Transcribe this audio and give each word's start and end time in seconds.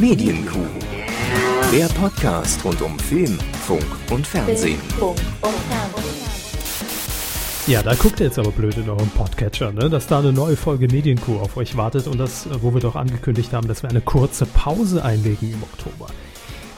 Medienkuh. 0.00 0.64
Der 1.72 1.86
Podcast 1.86 2.64
rund 2.64 2.80
um 2.82 2.96
Film, 3.00 3.36
Funk 3.66 3.84
und 4.10 4.24
Fernsehen. 4.24 4.78
Ja, 7.66 7.82
da 7.82 7.94
guckt 7.94 8.20
ihr 8.20 8.26
jetzt 8.26 8.38
aber 8.38 8.52
blöd 8.52 8.76
in 8.76 8.88
eurem 8.88 9.08
Podcatcher, 9.08 9.72
ne? 9.72 9.90
dass 9.90 10.06
da 10.06 10.20
eine 10.20 10.32
neue 10.32 10.56
Folge 10.56 10.86
Medienkuh 10.86 11.38
auf 11.40 11.56
euch 11.56 11.76
wartet 11.76 12.06
und 12.06 12.18
das, 12.18 12.46
wo 12.62 12.72
wir 12.72 12.80
doch 12.80 12.94
angekündigt 12.94 13.52
haben, 13.52 13.66
dass 13.66 13.82
wir 13.82 13.90
eine 13.90 14.00
kurze 14.00 14.46
Pause 14.46 15.04
einlegen 15.04 15.52
im 15.52 15.62
Oktober. 15.64 16.06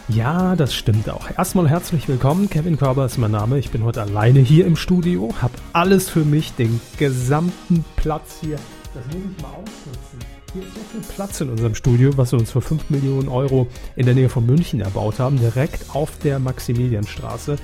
Ja, 0.08 0.56
das 0.56 0.74
stimmt 0.74 1.10
auch. 1.10 1.28
Erstmal 1.36 1.68
herzlich 1.68 2.08
willkommen. 2.08 2.48
Kevin 2.48 2.78
Körber 2.78 3.04
ist 3.04 3.18
mein 3.18 3.32
Name. 3.32 3.58
Ich 3.58 3.70
bin 3.70 3.84
heute 3.84 4.00
alleine 4.00 4.40
hier 4.40 4.64
im 4.64 4.76
Studio, 4.76 5.34
habe 5.42 5.54
alles 5.74 6.08
für 6.08 6.24
mich, 6.24 6.54
den 6.54 6.80
gesamten 6.98 7.84
Platz 7.96 8.38
hier. 8.40 8.56
Das 8.94 9.04
muss 9.06 9.16
ich 9.16 9.42
mal 9.42 9.48
ausnutzen. 9.50 10.39
Hier 10.52 10.62
ist 10.62 10.74
so 10.74 10.80
viel 10.90 11.14
Platz 11.14 11.40
in 11.40 11.48
unserem 11.48 11.76
Studio, 11.76 12.16
was 12.16 12.32
wir 12.32 12.38
uns 12.38 12.50
für 12.50 12.60
5 12.60 12.90
Millionen 12.90 13.28
Euro 13.28 13.68
in 13.94 14.06
der 14.06 14.16
Nähe 14.16 14.28
von 14.28 14.44
München 14.44 14.80
erbaut 14.80 15.20
haben, 15.20 15.38
direkt 15.38 15.94
auf 15.94 16.18
der 16.18 16.40
Maximilianstraße. 16.40 17.56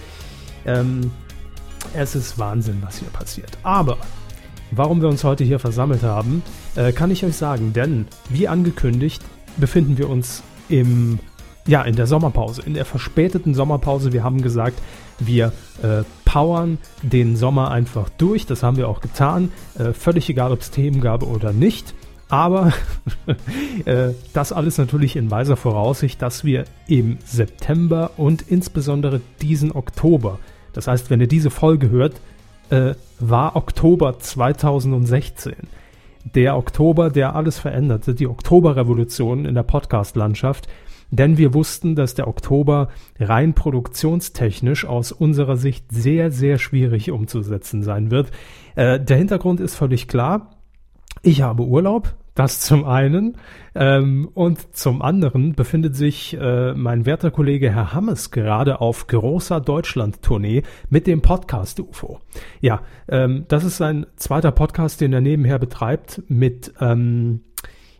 Ähm, 0.67 1.11
es 1.95 2.15
ist 2.15 2.39
Wahnsinn, 2.39 2.79
was 2.83 2.99
hier 2.99 3.09
passiert. 3.09 3.59
Aber 3.65 3.99
warum 4.71 5.01
wir 5.01 5.09
uns 5.09 5.25
heute 5.25 5.43
hier 5.43 5.59
versammelt 5.59 6.05
haben, 6.05 6.45
äh, 6.77 6.93
kann 6.93 7.11
ich 7.11 7.25
euch 7.25 7.37
sagen, 7.37 7.73
denn 7.73 8.07
wie 8.29 8.47
angekündigt 8.47 9.21
befinden 9.57 9.99
wir 9.99 10.09
uns 10.09 10.45
im 10.69 11.19
ja, 11.67 11.83
in 11.83 11.97
der 11.97 12.07
Sommerpause, 12.07 12.63
in 12.65 12.75
der 12.75 12.85
verspäteten 12.85 13.53
Sommerpause. 13.53 14.13
Wir 14.13 14.23
haben 14.23 14.41
gesagt, 14.41 14.81
wir 15.19 15.53
äh, 15.83 16.05
powern 16.25 16.79
den 17.03 17.35
Sommer 17.35 17.73
einfach 17.73 18.09
durch. 18.11 18.47
Das 18.47 18.63
haben 18.63 18.77
wir 18.77 18.89
auch 18.89 19.01
getan. 19.01 19.51
Äh, 19.77 19.93
völlig 19.93 20.29
egal, 20.31 20.53
ob 20.53 20.61
es 20.61 20.71
Themen 20.71 21.01
gab 21.01 21.25
oder 21.25 21.53
nicht. 21.53 21.93
Aber 22.29 22.73
äh, 23.85 24.11
das 24.33 24.53
alles 24.53 24.79
natürlich 24.79 25.17
in 25.17 25.31
weiser 25.31 25.57
Voraussicht, 25.57 26.21
dass 26.23 26.45
wir 26.45 26.65
im 26.89 27.19
September 27.25 28.11
und 28.17 28.43
insbesondere 28.43 29.21
diesen 29.41 29.73
Oktober, 29.73 30.39
das 30.73 30.89
heißt, 30.89 31.11
wenn 31.11 31.21
ihr 31.21 31.29
diese 31.29 31.51
Folge 31.51 31.91
hört, 31.91 32.21
äh, 32.71 32.95
war 33.21 33.55
Oktober 33.57 34.19
2016 34.19 35.55
der 36.35 36.57
Oktober, 36.57 37.11
der 37.11 37.37
alles 37.37 37.59
veränderte, 37.59 38.15
die 38.15 38.27
Oktoberrevolution 38.27 39.45
in 39.45 39.55
der 39.55 39.63
Podcast-Landschaft, 39.63 40.69
denn 41.11 41.39
wir 41.39 41.55
wussten, 41.55 41.95
dass 41.95 42.15
der 42.15 42.27
Oktober 42.27 42.89
rein 43.21 43.55
produktionstechnisch 43.55 44.85
aus 44.85 45.13
unserer 45.13 45.57
Sicht 45.57 45.85
sehr, 45.91 46.33
sehr 46.33 46.59
schwierig 46.59 47.13
umzusetzen 47.13 47.85
sein 47.85 48.11
wird. 48.11 48.33
Äh, 48.75 48.99
der 48.99 49.17
Hintergrund 49.17 49.61
ist 49.61 49.77
völlig 49.77 50.09
klar. 50.09 50.56
Ich 51.27 51.43
habe 51.43 51.65
Urlaub, 51.65 52.15
das 52.37 52.61
zum 52.61 52.85
einen. 52.85 53.37
Ähm, 53.75 54.31
und 54.33 54.77
zum 54.77 55.03
anderen 55.03 55.57
befindet 55.57 55.97
sich 55.97 56.39
äh, 56.41 56.73
mein 56.73 57.05
werter 57.05 57.33
Kollege 57.33 57.69
Herr 57.73 57.93
Hammes 57.93 58.31
gerade 58.31 58.81
auf 58.81 59.09
großer 59.09 59.61
Deutschland-Tournee 59.61 60.63
mit 60.89 61.09
dem 61.09 61.23
Podcast 61.23 61.81
UFO. 61.81 62.21
Ja, 62.61 62.83
ähm, 63.09 63.45
das 63.49 63.65
ist 63.65 63.77
sein 63.77 64.07
zweiter 64.15 64.53
Podcast, 64.53 65.01
den 65.01 65.13
er 65.13 65.21
nebenher 65.21 65.59
betreibt 65.59 66.23
mit, 66.29 66.73
ähm, 66.81 67.41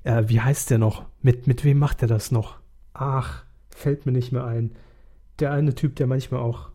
äh, 0.05 0.23
wie 0.29 0.41
heißt 0.41 0.71
der 0.71 0.79
noch? 0.79 1.07
Mit, 1.21 1.49
mit 1.49 1.65
wem 1.65 1.81
macht 1.81 2.03
er 2.03 2.09
das 2.09 2.31
noch? 2.31 2.61
ach, 2.95 3.45
fällt 3.71 4.07
mir 4.07 4.13
nicht 4.13 4.31
mehr 4.31 4.45
ein. 4.45 4.71
Der 5.41 5.51
eine 5.51 5.75
Typ, 5.75 5.97
der 5.97 6.07
manchmal 6.07 6.43
auch 6.43 6.69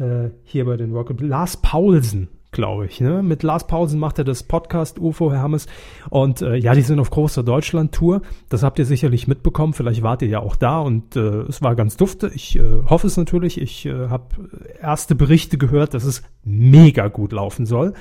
äh, 0.00 0.30
hier 0.42 0.64
bei 0.64 0.76
den 0.76 0.92
Rocket, 0.92 1.20
Lars 1.20 1.58
Paulsen, 1.58 2.28
glaube 2.56 2.86
ich. 2.86 3.00
Ne? 3.00 3.22
Mit 3.22 3.42
Lars 3.44 3.66
Paulsen 3.66 4.00
macht 4.00 4.18
er 4.18 4.24
das 4.24 4.42
Podcast 4.42 4.98
UFO 4.98 5.30
Hermes. 5.30 5.66
Und 6.10 6.42
äh, 6.42 6.56
ja, 6.56 6.74
die 6.74 6.82
sind 6.82 6.98
auf 6.98 7.10
großer 7.10 7.44
Deutschland-Tour. 7.44 8.22
Das 8.48 8.62
habt 8.62 8.78
ihr 8.78 8.86
sicherlich 8.86 9.28
mitbekommen. 9.28 9.74
Vielleicht 9.74 10.02
wart 10.02 10.22
ihr 10.22 10.28
ja 10.28 10.40
auch 10.40 10.56
da 10.56 10.80
und 10.80 11.14
äh, 11.14 11.20
es 11.42 11.62
war 11.62 11.76
ganz 11.76 11.96
dufte. 11.96 12.32
Ich 12.34 12.56
äh, 12.56 12.62
hoffe 12.86 13.06
es 13.06 13.16
natürlich. 13.16 13.60
Ich 13.60 13.86
äh, 13.86 14.08
habe 14.08 14.24
erste 14.80 15.14
Berichte 15.14 15.58
gehört, 15.58 15.94
dass 15.94 16.04
es 16.04 16.22
mega 16.42 17.08
gut 17.08 17.32
laufen 17.32 17.66
soll. 17.66 17.92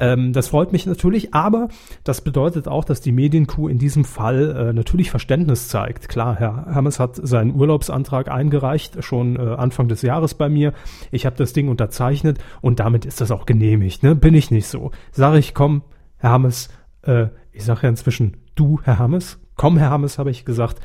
Ähm, 0.00 0.32
das 0.32 0.48
freut 0.48 0.72
mich 0.72 0.86
natürlich, 0.86 1.34
aber 1.34 1.68
das 2.04 2.22
bedeutet 2.22 2.66
auch, 2.66 2.84
dass 2.84 3.02
die 3.02 3.12
Medienkuh 3.12 3.68
in 3.68 3.78
diesem 3.78 4.04
Fall 4.04 4.56
äh, 4.56 4.72
natürlich 4.72 5.10
Verständnis 5.10 5.68
zeigt. 5.68 6.08
Klar, 6.08 6.36
Herr 6.36 6.66
Hermes 6.72 6.98
hat 6.98 7.16
seinen 7.16 7.54
Urlaubsantrag 7.54 8.30
eingereicht, 8.30 9.04
schon 9.04 9.36
äh, 9.36 9.40
Anfang 9.40 9.88
des 9.88 10.00
Jahres 10.00 10.34
bei 10.34 10.48
mir. 10.48 10.72
Ich 11.10 11.26
habe 11.26 11.36
das 11.36 11.52
Ding 11.52 11.68
unterzeichnet 11.68 12.38
und 12.62 12.80
damit 12.80 13.04
ist 13.04 13.20
das 13.20 13.30
auch 13.30 13.44
genehmigt. 13.44 14.02
Ne? 14.02 14.16
Bin 14.16 14.34
ich 14.34 14.50
nicht 14.50 14.66
so. 14.66 14.90
Sage 15.12 15.38
ich, 15.38 15.52
komm, 15.52 15.82
Herr 16.16 16.30
Hammes, 16.30 16.70
äh, 17.02 17.26
ich 17.52 17.64
sage 17.64 17.80
ja 17.82 17.90
inzwischen 17.90 18.38
du, 18.54 18.80
Herr 18.82 18.98
Hammes, 18.98 19.38
komm, 19.54 19.76
Herr 19.76 19.90
Hammes, 19.90 20.18
habe 20.18 20.30
ich 20.30 20.46
gesagt, 20.46 20.80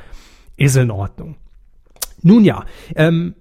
ist 0.56 0.76
in 0.76 0.90
Ordnung. 0.90 1.36
Nun 2.20 2.44
ja, 2.44 2.64
ähm, 2.94 3.34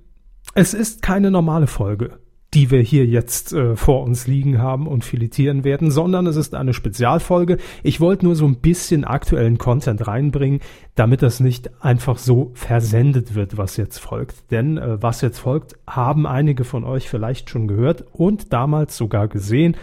es 0.54 0.74
ist 0.74 1.02
keine 1.02 1.32
normale 1.32 1.68
Folge 1.68 2.20
die 2.56 2.72
wir 2.72 2.80
hier 2.80 3.06
jetzt 3.06 3.52
äh, 3.52 3.76
vor 3.76 4.04
uns 4.04 4.28
liegen 4.28 4.60
haben 4.60 4.88
und 4.88 5.04
filetieren 5.04 5.66
werden, 5.66 5.92
sondern 5.92 6.26
es 6.26 6.38
ist 6.38 6.56
eine 6.56 6.74
Spezialfolge. 6.74 7.58
Ich 7.84 8.00
wollte 8.00 8.26
nur 8.26 8.36
so 8.36 8.46
ein 8.46 8.56
bisschen 8.56 9.04
aktuellen 9.04 9.58
Content 9.58 10.08
reinbringen, 10.08 10.62
damit 10.96 11.22
das 11.22 11.42
nicht 11.42 11.70
einfach 11.84 12.18
so 12.18 12.52
versendet 12.54 13.36
wird, 13.36 13.58
was 13.58 13.76
jetzt 13.76 14.00
folgt. 14.00 14.52
Denn 14.52 14.78
äh, 14.78 15.02
was 15.04 15.20
jetzt 15.20 15.40
folgt, 15.40 15.76
haben 15.86 16.26
einige 16.26 16.64
von 16.64 16.86
euch 16.86 17.10
vielleicht 17.10 17.50
schon 17.50 17.68
gehört 17.68 18.06
und 18.14 18.54
damals 18.54 18.96
sogar 18.96 19.28
gesehen. 19.28 19.76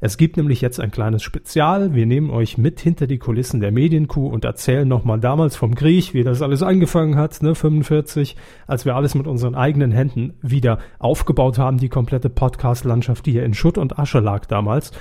Es 0.00 0.16
gibt 0.16 0.36
nämlich 0.36 0.60
jetzt 0.60 0.78
ein 0.78 0.92
kleines 0.92 1.22
Spezial. 1.22 1.92
Wir 1.94 2.06
nehmen 2.06 2.30
euch 2.30 2.56
mit 2.56 2.80
hinter 2.80 3.08
die 3.08 3.18
Kulissen 3.18 3.60
der 3.60 3.72
Medienkuh 3.72 4.28
und 4.28 4.44
erzählen 4.44 4.86
nochmal 4.86 5.18
damals 5.18 5.56
vom 5.56 5.74
Griech, 5.74 6.14
wie 6.14 6.22
das 6.22 6.40
alles 6.40 6.62
angefangen 6.62 7.16
hat, 7.16 7.42
ne, 7.42 7.54
45, 7.54 8.36
als 8.66 8.84
wir 8.84 8.94
alles 8.94 9.16
mit 9.16 9.26
unseren 9.26 9.56
eigenen 9.56 9.90
Händen 9.90 10.34
wieder 10.40 10.78
aufgebaut 11.00 11.58
haben, 11.58 11.78
die 11.78 11.88
komplette 11.88 12.30
Podcast-Landschaft, 12.30 13.26
die 13.26 13.32
hier 13.32 13.44
in 13.44 13.54
Schutt 13.54 13.76
und 13.76 13.98
Asche 13.98 14.20
lag 14.20 14.46
damals. 14.46 14.92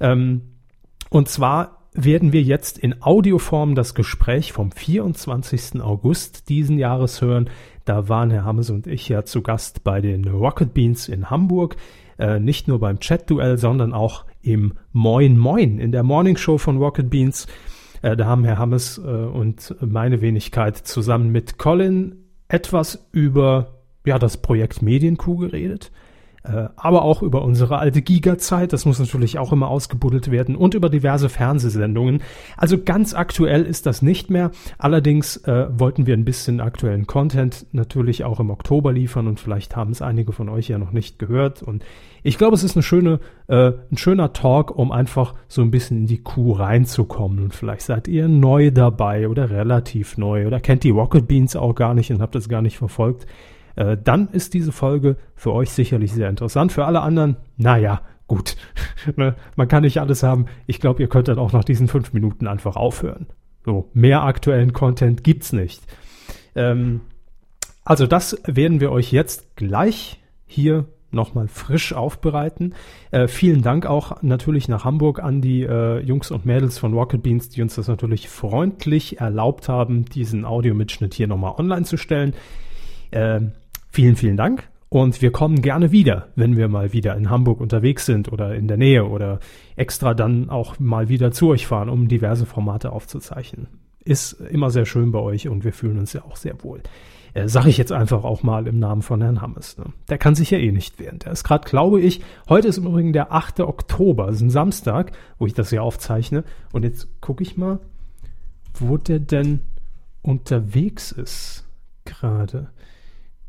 Ähm, 0.00 0.42
und 1.08 1.28
zwar 1.28 1.88
werden 1.94 2.32
wir 2.32 2.42
jetzt 2.42 2.78
in 2.78 3.02
Audioform 3.02 3.74
das 3.74 3.94
Gespräch 3.94 4.52
vom 4.52 4.70
24. 4.70 5.82
August 5.82 6.48
diesen 6.48 6.78
Jahres 6.78 7.20
hören. 7.20 7.50
Da 7.84 8.08
waren 8.08 8.30
Herr 8.30 8.44
Hammes 8.44 8.70
und 8.70 8.86
ich 8.86 9.08
ja 9.08 9.24
zu 9.24 9.42
Gast 9.42 9.84
bei 9.84 10.00
den 10.00 10.26
Rocket 10.26 10.72
Beans 10.72 11.08
in 11.08 11.30
Hamburg. 11.30 11.76
Äh, 12.18 12.38
nicht 12.38 12.68
nur 12.68 12.78
beim 12.78 13.00
Chat-Duell, 13.00 13.58
sondern 13.58 13.92
auch 13.92 14.24
im 14.42 14.74
Moin 14.92 15.38
Moin, 15.38 15.78
in 15.78 15.92
der 15.92 16.02
Morning 16.02 16.36
Show 16.36 16.58
von 16.58 16.78
Rocket 16.78 17.10
Beans. 17.10 17.46
Äh, 18.02 18.16
da 18.16 18.26
haben 18.26 18.44
Herr 18.44 18.58
Hammes 18.58 18.98
äh, 18.98 19.00
und 19.00 19.74
meine 19.80 20.20
Wenigkeit 20.20 20.76
zusammen 20.76 21.30
mit 21.30 21.58
Colin 21.58 22.16
etwas 22.48 23.08
über 23.12 23.78
ja, 24.04 24.18
das 24.18 24.36
Projekt 24.36 24.82
Medienkuh 24.82 25.36
geredet 25.36 25.92
äh, 26.44 26.68
aber 26.76 27.02
auch 27.02 27.22
über 27.22 27.42
unsere 27.42 27.78
alte 27.78 28.02
Giga-Zeit, 28.02 28.72
das 28.72 28.84
muss 28.84 28.98
natürlich 28.98 29.38
auch 29.38 29.52
immer 29.52 29.68
ausgebuddelt 29.68 30.30
werden, 30.30 30.56
und 30.56 30.74
über 30.74 30.88
diverse 30.88 31.28
Fernsehsendungen. 31.28 32.22
Also 32.56 32.78
ganz 32.82 33.14
aktuell 33.14 33.62
ist 33.62 33.86
das 33.86 34.02
nicht 34.02 34.30
mehr. 34.30 34.50
Allerdings 34.78 35.36
äh, 35.38 35.66
wollten 35.70 36.06
wir 36.06 36.14
ein 36.14 36.24
bisschen 36.24 36.60
aktuellen 36.60 37.06
Content 37.06 37.66
natürlich 37.72 38.24
auch 38.24 38.40
im 38.40 38.50
Oktober 38.50 38.92
liefern 38.92 39.28
und 39.28 39.38
vielleicht 39.38 39.76
haben 39.76 39.92
es 39.92 40.02
einige 40.02 40.32
von 40.32 40.48
euch 40.48 40.68
ja 40.68 40.78
noch 40.78 40.92
nicht 40.92 41.18
gehört. 41.18 41.62
Und 41.62 41.84
ich 42.24 42.38
glaube, 42.38 42.54
es 42.54 42.64
ist 42.64 42.76
eine 42.76 42.82
schöne, 42.82 43.20
äh, 43.46 43.72
ein 43.90 43.96
schöner 43.96 44.32
Talk, 44.32 44.76
um 44.76 44.90
einfach 44.90 45.34
so 45.46 45.62
ein 45.62 45.70
bisschen 45.70 45.98
in 45.98 46.06
die 46.06 46.22
Kuh 46.22 46.52
reinzukommen. 46.52 47.38
Und 47.38 47.54
vielleicht 47.54 47.82
seid 47.82 48.08
ihr 48.08 48.26
neu 48.26 48.72
dabei 48.72 49.28
oder 49.28 49.50
relativ 49.50 50.18
neu 50.18 50.46
oder 50.48 50.58
kennt 50.58 50.82
die 50.82 50.90
Rocket 50.90 51.28
Beans 51.28 51.54
auch 51.54 51.74
gar 51.74 51.94
nicht 51.94 52.10
und 52.10 52.20
habt 52.20 52.34
das 52.34 52.48
gar 52.48 52.62
nicht 52.62 52.78
verfolgt 52.78 53.26
äh, 53.76 53.96
dann 54.02 54.28
ist 54.32 54.54
diese 54.54 54.72
Folge 54.72 55.16
für 55.34 55.52
euch 55.52 55.70
sicherlich 55.70 56.12
sehr 56.12 56.28
interessant. 56.28 56.72
Für 56.72 56.84
alle 56.84 57.00
anderen, 57.00 57.36
naja, 57.56 58.02
gut. 58.26 58.56
Ne, 59.16 59.34
man 59.56 59.66
kann 59.66 59.82
nicht 59.82 60.00
alles 60.00 60.22
haben. 60.22 60.46
Ich 60.68 60.78
glaube, 60.78 61.02
ihr 61.02 61.08
könnt 61.08 61.26
dann 61.26 61.40
auch 61.40 61.52
nach 61.52 61.64
diesen 61.64 61.88
fünf 61.88 62.12
Minuten 62.12 62.46
einfach 62.46 62.76
aufhören. 62.76 63.26
So, 63.64 63.90
mehr 63.94 64.22
aktuellen 64.22 64.72
Content 64.72 65.24
gibt's 65.24 65.52
nicht. 65.52 65.82
Ähm, 66.54 67.00
also 67.84 68.06
das 68.06 68.40
werden 68.46 68.80
wir 68.80 68.92
euch 68.92 69.10
jetzt 69.10 69.56
gleich 69.56 70.20
hier 70.46 70.86
nochmal 71.10 71.48
frisch 71.48 71.92
aufbereiten. 71.92 72.74
Äh, 73.10 73.28
vielen 73.28 73.62
Dank 73.62 73.86
auch 73.86 74.22
natürlich 74.22 74.68
nach 74.68 74.84
Hamburg 74.84 75.22
an 75.22 75.40
die 75.40 75.62
äh, 75.62 75.98
Jungs 76.00 76.30
und 76.30 76.46
Mädels 76.46 76.78
von 76.78 76.94
Rocket 76.94 77.22
Beans, 77.22 77.48
die 77.50 77.62
uns 77.62 77.74
das 77.74 77.88
natürlich 77.88 78.28
freundlich 78.28 79.20
erlaubt 79.20 79.68
haben, 79.68 80.04
diesen 80.06 80.44
Audiomitschnitt 80.44 81.14
hier 81.14 81.26
nochmal 81.26 81.54
online 81.58 81.84
zu 81.84 81.96
stellen. 81.96 82.34
Äh, 83.10 83.40
Vielen, 83.94 84.16
vielen 84.16 84.38
Dank. 84.38 84.70
Und 84.88 85.20
wir 85.20 85.32
kommen 85.32 85.60
gerne 85.60 85.92
wieder, 85.92 86.28
wenn 86.34 86.56
wir 86.56 86.68
mal 86.68 86.94
wieder 86.94 87.14
in 87.14 87.28
Hamburg 87.28 87.60
unterwegs 87.60 88.06
sind 88.06 88.32
oder 88.32 88.54
in 88.54 88.66
der 88.66 88.78
Nähe 88.78 89.04
oder 89.04 89.38
extra 89.76 90.14
dann 90.14 90.48
auch 90.48 90.78
mal 90.78 91.10
wieder 91.10 91.30
zu 91.30 91.48
euch 91.48 91.66
fahren, 91.66 91.90
um 91.90 92.08
diverse 92.08 92.46
Formate 92.46 92.90
aufzuzeichnen. 92.90 93.68
Ist 94.02 94.32
immer 94.32 94.70
sehr 94.70 94.86
schön 94.86 95.12
bei 95.12 95.18
euch 95.18 95.46
und 95.46 95.62
wir 95.64 95.74
fühlen 95.74 95.98
uns 95.98 96.14
ja 96.14 96.24
auch 96.24 96.36
sehr 96.36 96.64
wohl. 96.64 96.82
Äh, 97.34 97.48
Sage 97.48 97.68
ich 97.68 97.76
jetzt 97.76 97.92
einfach 97.92 98.24
auch 98.24 98.42
mal 98.42 98.66
im 98.66 98.78
Namen 98.78 99.02
von 99.02 99.20
Herrn 99.20 99.42
Hammes. 99.42 99.76
Ne? 99.76 99.84
Der 100.08 100.16
kann 100.16 100.34
sich 100.34 100.50
ja 100.50 100.58
eh 100.58 100.72
nicht 100.72 100.98
wehren. 100.98 101.18
Der 101.18 101.32
ist 101.32 101.44
gerade, 101.44 101.68
glaube 101.68 102.00
ich, 102.00 102.22
heute 102.48 102.68
ist 102.68 102.78
im 102.78 102.86
Übrigen 102.86 103.12
der 103.12 103.30
8. 103.30 103.60
Oktober, 103.60 104.28
ist 104.30 104.40
ein 104.40 104.48
Samstag, 104.48 105.12
wo 105.38 105.46
ich 105.46 105.52
das 105.52 105.68
hier 105.68 105.82
aufzeichne. 105.82 106.44
Und 106.72 106.84
jetzt 106.84 107.08
gucke 107.20 107.42
ich 107.42 107.58
mal, 107.58 107.78
wo 108.72 108.96
der 108.96 109.18
denn 109.18 109.60
unterwegs 110.22 111.12
ist 111.12 111.66
gerade. 112.06 112.70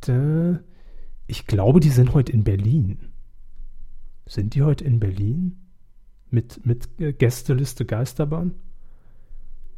Da, 0.08 0.60
ich 1.28 1.48
glaube, 1.48 1.80
die 1.80 1.90
sind 1.90 2.14
heute 2.14 2.32
in 2.32 2.44
Berlin. 2.44 3.10
Sind 4.26 4.56
die 4.56 4.64
heute 4.64 4.84
in 4.84 5.00
Berlin? 5.00 5.58
Mit, 6.30 6.66
mit 6.66 6.90
äh, 7.00 7.14
Gästeliste 7.14 7.86
Geisterbahn? 7.86 8.54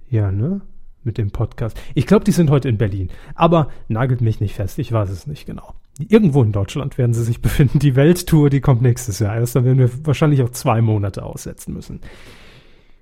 Ja, 0.09 0.31
ne? 0.31 0.61
Mit 1.03 1.17
dem 1.17 1.29
Podcast. 1.29 1.79
Ich 1.93 2.07
glaube, 2.07 2.23
die 2.23 2.31
sind 2.31 2.49
heute 2.49 2.69
in 2.69 2.77
Berlin. 2.77 3.09
Aber 3.35 3.69
nagelt 3.87 4.21
mich 4.21 4.39
nicht 4.39 4.55
fest, 4.55 4.79
ich 4.79 4.91
weiß 4.91 5.09
es 5.09 5.27
nicht 5.27 5.45
genau. 5.45 5.75
Irgendwo 5.99 6.41
in 6.41 6.51
Deutschland 6.51 6.97
werden 6.97 7.13
sie 7.13 7.23
sich 7.23 7.41
befinden. 7.43 7.79
Die 7.79 7.95
Welttour, 7.95 8.49
die 8.49 8.61
kommt 8.61 8.81
nächstes 8.81 9.19
Jahr 9.19 9.35
erst. 9.35 9.55
Da 9.55 9.63
werden 9.63 9.77
wir 9.77 10.05
wahrscheinlich 10.05 10.41
auch 10.41 10.49
zwei 10.49 10.81
Monate 10.81 11.23
aussetzen 11.23 11.73
müssen. 11.73 11.99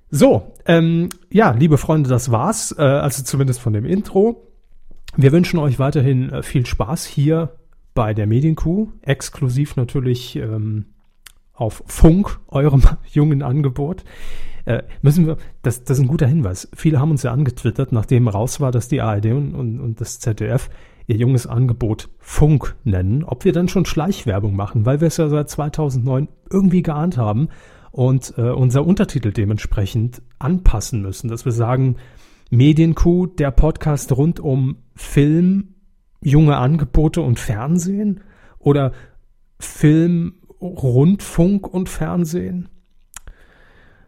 So, 0.10 0.54
ähm, 0.66 1.10
ja, 1.32 1.52
liebe 1.52 1.78
Freunde, 1.78 2.10
das 2.10 2.32
war's. 2.32 2.76
Äh, 2.78 2.82
also 2.82 3.24
zumindest 3.24 3.62
von 3.62 3.74
dem 3.74 3.86
Intro. 3.86 4.53
Wir 5.16 5.32
wünschen 5.32 5.60
euch 5.60 5.78
weiterhin 5.78 6.32
äh, 6.32 6.44
viel 6.44 6.66
Spaß 6.66 7.06
hier 7.06 7.56
bei 7.94 8.14
der 8.14 8.26
Medienkuh. 8.26 8.88
Exklusiv 9.04 9.76
natürlich 9.76 10.36
ähm, 10.36 10.86
auf 11.54 11.84
Funk, 11.86 12.40
eurem 12.48 12.82
jungen 13.12 13.44
Angebot. 13.44 14.04
Äh, 14.66 14.84
müssen 15.02 15.28
wir, 15.28 15.38
das, 15.62 15.84
das 15.84 15.98
ist 15.98 16.04
ein 16.04 16.08
guter 16.08 16.26
Hinweis. 16.26 16.68
Viele 16.74 17.00
haben 17.00 17.12
uns 17.12 17.22
ja 17.22 17.32
angetwittert, 17.32 17.92
nachdem 17.92 18.28
raus 18.28 18.60
war, 18.60 18.72
dass 18.72 18.88
die 18.88 19.02
ARD 19.02 19.28
und, 19.28 19.54
und, 19.54 19.80
und 19.80 20.02
das 20.02 20.20
ZDF 20.20 20.70
ihr 21.06 21.18
junges 21.18 21.46
Angebot 21.46 22.10
Funk 22.18 22.76
nennen, 22.84 23.24
ob 23.24 23.46
wir 23.46 23.52
dann 23.52 23.68
schon 23.68 23.86
Schleichwerbung 23.86 24.56
machen, 24.56 24.86
weil 24.86 25.02
wir 25.02 25.10
es 25.10 25.18
ja 25.18 25.28
seit 25.28 25.50
2009 25.50 26.30
irgendwie 26.50 26.82
geahnt 26.82 27.18
haben 27.18 27.50
und 27.92 28.34
äh, 28.38 28.50
unser 28.50 28.86
Untertitel 28.86 29.32
dementsprechend 29.32 30.22
anpassen 30.40 31.02
müssen, 31.02 31.28
dass 31.28 31.46
wir 31.46 31.52
sagen, 31.52 31.98
Medienkuh, 32.54 33.26
der 33.26 33.50
Podcast 33.50 34.12
rund 34.12 34.40
um 34.40 34.78
Film, 34.96 35.70
junge 36.22 36.58
Angebote 36.58 37.22
und 37.22 37.40
Fernsehen 37.40 38.22
oder 38.60 38.92
Film, 39.60 40.36
Rundfunk 40.62 41.68
und 41.68 41.90
Fernsehen. 41.90 42.70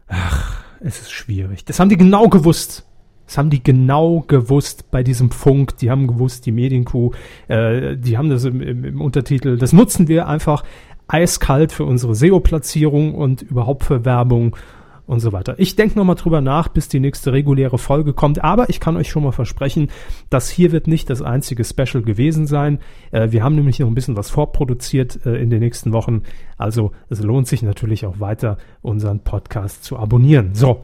Ach, 0.06 0.62
es 0.80 1.00
ist 1.00 1.10
schwierig. 1.10 1.64
Das 1.64 1.80
haben 1.80 1.88
die 1.88 1.96
genau 1.96 2.28
gewusst. 2.28 2.86
Das 3.26 3.36
haben 3.36 3.50
die 3.50 3.64
genau 3.64 4.20
gewusst 4.20 4.92
bei 4.92 5.02
diesem 5.02 5.32
Funk. 5.32 5.78
Die 5.78 5.90
haben 5.90 6.06
gewusst, 6.06 6.46
die 6.46 6.52
Medienkuh, 6.52 7.10
äh, 7.48 7.96
die 7.96 8.16
haben 8.16 8.30
das 8.30 8.44
im, 8.44 8.60
im, 8.60 8.84
im 8.84 9.00
Untertitel. 9.00 9.58
Das 9.58 9.72
nutzen 9.72 10.06
wir 10.06 10.28
einfach 10.28 10.62
eiskalt 11.08 11.72
für 11.72 11.84
unsere 11.84 12.14
SEO-Platzierung 12.14 13.16
und 13.16 13.42
überhaupt 13.42 13.84
für 13.84 14.04
Werbung 14.04 14.56
und 15.06 15.20
so 15.20 15.32
weiter. 15.32 15.54
Ich 15.58 15.76
denke 15.76 15.96
nochmal 15.98 16.16
drüber 16.16 16.40
nach, 16.40 16.68
bis 16.68 16.88
die 16.88 17.00
nächste 17.00 17.32
reguläre 17.32 17.78
Folge 17.78 18.12
kommt. 18.12 18.42
Aber 18.42 18.68
ich 18.68 18.80
kann 18.80 18.96
euch 18.96 19.08
schon 19.08 19.22
mal 19.22 19.32
versprechen, 19.32 19.88
dass 20.30 20.50
hier 20.50 20.72
wird 20.72 20.86
nicht 20.88 21.08
das 21.10 21.22
einzige 21.22 21.64
Special 21.64 22.02
gewesen 22.02 22.46
sein. 22.46 22.80
Äh, 23.12 23.30
wir 23.30 23.42
haben 23.44 23.54
nämlich 23.54 23.78
noch 23.78 23.88
ein 23.88 23.94
bisschen 23.94 24.16
was 24.16 24.30
vorproduziert 24.30 25.24
äh, 25.24 25.36
in 25.36 25.50
den 25.50 25.60
nächsten 25.60 25.92
Wochen. 25.92 26.22
Also 26.58 26.92
es 27.08 27.22
lohnt 27.22 27.46
sich 27.46 27.62
natürlich 27.62 28.04
auch 28.04 28.20
weiter, 28.20 28.58
unseren 28.82 29.20
Podcast 29.20 29.84
zu 29.84 29.96
abonnieren. 29.96 30.54
So. 30.54 30.82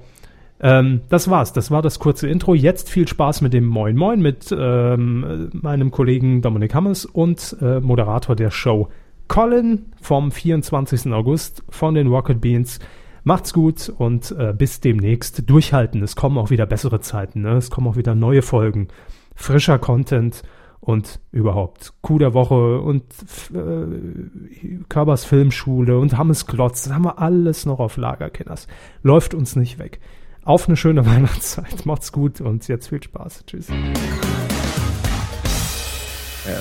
Ähm, 0.61 1.01
das 1.09 1.29
war's. 1.29 1.53
Das 1.53 1.73
war 1.73 1.83
das 1.83 1.99
kurze 1.99 2.29
Intro. 2.29 2.55
Jetzt 2.55 2.89
viel 2.89 3.09
Spaß 3.09 3.41
mit 3.41 3.53
dem 3.53 3.67
Moin 3.67 3.97
Moin 3.97 4.21
mit 4.21 4.55
ähm, 4.57 5.51
meinem 5.53 5.91
Kollegen 5.91 6.41
Dominik 6.41 6.75
Hammers 6.75 7.05
und 7.05 7.57
äh, 7.61 7.81
Moderator 7.81 8.37
der 8.37 8.53
Show 8.53 8.89
Colin 9.27 9.87
vom 10.01 10.31
24. 10.31 11.13
August 11.13 11.65
von 11.69 11.95
den 11.95 12.07
Rocket 12.07 12.41
Beans. 12.41 12.79
Macht's 13.25 13.53
gut 13.53 13.89
und 13.89 14.33
äh, 14.33 14.53
bis 14.57 14.81
demnächst. 14.81 15.49
Durchhalten. 15.49 16.03
Es 16.03 16.17
kommen 16.17 16.39
auch 16.39 16.51
wieder 16.51 16.67
bessere 16.67 17.01
Zeiten. 17.01 17.43
Ne? 17.43 17.57
Es 17.57 17.71
kommen 17.71 17.87
auch 17.87 17.97
wieder 17.97 18.15
neue 18.15 18.43
Folgen, 18.43 18.89
frischer 19.37 19.79
Content 19.79 20.43
und 20.81 21.21
überhaupt 21.31 21.93
Coup 22.03 22.19
der 22.19 22.35
Woche 22.35 22.81
und 22.81 23.05
äh, 23.55 24.81
Körbers 24.89 25.25
Filmschule 25.25 25.99
und 25.99 26.19
Hammes 26.19 26.47
Klotz. 26.47 26.85
Das 26.85 26.93
haben 26.93 27.05
wir 27.05 27.21
alles 27.21 27.65
noch 27.65 27.79
auf 27.79 27.97
Lager, 27.97 28.29
Kenners. 28.29 28.67
Läuft 29.05 29.35
uns 29.35 29.55
nicht 29.55 29.79
weg. 29.79 30.01
Auf 30.43 30.67
eine 30.67 30.77
schöne 30.77 31.07
Weihnachtszeit. 31.07 31.87
Macht's 31.87 32.11
gut 32.11 32.41
und 32.41 32.67
jetzt 32.67 32.89
viel 32.89 33.03
Spaß. 33.03 33.45
Tschüss. 33.47 33.69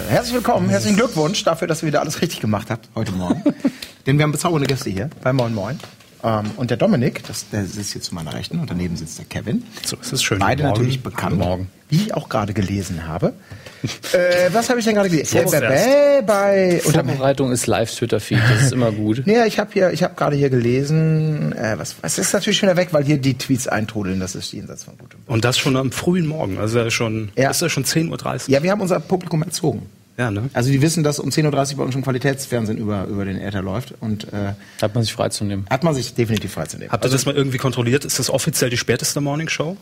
Herzlich 0.09 0.35
willkommen, 0.35 0.69
herzlichen 0.69 0.95
Glückwunsch 0.95 1.43
dafür, 1.43 1.67
dass 1.67 1.81
ihr 1.81 1.87
wieder 1.87 2.01
alles 2.01 2.21
richtig 2.21 2.39
gemacht 2.39 2.69
habt 2.69 2.89
heute 2.93 3.13
Morgen. 3.13 3.41
Denn 4.05 4.19
wir 4.19 4.23
haben 4.23 4.31
bezaubernde 4.31 4.67
Gäste 4.67 4.91
hier 4.91 5.09
bei 5.23 5.33
Moin 5.33 5.55
Moin. 5.55 5.79
Ähm, 6.23 6.51
und 6.57 6.69
der 6.69 6.77
Dominik, 6.77 7.23
das, 7.27 7.49
der 7.49 7.65
sitzt 7.65 7.93
hier 7.93 8.01
zu 8.01 8.13
meiner 8.15 8.33
Rechten 8.33 8.59
und 8.59 8.69
daneben 8.69 8.95
sitzt 8.95 9.17
der 9.17 9.25
Kevin. 9.25 9.63
So 9.85 9.97
ist 9.99 10.13
es 10.13 10.21
schön. 10.23 10.39
Beide 10.39 10.63
Morgen. 10.63 10.75
natürlich 10.75 11.01
bekannt, 11.03 11.37
Morgen. 11.37 11.69
wie 11.89 11.97
ich 11.97 12.13
auch 12.13 12.29
gerade 12.29 12.53
gelesen 12.53 13.07
habe. 13.07 13.33
äh, 14.13 14.49
was 14.53 14.69
habe 14.69 14.79
ich 14.79 14.85
denn 14.85 14.93
gerade 14.95 15.09
gelesen? 15.09 15.37
Äh, 15.37 16.21
bei, 16.21 16.21
bei 16.25 16.79
Vorbereitung 16.79 17.51
ist 17.51 17.65
Live-Twitter-Feed, 17.67 18.39
das 18.49 18.63
ist 18.63 18.71
immer 18.73 18.91
gut. 18.91 19.23
Nee, 19.31 19.43
ich 19.45 19.59
habe 19.59 19.71
hier, 19.73 19.91
ich 19.91 20.03
habe 20.03 20.13
gerade 20.15 20.35
hier 20.35 20.49
gelesen, 20.49 21.53
äh, 21.53 21.75
was, 21.77 21.95
was 22.01 22.17
ist 22.19 22.33
natürlich 22.33 22.59
schon 22.59 22.69
wieder 22.69 22.77
weg, 22.77 22.89
weil 22.91 23.03
hier 23.03 23.17
die 23.17 23.37
Tweets 23.37 23.67
eintrudeln, 23.67 24.19
das 24.19 24.35
ist 24.35 24.51
jenseits 24.51 24.83
von 24.83 24.97
gutem. 24.97 25.19
Und 25.27 25.43
das 25.45 25.57
schon 25.57 25.75
am 25.77 25.91
frühen 25.91 26.27
Morgen, 26.27 26.57
also 26.59 26.79
ja 26.79 26.91
schon, 26.91 27.31
Ja. 27.35 27.49
ist 27.49 27.61
ja 27.61 27.69
schon 27.69 27.85
10.30 27.85 28.09
Uhr. 28.11 28.39
Ja, 28.53 28.61
wir 28.63 28.71
haben 28.71 28.81
unser 28.81 28.99
Publikum 28.99 29.41
erzogen. 29.43 29.87
Ja, 30.17 30.29
ne? 30.29 30.49
Also 30.53 30.69
die 30.71 30.81
wissen, 30.81 31.03
dass 31.03 31.19
um 31.19 31.29
10.30 31.29 31.71
Uhr 31.71 31.77
bei 31.77 31.83
uns 31.83 31.93
schon 31.93 32.01
Qualitätsfernsehen 32.03 32.77
über, 32.77 33.05
über 33.05 33.25
den 33.25 33.39
Äther 33.39 33.61
läuft 33.61 33.93
und 34.01 34.25
äh, 34.33 34.53
Hat 34.81 34.93
man 34.93 35.03
sich 35.03 35.13
freizunehmen. 35.13 35.65
hat 35.69 35.83
man 35.83 35.95
sich 35.95 36.13
definitiv 36.13 36.51
freizunehmen. 36.51 36.91
Habt 36.91 37.05
ihr 37.05 37.09
das 37.09 37.25
mal 37.25 37.35
irgendwie 37.35 37.57
kontrolliert? 37.57 38.05
Ist 38.05 38.19
das 38.19 38.29
offiziell 38.29 38.69
die 38.69 38.77
späteste 38.77 39.21
Morningshow? 39.21 39.77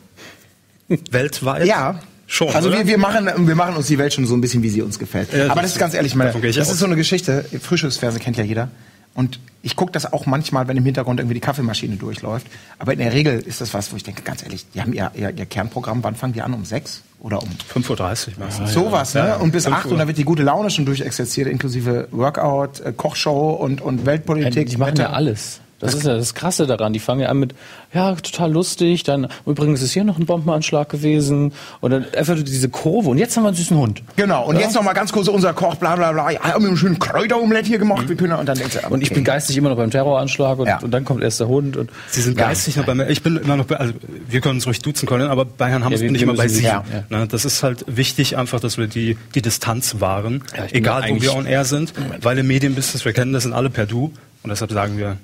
Weltweit? 1.10 1.66
Ja. 1.66 2.00
Schon, 2.26 2.48
Also 2.54 2.70
wir, 2.70 2.86
wir, 2.86 2.96
machen, 2.96 3.28
wir 3.48 3.54
machen 3.56 3.74
uns 3.76 3.88
die 3.88 3.98
Welt 3.98 4.12
schon 4.14 4.24
so 4.24 4.34
ein 4.34 4.40
bisschen, 4.40 4.62
wie 4.62 4.68
sie 4.68 4.82
uns 4.82 5.00
gefällt. 5.00 5.32
Ja, 5.32 5.50
Aber 5.50 5.62
das- 5.62 5.72
ist 5.72 5.78
ganz 5.80 5.94
ehrlich, 5.94 6.14
meine, 6.14 6.32
das 6.32 6.70
ist 6.70 6.78
so 6.78 6.86
eine 6.86 6.94
Geschichte. 6.94 7.44
Frühstücksfernsehen 7.60 8.22
kennt 8.22 8.36
ja 8.36 8.44
jeder. 8.44 8.70
Und 9.14 9.40
ich 9.62 9.76
gucke 9.76 9.92
das 9.92 10.10
auch 10.12 10.24
manchmal, 10.26 10.68
wenn 10.68 10.76
im 10.76 10.84
Hintergrund 10.84 11.20
irgendwie 11.20 11.34
die 11.34 11.40
Kaffeemaschine 11.40 11.96
durchläuft. 11.96 12.46
Aber 12.78 12.92
in 12.94 12.98
der 13.00 13.12
Regel 13.12 13.40
ist 13.40 13.60
das 13.60 13.74
was, 13.74 13.92
wo 13.92 13.96
ich 13.96 14.02
denke, 14.04 14.22
ganz 14.22 14.42
ehrlich, 14.42 14.66
die 14.72 14.80
haben 14.80 14.92
ihr, 14.94 15.10
ihr, 15.14 15.30
ihr 15.36 15.46
Kernprogramm, 15.46 16.02
wann 16.02 16.14
fangen 16.14 16.32
die 16.32 16.40
an? 16.42 16.54
Um 16.54 16.64
sechs 16.64 17.02
oder 17.18 17.42
um 17.42 17.48
5.30 17.74 17.90
Uhr 17.90 18.34
meistens. 18.38 18.72
sowas, 18.72 19.12
ne? 19.14 19.20
Ja, 19.20 19.36
Und 19.36 19.52
bis 19.52 19.64
5 19.64 19.76
acht 19.76 19.86
Uhr. 19.86 19.92
und 19.92 19.98
dann 19.98 20.08
wird 20.08 20.16
die 20.16 20.24
gute 20.24 20.42
Laune 20.42 20.70
schon 20.70 20.86
durchexerziert, 20.86 21.48
inklusive 21.48 22.08
Workout, 22.12 22.80
äh, 22.80 22.92
Kochshow 22.96 23.50
und, 23.52 23.82
und 23.82 24.06
Weltpolitik. 24.06 24.68
die 24.70 24.76
machen 24.78 24.96
ja 24.96 25.04
Wetter. 25.04 25.12
alles. 25.14 25.60
Das 25.80 25.94
ist 25.94 26.04
ja 26.04 26.14
das 26.16 26.34
Krasse 26.34 26.66
daran. 26.66 26.92
Die 26.92 26.98
fangen 26.98 27.20
ja 27.22 27.28
an 27.28 27.38
mit, 27.38 27.54
ja, 27.92 28.14
total 28.14 28.52
lustig, 28.52 29.02
dann, 29.02 29.28
übrigens 29.46 29.82
ist 29.82 29.92
hier 29.92 30.04
noch 30.04 30.18
ein 30.18 30.26
Bombenanschlag 30.26 30.88
gewesen, 30.88 31.52
und 31.80 31.90
dann 31.90 32.04
einfach 32.16 32.36
diese 32.40 32.68
Kurve, 32.68 33.08
und 33.10 33.18
jetzt 33.18 33.36
haben 33.36 33.44
wir 33.44 33.48
einen 33.48 33.56
süßen 33.56 33.76
Hund. 33.76 34.02
Genau, 34.16 34.46
und 34.46 34.58
jetzt 34.58 34.74
noch 34.74 34.82
mal 34.82 34.92
ganz 34.92 35.10
kurz 35.10 35.26
unser 35.28 35.52
Koch, 35.54 35.74
bla 35.76 35.96
bla 35.96 36.12
bla. 36.12 36.30
Ja, 36.30 36.40
haben 36.42 36.62
wir 36.62 36.68
einen 36.68 36.76
schönen 36.76 36.98
Kräuteromelett 36.98 37.66
hier 37.66 37.78
gemacht. 37.78 38.08
Wir 38.08 38.16
können, 38.16 38.34
und 38.34 38.46
dann 38.46 38.58
denkst 38.58 38.78
du, 38.82 38.88
Und 38.88 39.00
ich 39.02 39.08
okay. 39.08 39.14
bin 39.16 39.24
geistig 39.24 39.56
immer 39.56 39.70
noch 39.70 39.76
beim 39.76 39.90
Terroranschlag, 39.90 40.58
und, 40.58 40.66
Ja. 40.66 40.78
und 40.80 40.90
dann 40.92 41.04
kommt 41.04 41.22
erst 41.22 41.40
der 41.40 41.48
Hund, 41.48 41.76
und, 41.76 41.90
Sie 42.10 42.20
sind 42.22 42.38
Ja. 42.38 42.46
geistig 42.48 42.76
noch 42.76 42.84
bei 42.84 42.94
mir. 42.94 43.08
Ich 43.08 43.22
bin 43.22 43.36
immer 43.38 43.56
noch 43.56 43.64
bei, 43.66 43.76
also 43.76 43.94
wir 44.28 44.40
können 44.40 44.56
uns 44.56 44.66
ruhig 44.66 44.80
duzen 44.80 45.08
können, 45.08 45.28
aber 45.28 45.44
bei 45.46 45.68
Herrn 45.70 45.84
Hammes 45.84 46.00
Ja, 46.00 46.02
wir- 46.04 46.08
bin 46.08 46.14
ich 46.16 46.20
wir 46.20 46.28
immer 46.28 46.36
bei 46.36 46.48
Sie. 46.48 46.62
ja. 46.62 46.84
Ne, 47.08 47.26
das 47.26 47.44
ist 47.44 47.62
halt 47.62 47.84
wichtig 47.88 48.36
einfach, 48.36 48.60
dass 48.60 48.76
wir 48.78 48.86
die, 48.86 49.16
die 49.34 49.42
Distanz 49.42 49.96
wahren. 50.00 50.42
Ja, 50.56 50.64
Egal, 50.72 51.04
wo 51.10 51.22
wir 51.22 51.34
on 51.34 51.46
air 51.46 51.64
sind. 51.64 51.92
Weil 52.20 52.38
im 52.38 52.46
Medienbusiness, 52.46 53.04
wir 53.04 53.12
kennen 53.12 53.32
das, 53.32 53.44
sind 53.44 53.52
alle 53.54 53.70
per 53.70 53.86
Du. 53.86 54.12
Und 54.42 54.50
deshalb 54.50 54.72
sagen 54.72 54.96
wir, 54.98 55.16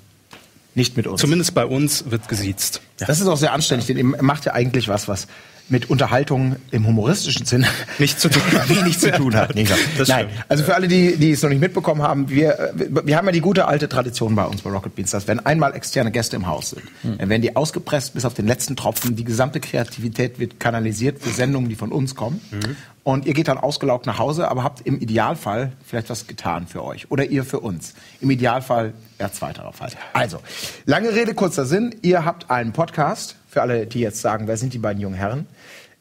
nicht 0.77 0.95
mit 0.95 1.07
uns. 1.07 1.19
zumindest 1.19 1.53
bei 1.53 1.65
uns 1.65 2.09
wird 2.09 2.29
gesiezt. 2.29 2.81
Das 2.97 3.19
ist 3.19 3.27
auch 3.27 3.35
sehr 3.35 3.51
anständig, 3.51 3.87
denn 3.87 3.97
ihr 3.97 4.05
macht 4.05 4.45
ja 4.45 4.53
eigentlich 4.53 4.87
was, 4.87 5.07
was 5.07 5.27
mit 5.69 5.89
Unterhaltung 5.89 6.55
im 6.71 6.87
humoristischen 6.87 7.45
Sinne 7.45 7.67
Nichts 7.99 8.21
zu 8.21 8.29
tun 8.29 8.41
hat. 8.53 8.69
wenig 8.69 8.99
zu 8.99 9.11
tun 9.11 9.35
hat. 9.35 9.53
Nee. 9.55 9.67
Das 9.97 10.07
Nein, 10.07 10.27
also 10.47 10.63
für 10.63 10.75
alle, 10.75 10.87
die, 10.87 11.17
die 11.17 11.31
es 11.31 11.41
noch 11.43 11.49
nicht 11.49 11.59
mitbekommen 11.59 12.01
haben, 12.01 12.29
wir, 12.29 12.73
wir 12.75 13.17
haben 13.17 13.25
ja 13.25 13.31
die 13.33 13.41
gute 13.41 13.67
alte 13.67 13.89
Tradition 13.89 14.35
bei 14.35 14.45
uns 14.45 14.61
bei 14.61 14.69
Rocket 14.69 14.95
Beans, 14.95 15.11
dass 15.11 15.27
wenn 15.27 15.45
einmal 15.45 15.75
externe 15.75 16.11
Gäste 16.11 16.35
im 16.37 16.47
Haus 16.47 16.69
sind, 16.71 16.83
Hm. 17.01 17.17
dann 17.17 17.29
werden 17.29 17.41
die 17.41 17.55
ausgepresst 17.55 18.13
bis 18.13 18.23
auf 18.25 18.33
den 18.33 18.47
letzten 18.47 18.75
Tropfen. 18.75 19.15
Die 19.15 19.23
gesamte 19.23 19.59
Kreativität 19.59 20.39
wird 20.39 20.59
kanalisiert 20.59 21.19
für 21.19 21.29
Sendungen, 21.29 21.69
die 21.69 21.75
von 21.75 21.91
uns 21.91 22.15
kommen. 22.15 22.39
Mhm. 22.51 22.75
Und 23.03 23.25
ihr 23.25 23.33
geht 23.33 23.47
dann 23.47 23.57
ausgelaugt 23.57 24.05
nach 24.05 24.19
Hause, 24.19 24.49
aber 24.49 24.63
habt 24.63 24.81
im 24.85 24.99
Idealfall 24.99 25.71
vielleicht 25.85 26.09
was 26.09 26.27
getan 26.27 26.67
für 26.67 26.83
euch. 26.83 27.09
Oder 27.09 27.25
ihr 27.25 27.45
für 27.45 27.59
uns. 27.61 27.93
Im 28.19 28.29
Idealfall 28.29 28.93
eher 29.17 29.31
zweiterer 29.31 29.71
Fall. 29.71 29.91
Also, 30.13 30.39
lange 30.85 31.13
Rede, 31.15 31.33
kurzer 31.33 31.65
Sinn. 31.65 31.95
Ihr 32.01 32.25
habt 32.25 32.49
einen 32.51 32.73
Podcast. 32.73 33.35
Für 33.49 33.61
alle, 33.61 33.85
die 33.87 33.99
jetzt 34.01 34.21
sagen, 34.21 34.47
wer 34.47 34.57
sind 34.57 34.73
die 34.73 34.77
beiden 34.77 35.01
jungen 35.01 35.15
Herren? 35.15 35.45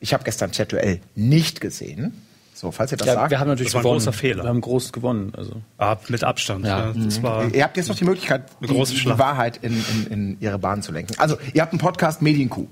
Ich 0.01 0.13
habe 0.13 0.25
gestern 0.25 0.53
Chat-Duell 0.53 1.01
nicht 1.15 1.61
gesehen. 1.61 2.23
So, 2.55 2.71
falls 2.71 2.91
ihr 2.91 2.97
das 2.97 3.07
ja, 3.07 3.15
sagt. 3.15 3.31
wir 3.31 3.39
haben 3.39 3.49
natürlich 3.49 3.73
Das 3.73 3.75
war 3.75 3.81
ein 3.81 3.83
gewonnen. 3.83 3.99
großer 3.99 4.13
Fehler. 4.15 4.45
Wir 4.45 4.49
haben 4.49 4.61
groß 4.63 4.93
gewonnen, 4.93 5.33
also. 5.37 5.61
Ah, 5.77 5.97
mit 6.09 6.25
Abstand. 6.25 6.65
Ja. 6.65 6.87
Ja. 6.87 6.93
Das 6.95 7.23
war, 7.23 7.55
Ihr 7.55 7.63
habt 7.63 7.77
jetzt 7.77 7.89
noch 7.89 7.97
die 7.97 8.05
Möglichkeit, 8.05 8.45
die, 8.63 8.67
die. 8.67 9.19
Wahrheit 9.19 9.59
in, 9.61 9.73
in, 9.75 10.07
in 10.11 10.41
ihre 10.41 10.59
Bahn 10.59 10.81
zu 10.81 10.91
lenken. 10.91 11.15
Also, 11.19 11.37
ihr 11.53 11.61
habt 11.61 11.73
einen 11.73 11.81
Podcast 11.81 12.23
Medienkuh. 12.23 12.67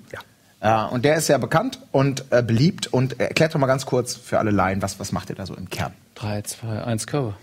Ja. 0.63 0.87
Äh, 0.87 0.95
und 0.95 1.05
der 1.05 1.17
ist 1.17 1.27
sehr 1.27 1.39
bekannt 1.39 1.81
und 1.93 2.25
äh, 2.31 2.43
beliebt. 2.43 2.87
Und 2.87 3.21
erklärt 3.21 3.55
doch 3.55 3.61
mal 3.61 3.67
ganz 3.67 3.85
kurz 3.85 4.15
für 4.17 4.39
alle 4.39 4.51
Laien, 4.53 4.81
was, 4.81 4.99
was 4.99 5.13
macht 5.13 5.29
ihr 5.29 5.37
da 5.37 5.45
so 5.45 5.55
im 5.55 5.69
Kern? 5.69 5.93
3, 6.15 6.41
2, 6.43 6.85
1, 6.85 7.07
Körper. 7.07 7.37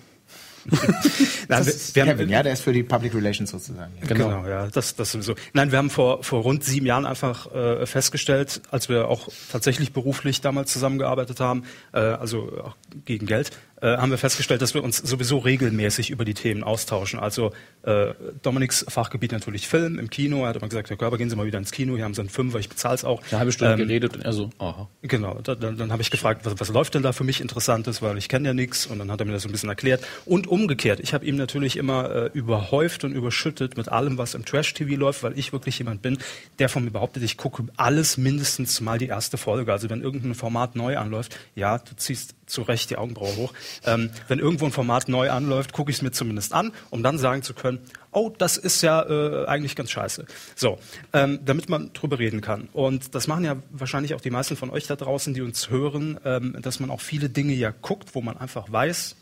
Nein, 1.47 1.65
wir, 1.65 1.73
wir 1.73 2.03
Kevin, 2.03 2.19
haben, 2.25 2.29
ja, 2.29 2.43
der 2.43 2.53
ist 2.53 2.61
für 2.61 2.73
die 2.73 2.83
Public 2.83 3.13
Relations 3.13 3.49
sozusagen. 3.49 3.93
Ja. 4.01 4.07
Genau. 4.07 4.47
ja, 4.47 4.67
das, 4.67 4.95
das 4.95 5.11
sowieso. 5.11 5.35
Nein, 5.53 5.71
wir 5.71 5.77
haben 5.77 5.89
vor, 5.89 6.23
vor 6.23 6.41
rund 6.41 6.63
sieben 6.63 6.85
Jahren 6.85 7.05
einfach 7.05 7.53
äh, 7.53 7.85
festgestellt, 7.85 8.61
als 8.71 8.89
wir 8.89 9.07
auch 9.07 9.29
tatsächlich 9.51 9.93
beruflich 9.93 10.41
damals 10.41 10.71
zusammengearbeitet 10.71 11.39
haben, 11.39 11.63
äh, 11.93 11.99
also 11.99 12.63
auch 12.63 12.75
gegen 13.05 13.25
Geld, 13.25 13.51
äh, 13.81 13.97
haben 13.97 14.11
wir 14.11 14.17
festgestellt, 14.17 14.61
dass 14.61 14.73
wir 14.73 14.83
uns 14.83 14.97
sowieso 14.97 15.39
regelmäßig 15.39 16.09
über 16.09 16.25
die 16.25 16.33
Themen 16.33 16.63
austauschen. 16.63 17.19
Also 17.19 17.51
äh, 17.83 18.13
Dominiks 18.41 18.85
Fachgebiet 18.87 19.31
natürlich 19.31 19.67
Film 19.67 19.99
im 19.99 20.09
Kino. 20.09 20.43
Er 20.43 20.49
hat 20.49 20.55
immer 20.57 20.69
gesagt, 20.69 20.89
Herr 20.89 20.97
Körber, 20.97 21.17
gehen 21.17 21.29
Sie 21.29 21.35
mal 21.35 21.45
wieder 21.45 21.57
ins 21.57 21.71
Kino, 21.71 21.95
hier 21.95 22.05
haben 22.05 22.13
Sie 22.13 22.21
einen 22.21 22.29
Fünfer, 22.29 22.59
ich 22.59 22.69
bezahle 22.69 22.95
es 22.95 23.03
auch. 23.03 23.21
Eine 23.29 23.39
halbe 23.39 23.51
Stunde 23.51 23.73
Ähm, 23.73 23.79
geredet 23.79 24.15
und 24.15 24.21
er 24.21 24.33
so, 24.33 24.49
aha. 24.59 24.87
Genau, 25.01 25.39
da, 25.43 25.55
dann, 25.55 25.77
dann 25.77 25.91
habe 25.91 26.01
ich 26.01 26.11
gefragt, 26.11 26.45
was, 26.45 26.59
was 26.59 26.69
läuft 26.69 26.95
denn 26.95 27.03
da 27.03 27.11
für 27.11 27.23
mich 27.23 27.41
Interessantes, 27.41 28.01
weil 28.01 28.17
ich 28.17 28.29
kenne 28.29 28.49
ja 28.49 28.53
nichts 28.53 28.85
und 28.85 28.99
dann 28.99 29.11
hat 29.11 29.19
er 29.19 29.25
mir 29.25 29.33
das 29.33 29.43
so 29.43 29.49
ein 29.49 29.51
bisschen 29.51 29.69
erklärt. 29.69 30.03
Und 30.25 30.47
umgekehrt, 30.47 30.99
ich 30.99 31.13
habe 31.13 31.25
ihm 31.25 31.35
natürlich 31.35 31.77
immer 31.77 32.09
äh, 32.11 32.29
überhäuft 32.33 33.03
und 33.03 33.13
überschüttet 33.13 33.77
mit 33.77 33.89
allem, 33.89 34.17
was 34.17 34.35
im 34.35 34.45
Trash-TV 34.45 34.95
läuft, 34.95 35.23
weil 35.23 35.37
ich 35.37 35.53
wirklich 35.53 35.79
jemand 35.79 36.01
bin, 36.01 36.17
der 36.59 36.69
von 36.69 36.83
mir 36.83 36.91
behauptet, 36.91 37.23
ich 37.23 37.37
gucke 37.37 37.63
alles 37.77 38.17
mindestens 38.17 38.81
mal 38.81 38.97
die 38.97 39.07
erste 39.07 39.37
Folge. 39.37 39.71
Also 39.71 39.89
wenn 39.89 40.01
irgendein 40.01 40.35
Format 40.35 40.75
neu 40.75 40.97
anläuft, 40.97 41.37
ja, 41.55 41.77
du 41.77 41.95
ziehst 41.95 42.35
zu 42.51 42.61
Recht 42.63 42.89
die 42.89 42.97
Augenbraue 42.97 43.35
hoch. 43.35 43.53
Ähm, 43.85 44.11
wenn 44.27 44.39
irgendwo 44.39 44.65
ein 44.65 44.71
Format 44.71 45.09
neu 45.09 45.29
anläuft, 45.29 45.73
gucke 45.73 45.91
ich 45.91 45.97
es 45.97 46.01
mir 46.01 46.11
zumindest 46.11 46.53
an, 46.53 46.71
um 46.89 47.03
dann 47.03 47.17
sagen 47.17 47.41
zu 47.43 47.53
können, 47.53 47.79
oh, 48.11 48.31
das 48.37 48.57
ist 48.57 48.81
ja 48.81 49.01
äh, 49.03 49.45
eigentlich 49.45 49.75
ganz 49.75 49.91
scheiße. 49.91 50.25
So, 50.55 50.77
ähm, 51.13 51.39
damit 51.45 51.69
man 51.69 51.93
drüber 51.93 52.19
reden 52.19 52.41
kann. 52.41 52.69
Und 52.73 53.15
das 53.15 53.27
machen 53.27 53.45
ja 53.45 53.57
wahrscheinlich 53.71 54.13
auch 54.13 54.21
die 54.21 54.31
meisten 54.31 54.55
von 54.55 54.69
euch 54.69 54.87
da 54.87 54.95
draußen, 54.95 55.33
die 55.33 55.41
uns 55.41 55.69
hören, 55.69 56.19
ähm, 56.25 56.57
dass 56.61 56.79
man 56.79 56.89
auch 56.91 57.01
viele 57.01 57.29
Dinge 57.29 57.53
ja 57.53 57.71
guckt, 57.71 58.13
wo 58.13 58.21
man 58.21 58.37
einfach 58.37 58.71
weiß, 58.71 59.15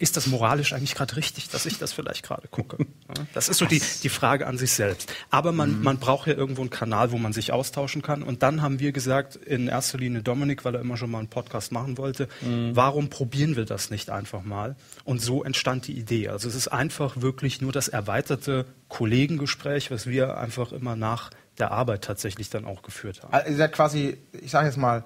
ist 0.00 0.16
das 0.16 0.26
moralisch 0.26 0.72
eigentlich 0.72 0.94
gerade 0.94 1.14
richtig, 1.16 1.50
dass 1.50 1.66
ich 1.66 1.78
das 1.78 1.92
vielleicht 1.92 2.24
gerade 2.24 2.48
gucke? 2.48 2.78
Das 3.34 3.48
ist 3.48 3.58
so 3.58 3.66
die, 3.66 3.82
die 4.02 4.08
Frage 4.08 4.46
an 4.46 4.56
sich 4.56 4.72
selbst. 4.72 5.12
Aber 5.30 5.52
man, 5.52 5.82
man 5.82 5.98
braucht 5.98 6.28
ja 6.28 6.34
irgendwo 6.34 6.62
einen 6.62 6.70
Kanal, 6.70 7.10
wo 7.10 7.18
man 7.18 7.32
sich 7.32 7.52
austauschen 7.52 8.02
kann. 8.02 8.22
Und 8.22 8.42
dann 8.42 8.62
haben 8.62 8.78
wir 8.78 8.92
gesagt, 8.92 9.36
in 9.36 9.66
erster 9.66 9.98
Linie 9.98 10.22
Dominik, 10.22 10.64
weil 10.64 10.76
er 10.76 10.80
immer 10.80 10.96
schon 10.96 11.10
mal 11.10 11.18
einen 11.18 11.28
Podcast 11.28 11.72
machen 11.72 11.98
wollte, 11.98 12.28
warum 12.72 13.10
probieren 13.10 13.56
wir 13.56 13.64
das 13.64 13.90
nicht 13.90 14.10
einfach 14.10 14.42
mal? 14.42 14.76
Und 15.04 15.20
so 15.20 15.42
entstand 15.42 15.88
die 15.88 15.98
Idee. 15.98 16.28
Also 16.28 16.48
es 16.48 16.54
ist 16.54 16.68
einfach 16.68 17.20
wirklich 17.20 17.60
nur 17.60 17.72
das 17.72 17.88
erweiterte 17.88 18.64
Kollegengespräch, 18.88 19.90
was 19.90 20.06
wir 20.06 20.38
einfach 20.38 20.72
immer 20.72 20.96
nach 20.96 21.30
der 21.58 21.72
Arbeit 21.72 22.02
tatsächlich 22.02 22.48
dann 22.48 22.64
auch 22.64 22.82
geführt 22.82 23.22
haben. 23.22 23.32
Also 23.32 23.50
ihr 23.50 23.56
seid 23.56 23.72
quasi, 23.72 24.16
ich 24.32 24.50
sage 24.50 24.66
jetzt 24.66 24.78
mal, 24.78 25.04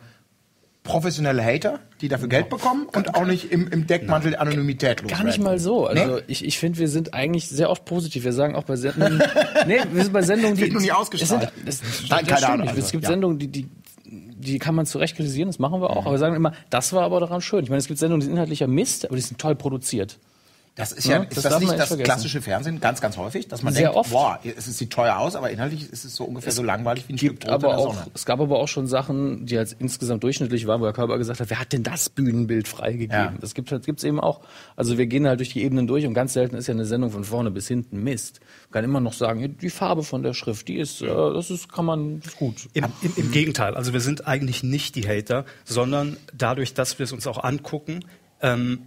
professionelle 0.85 1.43
Hater, 1.43 1.81
die 2.03 2.09
dafür 2.09 2.29
Geld 2.29 2.50
bekommen 2.50 2.87
und 2.95 3.14
auch 3.14 3.25
nicht 3.25 3.50
im, 3.50 3.69
im 3.69 3.87
Deckmantel 3.87 4.33
der 4.33 4.41
Anonymität 4.43 5.00
los. 5.00 5.11
Gar 5.11 5.25
nicht 5.25 5.41
mal 5.41 5.59
so. 5.59 5.87
Also 5.87 6.21
ich, 6.26 6.45
ich 6.45 6.59
finde, 6.59 6.79
wir 6.79 6.88
sind 6.88 7.14
eigentlich 7.14 7.49
sehr 7.49 7.71
oft 7.71 7.87
positiv. 7.87 8.25
Wir 8.25 8.35
sagen 8.35 8.55
auch 8.55 8.64
bei 8.64 8.76
Sendungen, 8.76 9.23
nee, 9.67 9.79
wir 9.91 10.03
sind 10.03 10.12
bei 10.12 10.23
Sendungen, 10.23 10.57
die 10.57 10.62
Wird 10.62 10.73
nur 10.75 10.83
nie 10.83 10.93
ausgestrahlt. 10.93 11.50
Es, 11.67 11.79
sind, 11.79 11.91
das, 11.91 12.11
Nein, 12.11 12.26
keine 12.26 12.47
Ahnung, 12.47 12.61
nicht. 12.61 12.69
also, 12.71 12.83
es 12.83 12.93
gibt 12.93 13.05
ja. 13.05 13.11
Sendungen, 13.11 13.38
die, 13.38 13.49
die 13.49 13.69
die 14.07 14.59
kann 14.59 14.75
man 14.75 14.85
zu 14.85 14.99
Recht 14.99 15.17
kritisieren, 15.17 15.49
das 15.49 15.59
machen 15.59 15.81
wir 15.81 15.88
auch, 15.88 16.05
aber 16.05 16.12
wir 16.12 16.19
sagen 16.19 16.37
immer, 16.37 16.53
das 16.69 16.93
war 16.93 17.05
aber 17.05 17.19
daran 17.21 17.41
schön. 17.41 17.64
Ich 17.64 17.71
meine, 17.71 17.79
es 17.79 17.87
gibt 17.87 17.99
Sendungen, 17.99 18.21
die 18.21 18.26
sind 18.26 18.35
inhaltlicher 18.35 18.67
Mist, 18.67 19.07
aber 19.07 19.17
die 19.17 19.23
sind 19.23 19.41
toll 19.41 19.55
produziert. 19.55 20.19
Das 20.76 20.90
ist 20.90 21.07
ja, 21.07 21.19
Ja, 21.19 21.23
ist 21.23 21.37
das 21.37 21.45
das, 21.45 21.61
nicht 21.61 21.73
das 21.78 21.88
vergessen. 21.88 22.04
klassische 22.04 22.43
Fernsehen 22.43 22.81
ganz, 22.81 23.00
ganz 23.00 23.16
häufig, 23.16 23.47
dass 23.47 23.62
man 23.62 23.73
Sehr 23.73 23.85
denkt, 23.85 23.97
oft. 23.97 24.11
boah, 24.11 24.40
es 24.43 24.64
sieht 24.64 24.90
teuer 24.90 25.19
aus, 25.19 25.37
aber 25.37 25.50
inhaltlich 25.50 25.88
ist 25.93 26.04
es 26.04 26.16
so 26.16 26.25
ungefähr 26.25 26.50
so 26.50 26.64
langweilig 26.64 27.04
wie 27.07 27.12
ein 27.12 27.19
Stück 27.19 27.31
gibt 27.31 27.45
Brot 27.45 27.52
aber 27.52 27.66
in 27.71 27.76
der 27.76 27.87
auch, 27.87 27.95
Sonne. 27.95 28.07
es 28.12 28.25
gab 28.26 28.40
aber 28.40 28.59
auch 28.59 28.66
schon 28.66 28.88
Sachen, 28.88 29.47
die 29.47 29.57
als 29.57 29.73
insgesamt 29.73 30.25
durchschnittlich 30.25 30.66
waren, 30.66 30.81
wo 30.81 30.85
der 30.85 30.93
Körper 30.93 31.16
gesagt 31.16 31.38
hat, 31.38 31.49
wer 31.49 31.61
hat 31.61 31.73
denn 31.73 31.85
das 31.85 32.09
Bühnenbild 32.11 32.66
freigegeben? 32.66 33.11
Ja. 33.16 33.35
Das 33.40 33.54
gibt 33.54 33.71
es 33.71 34.02
eben 34.04 34.19
auch. 34.19 34.40
Also 34.75 34.99
wir 34.99 35.07
gehen 35.07 35.28
halt 35.28 35.38
durch 35.38 35.52
die 35.52 35.62
Ebenen 35.62 35.87
durch 35.87 36.07
und 36.07 36.14
ganz 36.14 36.33
selten 36.33 36.57
ist 36.57 36.66
ja 36.66 36.75
eine 36.75 36.87
Sendung 36.87 37.11
von 37.12 37.23
vorne 37.23 37.52
bis 37.52 37.69
hinten 37.69 38.02
Mist. 38.02 38.40
Man 38.71 38.73
kann 38.73 38.85
immer 38.85 39.00
noch 39.00 39.12
sagen, 39.12 39.57
die 39.57 39.71
Farbe 39.71 40.02
von 40.02 40.25
der 40.25 40.35
Schrift, 40.35 40.66
die 40.66 40.78
ist, 40.78 41.02
äh, 41.02 41.07
das 41.07 41.52
ist, 41.52 41.73
kann 41.73 41.85
man, 41.85 42.19
ist 42.19 42.37
gut. 42.37 42.69
Im, 42.73 42.87
im, 43.02 43.12
Im 43.14 43.31
Gegenteil, 43.31 43.76
also 43.76 43.93
wir 43.93 44.00
sind 44.00 44.26
eigentlich 44.26 44.64
nicht 44.64 44.97
die 44.97 45.07
Hater, 45.07 45.45
sondern 45.64 46.16
dadurch, 46.37 46.75
dass 46.75 46.99
wir 46.99 47.04
es 47.04 47.12
uns 47.12 47.28
auch 47.28 47.45
angucken, 47.45 48.04
ähm, 48.43 48.81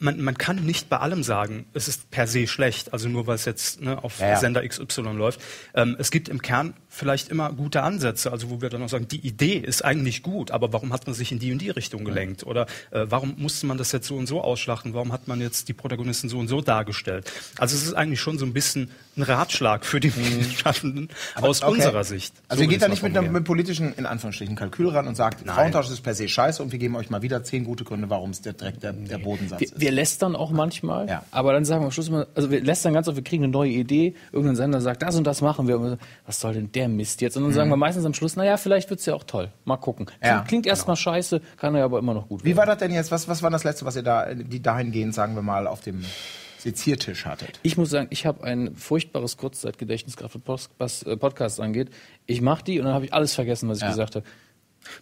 man, 0.00 0.20
man 0.20 0.36
kann 0.36 0.56
nicht 0.64 0.88
bei 0.88 0.96
allem 0.96 1.22
sagen, 1.22 1.66
es 1.74 1.86
ist 1.86 2.10
per 2.10 2.26
se 2.26 2.46
schlecht, 2.46 2.92
also 2.92 3.08
nur 3.08 3.26
weil 3.26 3.34
es 3.34 3.44
jetzt 3.44 3.82
ne, 3.82 4.02
auf 4.02 4.18
Ja, 4.18 4.30
ja. 4.30 4.36
Sender 4.36 4.66
XY 4.66 5.02
läuft. 5.12 5.40
Ähm, 5.74 5.94
es 5.98 6.10
gibt 6.10 6.28
im 6.28 6.40
Kern 6.42 6.74
vielleicht 6.92 7.28
immer 7.28 7.52
gute 7.52 7.82
Ansätze, 7.82 8.32
also 8.32 8.50
wo 8.50 8.60
wir 8.60 8.68
dann 8.68 8.82
auch 8.82 8.88
sagen, 8.88 9.06
die 9.08 9.24
Idee 9.26 9.56
ist 9.58 9.84
eigentlich 9.84 10.22
gut, 10.22 10.50
aber 10.50 10.72
warum 10.72 10.92
hat 10.92 11.06
man 11.06 11.14
sich 11.14 11.30
in 11.32 11.38
die 11.38 11.52
und 11.52 11.62
die 11.62 11.70
Richtung 11.70 12.04
gelenkt? 12.04 12.44
Oder 12.44 12.66
äh, 12.90 13.06
warum 13.08 13.34
musste 13.38 13.66
man 13.66 13.78
das 13.78 13.92
jetzt 13.92 14.08
so 14.08 14.16
und 14.16 14.26
so 14.26 14.42
ausschlachten? 14.42 14.92
Warum 14.92 15.12
hat 15.12 15.28
man 15.28 15.40
jetzt 15.40 15.68
die 15.68 15.72
Protagonisten 15.72 16.28
so 16.28 16.38
und 16.38 16.48
so 16.48 16.60
dargestellt? 16.60 17.30
Also 17.58 17.76
es 17.76 17.84
ist 17.84 17.94
eigentlich 17.94 18.20
schon 18.20 18.38
so 18.38 18.44
ein 18.44 18.52
bisschen 18.52 18.90
ein 19.16 19.22
Ratschlag 19.22 19.84
für 19.86 20.00
die 20.00 20.10
Medienschaffenden 20.16 21.08
aus 21.40 21.62
Okay. 21.62 21.72
unserer 21.72 22.04
Sicht. 22.04 22.34
Also 22.48 22.60
So 22.60 22.64
ihr 22.64 22.68
geht 22.70 22.82
da 22.82 22.88
nicht 22.88 23.02
mit 23.02 23.16
einem 23.16 23.44
politischen, 23.44 23.94
in 23.94 24.06
Anführungsstrichen, 24.06 24.56
Kalkül 24.56 24.88
ran 24.88 25.06
und 25.06 25.14
sagt, 25.14 25.48
Frauentausch 25.48 25.88
ist 25.90 26.00
per 26.02 26.14
se 26.14 26.28
scheiße 26.28 26.62
und 26.62 26.72
wir 26.72 26.78
geben 26.78 26.96
euch 26.96 27.10
mal 27.10 27.22
wieder 27.22 27.42
zehn 27.44 27.64
gute 27.64 27.84
Gründe, 27.84 28.10
warum 28.10 28.30
es 28.30 28.40
der 28.40 28.54
Dreck 28.54 28.80
der, 28.80 28.92
der 28.92 29.18
Bodensatz 29.18 29.60
Wir, 29.60 29.66
ist. 29.68 29.80
wir 29.80 29.90
lästern 29.92 30.34
auch 30.34 30.50
manchmal, 30.50 31.08
Ja. 31.08 31.24
aber 31.30 31.52
dann 31.52 31.64
sagen 31.64 31.82
wir 31.82 31.86
am 31.86 31.92
Schluss 31.92 32.08
immer, 32.08 32.26
also 32.34 32.50
wir 32.50 32.60
lästern 32.62 32.94
ganz 32.94 33.06
oft, 33.08 33.16
wir 33.16 33.24
kriegen 33.24 33.44
eine 33.44 33.52
neue 33.52 33.70
Idee, 33.70 34.14
irgendein 34.32 34.56
Sender 34.56 34.80
sagt, 34.80 35.02
das 35.02 35.14
und 35.16 35.24
das 35.24 35.40
machen 35.40 35.68
wir. 35.68 35.78
Und 35.78 35.98
was 36.26 36.40
soll 36.40 36.54
denn 36.54 36.72
der 36.72 36.79
Mist 36.88 37.20
jetzt? 37.20 37.36
Und 37.36 37.44
dann 37.44 37.52
sagen 37.52 37.70
wir 37.70 37.76
meistens 37.76 38.04
am 38.04 38.14
Schluss, 38.14 38.36
naja, 38.36 38.56
vielleicht 38.56 38.90
wird's 38.90 39.06
ja 39.06 39.14
auch 39.14 39.24
toll. 39.24 39.50
Mal 39.64 39.76
gucken. 39.76 40.06
Klingt, 40.06 40.20
Mhm. 40.22 40.26
Ja, 40.28 40.44
klingt 40.46 40.66
erstmal 40.66 40.96
scheiße, 40.96 41.40
kann 41.56 41.74
ja 41.76 41.84
aber 41.84 41.98
immer 41.98 42.14
noch 42.14 42.28
gut 42.28 42.42
Wie 42.42 42.48
werden. 42.48 42.58
war 42.58 42.66
das 42.66 42.78
denn 42.78 42.92
jetzt? 42.92 43.10
Was, 43.10 43.28
was 43.28 43.42
war 43.42 43.50
das 43.50 43.64
Letzte, 43.64 43.84
was 43.84 43.96
ihr 43.96 44.02
da, 44.02 44.32
die 44.34 44.60
dahingehend, 44.62 45.14
sagen 45.14 45.34
wir 45.34 45.42
mal, 45.42 45.66
auf 45.66 45.80
dem 45.80 46.04
Seziertisch 46.58 47.24
hattet? 47.24 47.58
Ich 47.62 47.76
muss 47.78 47.88
sagen, 47.90 48.08
ich 48.10 48.26
habe 48.26 48.44
ein 48.44 48.74
furchtbares 48.76 49.36
Kurzzeitgedächtnis, 49.38 50.16
gerade 50.16 50.34
was, 50.78 51.02
äh, 51.04 51.16
Podcasts 51.16 51.58
angeht. 51.60 51.88
Ich 52.26 52.40
mache 52.42 52.62
die 52.64 52.78
und 52.78 52.84
dann 52.84 52.94
habe 52.94 53.04
ich 53.06 53.14
alles 53.14 53.34
vergessen, 53.34 53.68
was 53.68 53.78
ich 53.80 53.86
gesagt 53.86 54.16
habe. 54.16 54.26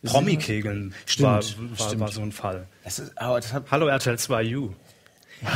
Promi-Kegeln 0.05 0.95
Stimmt, 1.07 1.27
war, 1.29 1.43
war, 1.79 2.01
war 2.01 2.09
so 2.13 2.21
ein 2.23 2.33
Fall. 2.33 2.67
Das 2.85 2.99
ist, 2.99 3.17
aber 3.19 3.41
das 3.41 3.53
hat, 3.53 3.65
Hallo 3.71 3.87
RTL 3.87 4.17
2U. 4.17 4.71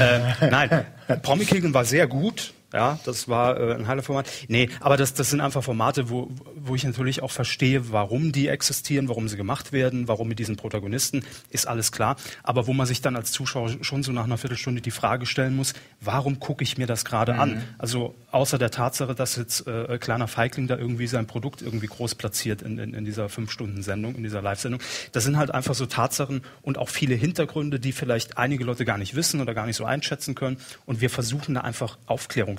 äh, 0.00 0.48
nein, 0.50 0.86
Promi-Kegeln 1.22 1.74
war 1.74 1.84
sehr 1.84 2.06
gut. 2.06 2.54
Ja, 2.72 2.98
das 3.04 3.28
war 3.28 3.58
äh, 3.58 3.74
ein 3.74 3.86
heiler 3.86 4.02
Format. 4.02 4.28
Nee, 4.48 4.70
aber 4.80 4.96
das, 4.96 5.14
das 5.14 5.30
sind 5.30 5.40
einfach 5.40 5.62
Formate, 5.62 6.08
wo, 6.10 6.30
wo 6.54 6.74
ich 6.74 6.84
natürlich 6.84 7.22
auch 7.22 7.30
verstehe, 7.30 7.92
warum 7.92 8.32
die 8.32 8.48
existieren, 8.48 9.08
warum 9.08 9.28
sie 9.28 9.36
gemacht 9.36 9.72
werden, 9.72 10.08
warum 10.08 10.28
mit 10.28 10.38
diesen 10.38 10.56
Protagonisten, 10.56 11.24
ist 11.50 11.68
alles 11.68 11.92
klar. 11.92 12.16
Aber 12.42 12.66
wo 12.66 12.72
man 12.72 12.86
sich 12.86 13.02
dann 13.02 13.16
als 13.16 13.32
Zuschauer 13.32 13.70
schon 13.82 14.02
so 14.02 14.12
nach 14.12 14.24
einer 14.24 14.38
Viertelstunde 14.38 14.80
die 14.80 14.90
Frage 14.90 15.26
stellen 15.26 15.56
muss, 15.56 15.74
warum 16.00 16.40
gucke 16.40 16.64
ich 16.64 16.78
mir 16.78 16.86
das 16.86 17.04
gerade 17.04 17.34
an? 17.34 17.62
Also 17.78 18.14
außer 18.30 18.58
der 18.58 18.70
Tatsache, 18.70 19.14
dass 19.14 19.36
jetzt 19.36 19.66
äh, 19.66 19.98
kleiner 19.98 20.28
Feigling 20.28 20.66
da 20.66 20.76
irgendwie 20.76 21.06
sein 21.06 21.26
Produkt 21.26 21.62
irgendwie 21.62 21.86
groß 21.86 22.14
platziert 22.14 22.62
in, 22.62 22.78
in, 22.78 22.94
in 22.94 23.04
dieser 23.04 23.28
Fünf-Stunden-Sendung, 23.28 24.14
in 24.14 24.22
dieser 24.22 24.42
Live-Sendung. 24.42 24.80
Das 25.12 25.24
sind 25.24 25.36
halt 25.36 25.52
einfach 25.52 25.74
so 25.74 25.86
Tatsachen 25.86 26.42
und 26.62 26.78
auch 26.78 26.88
viele 26.88 27.14
Hintergründe, 27.14 27.78
die 27.78 27.92
vielleicht 27.92 28.38
einige 28.38 28.64
Leute 28.64 28.84
gar 28.84 28.98
nicht 28.98 29.14
wissen 29.14 29.40
oder 29.40 29.54
gar 29.54 29.66
nicht 29.66 29.76
so 29.76 29.84
einschätzen 29.84 30.34
können. 30.34 30.56
Und 30.86 31.00
wir 31.00 31.10
versuchen 31.10 31.54
da 31.54 31.60
einfach 31.60 31.98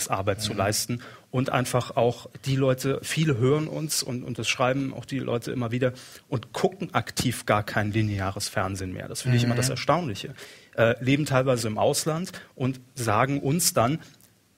Aufklärungsarbeit 0.04 0.42
zu 0.42 0.54
leisten 0.54 1.02
und 1.32 1.50
einfach 1.50 1.96
auch 1.96 2.30
die 2.46 2.56
Leute, 2.56 3.00
viele 3.02 3.38
hören 3.38 3.68
uns 3.68 4.04
und, 4.04 4.24
und 4.24 4.38
das 4.38 4.48
schreiben 4.48 4.94
auch 4.94 5.06
die 5.06 5.20
Leute 5.20 5.52
immer 5.52 5.72
wieder 5.72 5.94
und 6.28 6.54
gucken 6.54 6.94
aktiv 6.94 7.46
gar 7.46 7.64
kein 7.64 7.92
lineares 7.92 8.50
Fernsehen 8.50 8.94
mehr. 8.94 9.08
Das 9.08 9.24
finde 9.24 9.38
ich 9.38 9.44
immer 9.44 9.56
das 9.56 9.70
Erstaunliche. 9.70 10.34
Äh, 10.76 10.96
leben 11.04 11.26
teilweise 11.26 11.68
im 11.68 11.78
Ausland 11.78 12.32
und 12.56 12.80
sagen 12.96 13.40
uns 13.40 13.74
dann, 13.74 14.00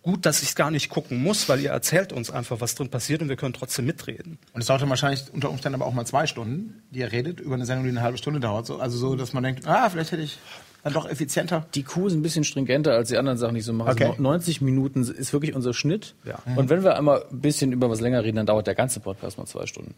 gut, 0.02 0.26
dass 0.26 0.44
ich 0.44 0.50
es 0.50 0.56
gar 0.56 0.70
nicht 0.70 0.90
gucken 0.90 1.22
muss, 1.22 1.50
weil 1.50 1.60
ihr 1.62 1.72
erzählt 1.72 2.14
uns 2.14 2.30
einfach, 2.30 2.62
was 2.62 2.76
drin 2.76 2.90
passiert 2.90 3.22
und 3.22 3.30
wir 3.30 3.38
können 3.38 3.54
trotzdem 3.54 3.86
mitreden. 3.86 4.38
und 4.54 4.62
es 4.62 4.68
dauert 4.68 4.82
dann 4.82 4.90
wahrscheinlich 4.90 5.24
unter 5.34 5.50
Umständen 5.50 5.82
aber 5.82 5.90
auch 5.90 5.94
mal 5.94 6.06
zwei 6.06 6.28
Stunden, 6.28 6.84
die 6.92 7.00
ihr 7.00 7.12
redet, 7.12 7.40
über 7.40 7.56
eine 7.56 7.66
Sendung, 7.66 7.86
die 7.86 7.92
eine 7.92 8.02
halbe 8.02 8.18
Stunde 8.18 8.40
dauert. 8.40 8.68
So, 8.68 8.80
also 8.80 8.98
so, 8.98 9.16
dass 9.16 9.34
man 9.34 9.44
denkt, 9.44 9.68
ah, 9.68 9.90
vielleicht 9.90 10.12
hätte 10.12 10.22
ich 10.22 10.38
dann 10.86 10.94
doch 10.94 11.10
effizienter. 11.10 11.66
Die 11.74 11.82
Kuh 11.82 12.06
ist 12.06 12.14
ein 12.14 12.22
bisschen 12.22 12.44
stringenter 12.44 12.94
als 12.94 13.10
die 13.10 13.18
anderen 13.18 13.40
Sachen, 13.40 13.56
die 13.56 13.62
ich 13.62 13.66
so 13.66 13.74
mache. 13.74 13.90
Okay. 13.90 14.06
Also 14.06 14.22
90 14.22 14.62
Minuten 14.62 15.02
ist 15.02 15.34
wirklich 15.34 15.56
unser 15.56 15.74
Schnitt. 15.74 16.14
Ja. 16.26 16.38
Und 16.56 16.70
wenn 16.70 16.84
wir 16.84 16.96
einmal 16.96 17.26
ein 17.32 17.42
bisschen 17.42 17.72
über 17.72 17.90
was 17.90 18.02
länger 18.02 18.24
reden, 18.24 18.38
dann 18.38 18.46
dauert 18.46 18.68
der 18.68 18.76
ganze 18.76 19.00
Podcast 19.00 19.40
mal 19.40 19.48
zwei 19.48 19.66
Stunden. 19.66 19.96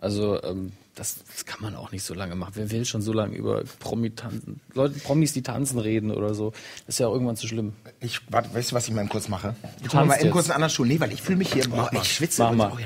Also 0.00 0.40
ähm, 0.44 0.70
das, 0.94 1.16
das 1.34 1.44
kann 1.44 1.60
man 1.60 1.74
auch 1.74 1.90
nicht 1.90 2.04
so 2.04 2.14
lange 2.14 2.36
machen. 2.36 2.52
Wer 2.54 2.70
will 2.70 2.84
schon 2.84 3.02
so 3.02 3.12
lange 3.12 3.34
über 3.36 3.64
Promi 3.80 4.10
tanzen, 4.10 4.60
Leute, 4.74 4.96
Promis, 5.00 5.32
die 5.32 5.42
tanzen 5.42 5.80
reden 5.80 6.12
oder 6.12 6.34
so? 6.34 6.50
Das 6.86 6.94
ist 6.94 6.98
ja 7.00 7.08
auch 7.08 7.12
irgendwann 7.14 7.34
zu 7.34 7.48
schlimm. 7.48 7.72
Ich, 7.98 8.20
warte, 8.30 8.54
weißt 8.54 8.70
du, 8.70 8.76
was 8.76 8.86
ich 8.86 8.94
mal 8.94 9.06
kurz 9.08 9.28
mache? 9.28 9.56
Ich 9.84 9.92
hole 9.92 10.04
mal 10.06 10.14
eben 10.14 10.26
jetzt. 10.26 10.32
kurz 10.32 10.44
einen 10.46 10.54
anderen 10.54 10.70
Stuhl. 10.70 10.86
Nee, 10.86 11.00
weil 11.00 11.12
ich 11.12 11.20
fühle 11.20 11.38
mich 11.38 11.52
hier, 11.52 11.68
boah, 11.68 11.90
ich 11.92 12.04
schwitze. 12.04 12.42
Mach 12.44 12.52
mal. 12.52 12.72
Oh, 12.74 12.78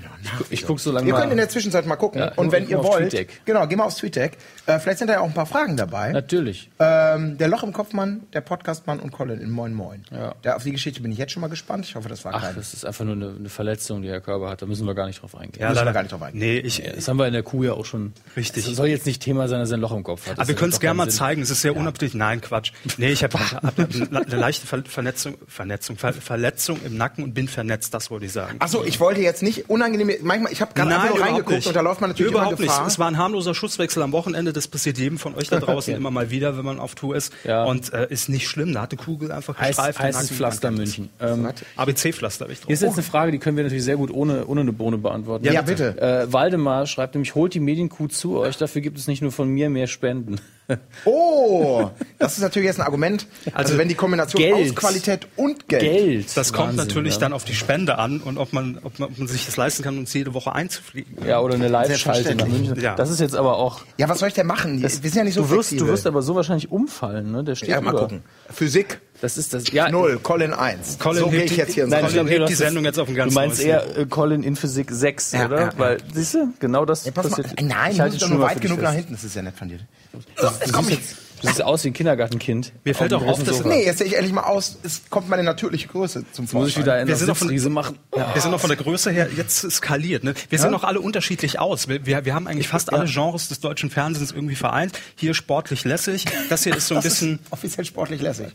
Ich, 0.48 0.60
ich 0.60 0.66
guck 0.66 0.80
so 0.80 0.90
lange 0.90 1.06
Ihr 1.06 1.12
mal. 1.12 1.20
könnt 1.20 1.32
in 1.32 1.38
der 1.38 1.50
Zwischenzeit 1.50 1.86
mal 1.86 1.96
gucken. 1.96 2.20
Ja, 2.20 2.32
und 2.36 2.50
wenn 2.50 2.62
guck 2.64 2.70
ihr 2.70 2.82
wollt, 2.82 3.26
genau, 3.44 3.66
geh 3.66 3.76
mal 3.76 3.84
aufs 3.84 3.96
TweetDeck. 3.96 4.38
Äh, 4.64 4.78
vielleicht 4.78 4.98
sind 4.98 5.08
da 5.08 5.14
ja 5.14 5.20
auch 5.20 5.26
ein 5.26 5.34
paar 5.34 5.44
Fragen 5.46 5.76
dabei. 5.76 6.12
Natürlich. 6.12 6.70
Ähm, 6.78 7.36
der 7.42 7.48
Loch 7.48 7.64
im 7.64 7.72
Kopfmann, 7.72 8.22
der 8.34 8.40
Podcastmann 8.40 9.00
und 9.00 9.10
Colin 9.10 9.40
in 9.40 9.50
Moin 9.50 9.74
Moin. 9.74 10.04
Ja. 10.12 10.32
Da, 10.42 10.54
auf 10.54 10.62
die 10.62 10.70
Geschichte 10.70 11.02
bin 11.02 11.10
ich 11.10 11.18
jetzt 11.18 11.32
schon 11.32 11.40
mal 11.40 11.48
gespannt. 11.48 11.84
Ich 11.84 11.96
hoffe, 11.96 12.08
das 12.08 12.24
war 12.24 12.34
Ach, 12.34 12.40
kein. 12.42 12.54
das 12.54 12.72
ist 12.72 12.86
einfach 12.86 13.04
nur 13.04 13.14
eine, 13.16 13.34
eine 13.36 13.48
Verletzung, 13.48 14.00
die 14.00 14.08
Herr 14.08 14.20
Körber 14.20 14.48
hat. 14.48 14.62
Da 14.62 14.66
müssen 14.66 14.86
wir 14.86 14.94
gar 14.94 15.08
nicht 15.08 15.20
drauf 15.20 15.34
eingehen. 15.34 15.68
Müssen 15.68 15.84
wir 15.84 15.92
gar 15.92 16.02
nicht 16.02 16.12
drauf 16.12 16.22
eingehen. 16.22 16.38
Nee, 16.40 16.58
ich, 16.58 16.80
Das 16.94 17.08
haben 17.08 17.16
wir 17.18 17.26
in 17.26 17.32
der 17.32 17.42
Kuh 17.42 17.64
ja 17.64 17.72
auch 17.72 17.84
schon. 17.84 18.12
Richtig. 18.36 18.64
Das 18.64 18.76
soll 18.76 18.86
jetzt 18.86 19.06
nicht 19.06 19.20
Thema 19.20 19.48
sein, 19.48 19.58
dass 19.58 19.72
er 19.72 19.76
ein 19.76 19.80
Loch 19.80 19.90
im 19.90 20.04
Kopf 20.04 20.22
hat. 20.26 20.34
Das 20.34 20.38
Aber 20.38 20.48
wir 20.48 20.54
können 20.54 20.72
es 20.72 20.78
gerne 20.78 20.96
mal 20.96 21.10
Sinn. 21.10 21.18
zeigen. 21.18 21.42
Es 21.42 21.50
ist 21.50 21.62
sehr 21.62 21.74
unappetitlich. 21.76 22.14
Nein, 22.14 22.40
Quatsch. 22.40 22.70
Nee, 22.96 23.10
ich 23.10 23.24
habe 23.24 23.36
hab 23.40 23.76
eine 23.76 24.36
leichte 24.36 24.64
Ver 24.68 24.84
Vernetzung, 24.86 25.34
Vernetzung, 25.48 25.96
Ver 25.96 26.12
Verletzung 26.12 26.78
im 26.84 26.96
Nacken 26.96 27.24
und 27.24 27.34
bin 27.34 27.48
vernetzt. 27.48 27.92
Das 27.92 28.08
wollte 28.12 28.26
ich 28.26 28.32
sagen. 28.32 28.54
Ach 28.60 28.68
so, 28.68 28.84
ich 28.84 29.00
wollte 29.00 29.20
jetzt 29.20 29.42
nicht 29.42 29.68
unangenehm. 29.68 30.12
Manchmal, 30.22 30.52
ich 30.52 30.60
habe 30.60 30.74
gerade 30.74 30.94
reingeguckt 31.20 31.50
nicht. 31.50 31.66
und 31.66 31.74
da 31.74 31.80
läuft 31.80 32.00
man 32.00 32.10
natürlich 32.10 32.30
überhaupt 32.30 32.52
immer 32.52 32.66
Gefahr. 32.68 32.84
nicht. 32.84 32.92
Es 32.92 32.98
war 33.00 33.08
ein 33.08 33.18
harmloser 33.18 33.52
Schusswechsel 33.52 34.00
am 34.04 34.12
Wochenende. 34.12 34.52
Das 34.52 34.68
passiert 34.68 34.96
jedem 34.98 35.18
von 35.18 35.34
euch 35.34 35.48
da 35.48 35.58
draußen 35.60 35.92
immer 35.92 36.12
mal 36.12 36.30
wieder, 36.30 36.56
wenn 36.56 36.64
man 36.64 36.78
auf 36.78 36.94
Tour 36.94 37.16
ist. 37.16 37.31
Ja. 37.44 37.64
Und 37.64 37.92
äh, 37.92 38.06
ist 38.08 38.28
nicht 38.28 38.48
schlimm. 38.48 38.72
Da 38.72 38.82
hat 38.82 38.92
eine 38.92 39.02
Kugel 39.02 39.32
einfach 39.32 39.58
Heiß, 39.58 39.76
gestreift. 39.76 39.98
den 39.98 40.06
heißes. 40.06 40.30
Pflaster 40.32 40.70
München. 40.70 41.08
Ähm, 41.20 41.48
ABC-Pflaster 41.76 42.44
habe 42.44 42.52
ich 42.52 42.60
drauf. 42.60 42.66
hier 42.66 42.74
ist 42.74 42.82
jetzt 42.82 42.94
eine 42.94 43.02
Frage, 43.02 43.32
die 43.32 43.38
können 43.38 43.56
wir 43.56 43.64
natürlich 43.64 43.84
sehr 43.84 43.96
gut 43.96 44.10
ohne, 44.10 44.46
ohne 44.46 44.62
eine 44.62 44.72
Bohne 44.72 44.98
beantworten. 44.98 45.44
Ja, 45.44 45.62
bitte. 45.62 46.00
Äh, 46.00 46.32
Waldemar 46.32 46.86
schreibt 46.86 47.14
nämlich, 47.14 47.34
holt 47.34 47.54
die 47.54 47.60
Medienkuh 47.60 48.08
zu 48.08 48.38
euch, 48.38 48.56
dafür 48.56 48.80
gibt 48.80 48.98
es 48.98 49.06
nicht 49.06 49.22
nur 49.22 49.32
von 49.32 49.48
mir 49.48 49.70
mehr 49.70 49.86
Spenden. 49.86 50.40
Oh, 51.04 51.90
das 52.18 52.34
ist 52.34 52.42
natürlich 52.42 52.66
jetzt 52.66 52.78
ein 52.80 52.86
Argument. 52.86 53.26
Also, 53.46 53.58
Also 53.72 53.78
wenn 53.78 53.88
die 53.88 53.94
Kombination 53.94 54.40
Geld. 54.40 54.70
aus 54.70 54.74
Qualität 54.74 55.26
und 55.36 55.68
Geld. 55.68 55.82
Geld. 55.82 56.36
Das 56.36 56.52
kommt 56.52 56.68
Wahnsinn, 56.68 56.86
natürlich 56.86 57.14
ja. 57.14 57.20
dann 57.20 57.32
auf 57.32 57.44
die 57.44 57.54
Spende 57.54 57.98
an 57.98 58.20
und 58.20 58.38
ob 58.38 58.52
man, 58.52 58.78
ob 58.82 58.98
man, 58.98 59.10
ob 59.10 59.18
man 59.18 59.28
sich 59.28 59.46
das 59.46 59.56
leisten 59.56 59.82
kann, 59.82 59.98
uns 59.98 60.12
jede 60.12 60.34
Woche 60.34 60.54
einzufliegen. 60.54 61.16
Ja, 61.26 61.40
oder 61.40 61.54
eine 61.54 61.68
Live-Schalte 61.68 62.34
nach. 62.34 62.46
München. 62.46 62.80
Ja. 62.80 62.94
Das 62.94 63.10
ist 63.10 63.20
jetzt 63.20 63.34
aber 63.34 63.56
auch. 63.56 63.82
Ja, 63.98 64.08
was 64.08 64.18
soll 64.20 64.28
ich 64.28 64.34
denn 64.34 64.46
machen? 64.46 64.80
wir 64.82 64.88
sind 64.88 65.14
ja 65.14 65.24
nicht 65.24 65.34
so 65.34 65.42
du 65.42 65.50
wirst, 65.50 65.72
du 65.72 65.86
wirst 65.86 66.06
aber 66.06 66.22
so 66.22 66.34
wahrscheinlich 66.34 66.70
umfallen, 66.70 67.32
ne? 67.32 67.44
Der 67.44 67.54
steht 67.54 67.68
ja, 67.68 67.80
mal 67.80 67.90
über. 67.90 68.00
gucken. 68.00 68.22
Physik 68.50 69.00
Das 69.22 69.38
ist 69.38 69.54
das. 69.54 69.70
Ja, 69.70 69.88
null, 69.88 70.18
Colin 70.20 70.52
1. 70.52 70.98
Colin 70.98 71.20
so 71.20 71.30
gehe 71.30 71.44
ich 71.44 71.56
jetzt 71.56 71.74
hier 71.74 71.84
ins 71.84 71.92
Nein, 71.92 72.00
Colin 72.04 72.26
ich 72.26 72.30
glaube, 72.34 72.46
die 72.46 72.52
das- 72.54 72.58
Sendung 72.58 72.84
jetzt 72.84 72.98
auf 72.98 73.08
ein 73.08 73.14
ganz 73.14 73.32
Du 73.32 73.38
meinst 73.38 73.60
eher 73.62 73.96
äh, 73.96 74.04
Colin 74.06 74.42
in 74.42 74.56
Physik 74.56 74.90
6, 74.90 75.30
Ja, 75.32 75.46
oder? 75.46 75.56
ja, 75.60 75.66
ja. 75.66 75.72
Weil, 75.78 75.98
siehst 76.12 76.34
du, 76.34 76.52
genau 76.58 76.84
das 76.84 77.04
Ja, 77.04 77.12
pass 77.12 77.30
mal. 77.30 77.36
passiert. 77.42 77.62
Nein, 77.62 77.92
ich 77.92 77.96
du 77.98 78.02
halte 78.02 78.18
schon 78.20 78.40
weit 78.40 78.60
genug 78.60 78.82
nach 78.82 78.92
hinten. 78.92 79.12
Das 79.12 79.22
ist 79.22 79.36
ja 79.36 79.42
nett 79.42 79.54
von 79.56 79.68
dir. 79.68 79.78
Du 80.12 80.18
siehst, 80.18 80.90
jetzt, 80.90 81.14
du 81.40 81.46
siehst 81.46 81.62
aus 81.62 81.84
wie 81.84 81.90
ein 81.90 81.92
Kindergartenkind. 81.92 82.72
Mir 82.84 82.96
fällt 82.96 83.14
auch 83.14 83.24
auf, 83.24 83.42
dass-. 83.44 83.64
Nee, 83.64 83.84
jetzt 83.84 83.98
sehe 83.98 84.08
ich 84.08 84.14
endlich 84.16 84.32
mal 84.32 84.42
aus. 84.42 84.78
Es 84.82 85.02
kommt 85.08 85.28
meine 85.28 85.44
natürliche 85.44 85.86
Größe 85.86 86.24
zum 86.32 86.46
Muss 86.50 86.68
ich 86.68 86.74
Vorschein. 86.74 86.82
wieder 86.82 87.06
Wir 87.06 87.14
sind 87.14 87.28
doch 87.28 87.36
von- 87.36 87.72
machen. 87.72 87.98
Wir 88.10 88.42
sind 88.42 88.50
noch 88.50 88.60
von 88.60 88.70
der 88.70 88.76
Größe 88.76 89.12
her 89.12 89.28
jetzt 89.36 89.70
skaliert. 89.70 90.24
Ne? 90.24 90.34
Wir 90.50 90.58
sehen 90.58 90.74
auch 90.74 90.82
alle 90.82 91.00
unterschiedlich 91.00 91.60
aus. 91.60 91.86
Wir, 91.86 92.04
wir, 92.06 92.24
wir 92.24 92.34
haben 92.34 92.48
eigentlich 92.48 92.66
fast 92.66 92.92
alle 92.92 93.04
Genres 93.08 93.46
des 93.48 93.60
deutschen 93.60 93.88
Fernsehens 93.88 94.32
irgendwie 94.32 94.56
vereint. 94.56 94.98
Hier 95.14 95.32
sportlich 95.34 95.84
lässig. 95.84 96.24
Das 96.50 96.64
hier 96.64 96.76
ist 96.76 96.88
so 96.88 96.96
ein 96.96 97.02
Das 97.02 97.04
ist 97.12 97.20
bisschen 97.20 97.38
offiziell 97.50 97.84
sportlich 97.84 98.20
lässig. 98.20 98.48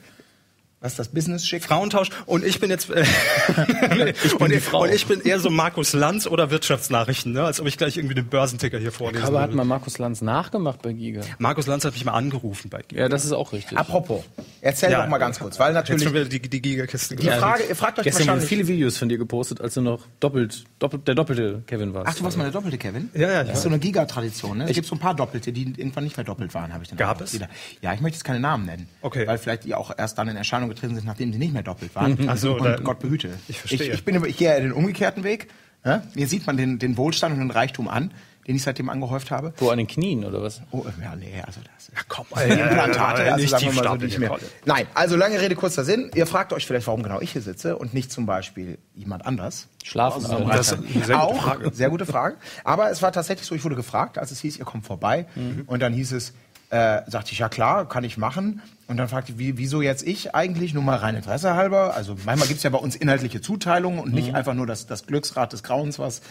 Was 0.80 0.92
ist 0.92 1.00
das 1.00 1.08
Business-Schick? 1.10 1.64
Frauentausch. 1.64 2.10
Und 2.28 2.46
ich 2.46 2.60
bin 2.60 2.70
jetzt 2.70 2.92
äh, 2.92 3.04
und, 4.40 4.52
ich, 4.52 4.72
und 4.74 4.92
ich 4.94 5.08
bin 5.08 5.22
eher 5.22 5.40
so 5.40 5.50
Markus 5.50 5.94
Lanz 5.94 6.28
oder 6.28 6.52
Wirtschaftsnachrichten, 6.52 7.34
ne? 7.34 7.44
als 7.46 7.60
ob 7.60 7.66
ich 7.66 7.78
gleich 7.78 7.98
irgendwie 7.98 8.14
den 8.14 8.28
Börsenticker 8.28 8.78
hier 8.78 8.92
vorlesen 8.92 9.26
Aber 9.26 9.42
hat 9.42 9.54
mal 9.56 9.66
Markus 9.66 9.98
Lanz 9.98 10.22
nachgemacht 10.22 10.84
bei 10.84 10.94
Giga. 10.94 11.22
Markus 11.40 11.66
Lanz 11.66 11.84
hat 11.84 11.94
mich 11.94 12.06
mal 12.06 12.12
angerufen 12.14 12.70
bei 12.70 12.84
Giga. 12.88 13.02
Ja, 13.02 13.10
das 13.10 13.26
ist 13.26 13.32
auch 13.32 13.54
richtig. 13.54 13.76
Apropos, 13.76 14.24
erzähl 14.62 14.92
Ja. 14.92 15.02
doch 15.02 15.10
mal 15.10 15.18
ganz 15.18 15.40
kurz, 15.40 15.58
weil 15.58 15.70
Jetzt 15.74 15.76
natürlich 15.90 16.04
schon 16.04 16.14
wieder 16.14 16.26
die, 16.26 16.40
die 16.42 16.62
Gigakiste. 16.62 17.16
die 17.16 17.26
Frage, 17.28 17.64
ihr 17.64 17.76
fragt 17.76 17.98
euch 17.98 18.04
Gestern 18.04 18.28
wahrscheinlich... 18.28 18.48
viele 18.50 18.68
Videos 18.68 18.98
von 18.98 19.10
dir 19.10 19.18
gepostet, 19.18 19.62
als 19.62 19.74
du 19.74 19.82
noch 19.82 20.02
doppelt, 20.20 20.66
doppelt 20.78 21.08
der 21.08 21.16
doppelte 21.16 21.64
Kevin 21.66 21.96
warst. 21.96 22.08
Ach, 22.08 22.16
du 22.16 22.24
warst 22.24 22.38
mal 22.38 22.44
der 22.44 22.54
doppelte 22.54 22.78
Kevin? 22.78 23.10
Ja, 23.16 23.32
ja, 23.32 23.44
Das 23.44 23.58
ist 23.58 23.64
so 23.64 23.70
eine 23.70 23.80
Giga-Tradition. 23.80 24.60
Ne? 24.60 24.66
Es 24.66 24.76
gibt 24.76 24.86
so 24.86 24.94
ein 24.96 25.00
paar 25.00 25.16
Doppelte, 25.16 25.52
die 25.52 25.64
irgendwann 25.64 26.04
nicht 26.04 26.18
mehr 26.18 26.24
doppelt 26.24 26.54
waren, 26.54 26.72
habe 26.72 26.84
ich 26.84 26.90
dann 26.90 27.00
Gab 27.00 27.20
es? 27.20 27.34
Wieder. 27.34 27.50
Ja, 27.82 27.96
ich 27.96 28.02
möchte 28.02 28.18
jetzt 28.18 28.26
keine 28.26 28.40
Namen 28.40 28.68
nennen. 28.68 28.88
Okay. 29.02 29.26
Weil 29.26 29.40
vielleicht 29.40 29.64
die 29.64 29.74
auch 29.74 29.92
erst 29.98 30.20
dann 30.20 30.28
in 30.28 30.36
Erscheinung 30.38 30.68
getreten 30.78 30.96
sind, 30.96 31.06
nachdem 31.06 31.34
sie 31.34 31.40
nicht 31.40 31.54
mehr 31.54 31.64
doppelt 31.64 31.94
waren. 31.96 32.18
Ach 32.30 32.38
so, 32.38 32.56
und 32.56 32.64
da- 32.64 32.78
Gott 32.78 33.00
behüte. 33.00 33.30
ich 33.48 33.60
verstehe. 33.60 33.88
Ich, 33.88 33.94
ich, 33.96 34.06
bin, 34.06 34.16
über- 34.16 34.28
ich 34.28 34.38
gehe 34.38 34.50
ja 34.50 34.60
den 34.60 34.72
umgekehrten 34.72 35.24
Weg. 35.24 35.48
Ja? 35.86 36.04
Mir 36.16 36.28
sieht 36.28 36.48
man 36.48 36.58
den, 36.58 36.80
den 36.80 36.98
Wohlstand 36.98 37.34
und 37.34 37.40
den 37.40 37.52
Reichtum 37.52 37.88
an, 37.88 38.12
den 38.48 38.56
ich 38.56 38.64
seitdem 38.64 38.90
angehäuft 38.90 39.30
habe. 39.30 39.54
Wo 39.58 39.70
an 39.70 39.78
den 39.78 39.88
Knien 39.88 40.24
oder 40.26 40.42
was? 40.42 40.62
Oh, 40.72 40.86
ja, 41.02 41.16
nee, 41.16 41.34
also 41.46 41.60
das. 41.76 41.90
Ja, 41.94 42.02
komm, 42.08 42.26
Die 42.36 42.52
Implantate, 42.54 43.24
also 43.24 43.36
nicht 43.42 43.50
sagen 43.50 43.64
wir 43.66 43.72
tief 43.72 43.84
mal 43.84 44.10
so, 44.10 44.20
mir. 44.20 44.28
Colin. 44.30 44.46
Nein, 44.66 44.88
also 44.94 45.16
lange 45.18 45.40
Rede, 45.40 45.56
kurzer 45.56 45.84
Sinn. 45.84 46.10
Ihr 46.16 46.26
fragt 46.26 46.54
euch 46.54 46.66
vielleicht, 46.66 46.88
warum 46.88 47.04
genau 47.04 47.20
ich 47.22 47.32
hier 47.34 47.42
sitze 47.42 47.78
und 47.78 47.94
nicht 47.94 48.12
zum 48.12 48.26
Beispiel 48.26 48.78
jemand 48.96 49.26
anders. 49.26 49.68
Schlafen 49.84 50.26
Also. 50.26 50.46
Das 50.46 50.72
ist 50.72 50.74
eine 50.74 50.88
sehr 51.06 51.16
gute 51.18 51.20
auch, 51.22 51.42
Frage. 51.44 51.72
sehr 51.74 51.90
gute 51.90 52.06
Frage. 52.06 52.36
Aber 52.64 52.90
es 52.90 53.02
war 53.02 53.12
tatsächlich 53.12 53.46
so, 53.48 53.54
ich 53.56 53.64
wurde 53.64 53.76
gefragt, 53.76 54.18
als 54.18 54.32
es 54.32 54.40
hieß, 54.42 54.58
ihr 54.58 54.66
kommt 54.66 54.86
vorbei. 54.86 55.26
Und 55.68 55.82
dann 55.82 55.94
hieß 55.94 56.14
es, 56.14 56.34
äh, 56.70 57.02
sagte 57.08 57.32
ich, 57.32 57.40
ja 57.40 57.50
klar, 57.50 57.88
kann 57.88 58.04
ich 58.04 58.18
machen. 58.18 58.62
Und 58.88 58.98
dann 58.98 59.08
fragte 59.10 59.32
ich, 59.34 59.38
wie, 59.38 59.58
wieso 59.58 59.82
jetzt 59.82 60.06
ich 60.06 60.34
eigentlich? 60.36 60.74
Nur 60.74 60.84
mal 60.84 60.98
rein 60.98 61.16
Interesse 61.16 61.56
halber. 61.56 61.94
Also 61.96 62.16
manchmal 62.26 62.48
gibt's 62.48 62.64
ja 62.64 62.70
bei 62.70 62.78
uns 62.78 62.96
inhaltliche 62.96 63.42
Zuteilungen 63.42 64.00
und 64.00 64.14
nicht 64.14 64.34
einfach 64.36 64.54
nur 64.54 64.66
das, 64.68 64.86
das 64.88 65.06
Glücksrad 65.06 65.54
des 65.54 65.64
Grauens, 65.64 66.00
was 66.00 66.22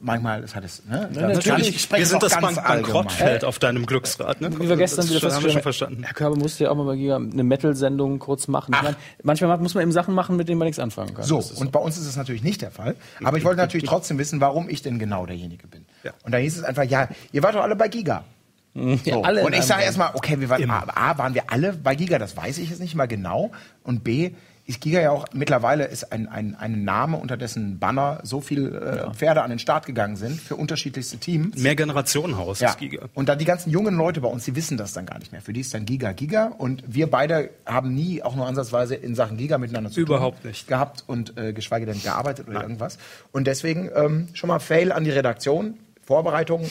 manchmal, 0.00 0.42
das 0.42 0.54
hat 0.54 0.64
es, 0.64 0.84
ne? 0.84 1.08
Da- 1.14 1.28
natürlich. 1.28 1.68
ich 1.70 1.80
spreche 1.80 2.00
Wir 2.02 2.06
sind 2.06 2.22
das 2.22 2.38
Bank. 2.38 2.62
Bankrottfeld 2.62 3.42
auf 3.44 3.58
deinem 3.58 3.86
Glücksrad. 3.86 4.40
Ne? 4.42 4.50
Wie 4.60 4.68
wir 4.68 4.76
gestern 4.76 5.06
das 5.06 5.10
wieder 5.10 5.20
schon- 5.20 5.32
haben 5.32 5.44
wir 5.44 5.50
schon 5.52 5.62
verstanden. 5.62 6.02
Herr 6.04 6.12
Körber 6.12 6.36
musste 6.36 6.64
ja 6.64 6.70
auch 6.70 6.74
mal 6.76 6.84
bei 6.84 6.96
Giga 6.96 7.16
eine 7.16 7.42
Metal-Sendung 7.42 8.18
kurz 8.18 8.48
machen. 8.48 8.72
Ich 8.74 8.78
Ach. 8.78 8.82
meine, 8.82 8.96
manchmal 9.22 9.56
muss 9.58 9.72
man 9.74 9.82
eben 9.82 9.92
Sachen 9.92 10.12
machen, 10.14 10.36
mit 10.36 10.46
denen 10.48 10.58
man 10.58 10.66
nichts 10.66 10.78
anfangen 10.78 11.14
kann. 11.14 11.24
So, 11.24 11.36
Das 11.38 11.52
ist 11.52 11.60
und 11.60 11.72
bei 11.72 11.80
uns 11.80 11.96
ist 11.96 12.06
es 12.06 12.16
natürlich 12.16 12.42
nicht 12.42 12.60
der 12.60 12.70
Fall. 12.70 12.96
Aber 13.24 13.38
ich 13.38 13.44
wollte 13.44 13.60
natürlich 13.62 13.86
trotzdem 13.88 14.18
wissen, 14.18 14.42
warum 14.42 14.68
ich 14.68 14.82
denn 14.82 14.98
genau 14.98 15.24
derjenige 15.24 15.66
bin. 15.66 15.86
Ja. 16.02 16.12
Und 16.22 16.32
da 16.32 16.38
hieß 16.38 16.58
es 16.58 16.64
einfach, 16.64 16.84
ja, 16.84 17.08
ihr 17.32 17.42
wart 17.42 17.54
doch 17.54 17.62
alle 17.62 17.74
bei 17.76 17.88
Giga. 17.88 18.24
So. 19.04 19.22
alle 19.22 19.40
in 19.40 19.46
und 19.46 19.54
ich 19.54 19.62
sage 19.64 19.82
erstmal, 19.84 20.10
okay, 20.14 20.40
wir 20.40 20.48
waren, 20.48 20.70
A, 20.70 20.84
A, 20.94 21.18
waren 21.18 21.34
wir 21.34 21.50
alle 21.50 21.72
bei 21.72 21.94
Giga, 21.94 22.18
das 22.18 22.36
weiß 22.36 22.58
ich 22.58 22.70
jetzt 22.70 22.80
nicht 22.80 22.94
mal 22.94 23.06
genau. 23.06 23.50
Und 23.82 24.04
B, 24.04 24.30
ist 24.66 24.82
Giga 24.82 25.00
ja 25.00 25.12
auch 25.12 25.24
mittlerweile 25.32 25.86
ist 25.86 26.12
ein, 26.12 26.28
ein, 26.28 26.54
ein 26.54 26.84
Name, 26.84 27.16
unter 27.16 27.38
dessen 27.38 27.78
Banner 27.78 28.20
so 28.22 28.42
viel 28.42 28.74
äh, 28.74 29.14
Pferde 29.14 29.40
an 29.40 29.48
den 29.48 29.58
Start 29.58 29.86
gegangen 29.86 30.16
sind 30.16 30.38
für 30.38 30.56
unterschiedlichste 30.56 31.16
Teams. 31.16 31.56
Mehr 31.56 31.74
Generationenhaus 31.74 32.60
Ja. 32.60 32.68
ist 32.68 32.78
Giga. 32.78 33.06
Und 33.14 33.30
da 33.30 33.34
die 33.34 33.46
ganzen 33.46 33.70
jungen 33.70 33.96
Leute 33.96 34.20
bei 34.20 34.28
uns, 34.28 34.44
die 34.44 34.54
wissen 34.56 34.76
das 34.76 34.92
dann 34.92 35.06
gar 35.06 35.18
nicht 35.20 35.32
mehr. 35.32 35.40
Für 35.40 35.54
die 35.54 35.60
ist 35.62 35.72
dann 35.72 35.86
Giga 35.86 36.12
Giga. 36.12 36.52
Und 36.58 36.82
wir 36.86 37.10
beide 37.10 37.48
haben 37.64 37.94
nie 37.94 38.22
auch 38.22 38.36
nur 38.36 38.46
ansatzweise 38.46 38.94
in 38.94 39.14
Sachen 39.14 39.38
Giga 39.38 39.56
miteinander 39.56 39.90
zu 39.90 40.00
Überhaupt 40.00 40.42
tun 40.42 40.50
nicht. 40.50 40.68
gehabt 40.68 41.02
und 41.06 41.38
äh, 41.38 41.54
geschweige 41.54 41.86
denn 41.86 42.02
gearbeitet 42.02 42.46
oder 42.46 42.60
irgendwas. 42.60 42.98
Und 43.32 43.46
deswegen 43.46 43.88
ähm, 43.94 44.28
schon 44.34 44.48
mal 44.48 44.58
Fail 44.58 44.92
an 44.92 45.02
die 45.04 45.10
Redaktion. 45.12 45.78
Vorbereitung 46.04 46.66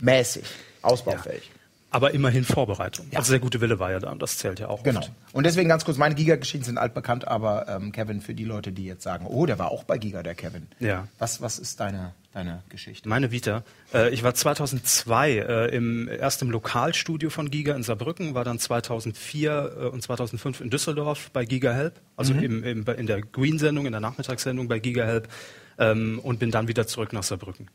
mäßig, 0.00 0.44
ausbaufähig. 0.88 1.50
Aber 1.90 2.12
immerhin 2.12 2.44
Vorbereitung. 2.44 3.06
Also 3.14 3.30
sehr 3.30 3.38
gute 3.38 3.62
Wille 3.62 3.78
war 3.78 3.90
ja 3.90 3.98
da 3.98 4.10
und 4.10 4.20
das 4.20 4.36
zählt 4.36 4.60
ja 4.60 4.68
auch. 4.68 4.82
Genau. 4.82 5.00
oft. 5.00 5.10
Und 5.32 5.44
deswegen 5.44 5.70
ganz 5.70 5.86
kurz, 5.86 5.96
meine 5.96 6.14
Giga-Geschichten 6.14 6.64
sind 6.64 6.76
altbekannt, 6.76 7.26
aber 7.26 7.66
ähm, 7.66 7.92
Kevin, 7.92 8.20
für 8.20 8.34
die 8.34 8.44
Leute, 8.44 8.72
die 8.72 8.84
jetzt 8.84 9.02
sagen, 9.02 9.24
oh, 9.26 9.46
der 9.46 9.58
war 9.58 9.70
auch 9.70 9.84
bei 9.84 9.96
Giga, 9.96 10.22
der 10.22 10.34
Kevin. 10.34 10.66
Ja. 10.80 11.08
Was, 11.18 11.40
was 11.40 11.58
ist 11.58 11.80
deine, 11.80 12.12
deine 12.34 12.62
Geschichte? 12.68 13.08
Meine 13.08 13.30
Vita. 13.30 13.62
Äh, 13.94 14.10
ich 14.10 14.22
war 14.22 14.34
2002 14.34 15.30
äh, 15.38 15.74
im, 15.74 16.08
erst 16.08 16.42
im 16.42 16.50
Lokalstudio 16.50 17.30
von 17.30 17.50
Giga 17.50 17.74
in 17.74 17.82
Saarbrücken, 17.82 18.34
war 18.34 18.44
dann 18.44 18.58
2004 18.58 19.72
äh, 19.80 19.84
und 19.86 20.02
2005 20.02 20.60
in 20.60 20.68
Düsseldorf 20.68 21.30
bei 21.32 21.46
Giga 21.46 21.72
Help, 21.72 21.94
also 22.18 22.34
Mhm. 22.34 22.42
im, 22.42 22.64
im, 22.64 22.86
in 22.86 23.06
der 23.06 23.22
Green-Sendung, 23.22 23.86
in 23.86 23.92
der 23.92 24.02
Nachmittagssendung 24.02 24.68
bei 24.68 24.78
Giga 24.78 25.06
Help 25.06 25.28
ähm, 25.78 26.18
und 26.22 26.38
bin 26.38 26.50
dann 26.50 26.68
wieder 26.68 26.86
zurück 26.86 27.14
nach 27.14 27.22
Saarbrücken. 27.22 27.70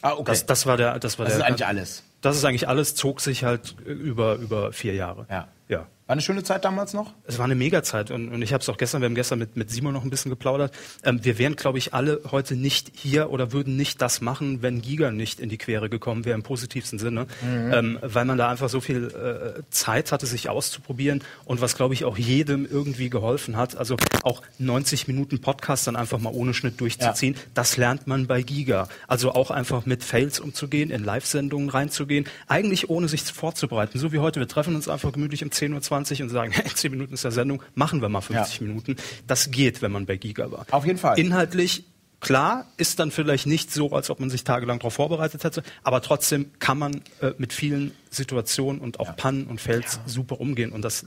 Ah, 0.00 0.12
okay. 0.12 0.22
Das, 0.26 0.46
das 0.46 0.64
war 0.64 0.76
der, 0.78 0.98
das 1.00 1.18
war 1.18 1.26
Das 1.26 1.34
der. 1.34 1.44
ist 1.44 1.46
eigentlich 1.50 1.66
alles. 1.66 2.04
Das 2.20 2.36
ist 2.36 2.44
eigentlich 2.44 2.68
alles, 2.68 2.94
zog 2.94 3.20
sich 3.20 3.44
halt 3.44 3.76
über, 3.84 4.36
über 4.36 4.72
vier 4.72 4.94
Jahre. 4.94 5.26
Ja. 5.30 5.48
Ja. 5.68 5.86
War 6.08 6.14
eine 6.14 6.22
schöne 6.22 6.42
Zeit 6.42 6.64
damals 6.64 6.94
noch? 6.94 7.12
Es 7.24 7.36
war 7.36 7.44
eine 7.44 7.54
Mega-Zeit 7.54 8.10
und, 8.10 8.30
und 8.30 8.40
ich 8.40 8.54
habe 8.54 8.62
es 8.62 8.68
auch 8.70 8.78
gestern, 8.78 9.02
wir 9.02 9.06
haben 9.06 9.14
gestern 9.14 9.38
mit, 9.38 9.58
mit 9.58 9.70
Simon 9.70 9.92
noch 9.92 10.04
ein 10.04 10.08
bisschen 10.08 10.30
geplaudert. 10.30 10.72
Ähm, 11.04 11.22
wir 11.22 11.36
wären, 11.36 11.54
glaube 11.54 11.76
ich, 11.76 11.92
alle 11.92 12.22
heute 12.30 12.56
nicht 12.56 12.92
hier 12.94 13.28
oder 13.28 13.52
würden 13.52 13.76
nicht 13.76 14.00
das 14.00 14.22
machen, 14.22 14.62
wenn 14.62 14.80
Giga 14.80 15.10
nicht 15.10 15.38
in 15.38 15.50
die 15.50 15.58
Quere 15.58 15.90
gekommen 15.90 16.24
wäre, 16.24 16.34
im 16.34 16.42
positivsten 16.42 16.98
Sinne. 16.98 17.26
Ähm, 17.74 17.98
weil 18.00 18.24
man 18.24 18.38
da 18.38 18.48
einfach 18.48 18.70
so 18.70 18.80
viel 18.80 19.08
äh, 19.08 19.60
Zeit 19.68 20.10
hatte, 20.10 20.24
sich 20.24 20.48
auszuprobieren 20.48 21.22
und 21.44 21.60
was, 21.60 21.76
glaube 21.76 21.92
ich, 21.92 22.06
auch 22.06 22.16
jedem 22.16 22.64
irgendwie 22.64 23.10
geholfen 23.10 23.58
hat. 23.58 23.76
Also 23.76 23.98
auch 24.22 24.40
90 24.58 25.08
Minuten 25.08 25.42
Podcast 25.42 25.86
dann 25.86 25.94
einfach 25.94 26.18
mal 26.18 26.32
ohne 26.32 26.54
Schnitt 26.54 26.80
durchzuziehen, 26.80 27.36
das 27.52 27.76
lernt 27.76 28.06
man 28.06 28.26
bei 28.26 28.40
Giga. 28.40 28.88
Also 29.08 29.32
auch 29.32 29.50
einfach 29.50 29.84
mit 29.84 30.02
Fails 30.04 30.40
umzugehen, 30.40 30.88
in 30.88 31.04
Live-Sendungen 31.04 31.68
reinzugehen, 31.68 32.07
eigentlich 32.46 32.88
ohne 32.90 33.08
sich 33.08 33.22
vorzubereiten. 33.22 33.98
So 33.98 34.12
wie 34.12 34.18
heute, 34.18 34.40
wir 34.40 34.48
treffen 34.48 34.74
uns 34.74 34.88
einfach 34.88 35.12
gemütlich 35.12 35.42
um 35.44 35.50
10.20 35.50 36.18
Uhr 36.18 36.24
und 36.24 36.28
sagen, 36.30 36.52
hey, 36.54 36.64
10 36.64 36.90
Minuten 36.90 37.14
ist 37.14 37.24
ja 37.24 37.30
Sendung, 37.30 37.62
machen 37.74 38.00
wir 38.02 38.08
mal 38.08 38.20
50 38.20 38.60
Ja. 38.60 38.66
Minuten. 38.66 38.96
Das 39.26 39.50
geht, 39.50 39.82
wenn 39.82 39.92
man 39.92 40.06
bei 40.06 40.16
Giga 40.16 40.50
war. 40.50 40.66
Auf 40.70 40.84
jeden 40.86 40.98
Fall. 40.98 41.18
Inhaltlich, 41.18 41.84
klar, 42.20 42.66
ist 42.76 42.98
dann 42.98 43.10
vielleicht 43.10 43.46
nicht 43.46 43.72
so, 43.72 43.92
als 43.92 44.10
ob 44.10 44.20
man 44.20 44.30
sich 44.30 44.44
tagelang 44.44 44.78
darauf 44.78 44.94
vorbereitet 44.94 45.44
hätte, 45.44 45.62
aber 45.82 46.02
trotzdem 46.02 46.50
kann 46.58 46.78
man 46.78 47.02
äh, 47.20 47.32
mit 47.38 47.52
vielen 47.52 47.92
Situationen 48.10 48.80
und 48.80 49.00
auch 49.00 49.14
Pannen 49.16 49.46
und 49.46 49.60
Fails 49.60 50.00
super 50.06 50.40
umgehen 50.40 50.72
und 50.72 50.82
das 50.82 51.06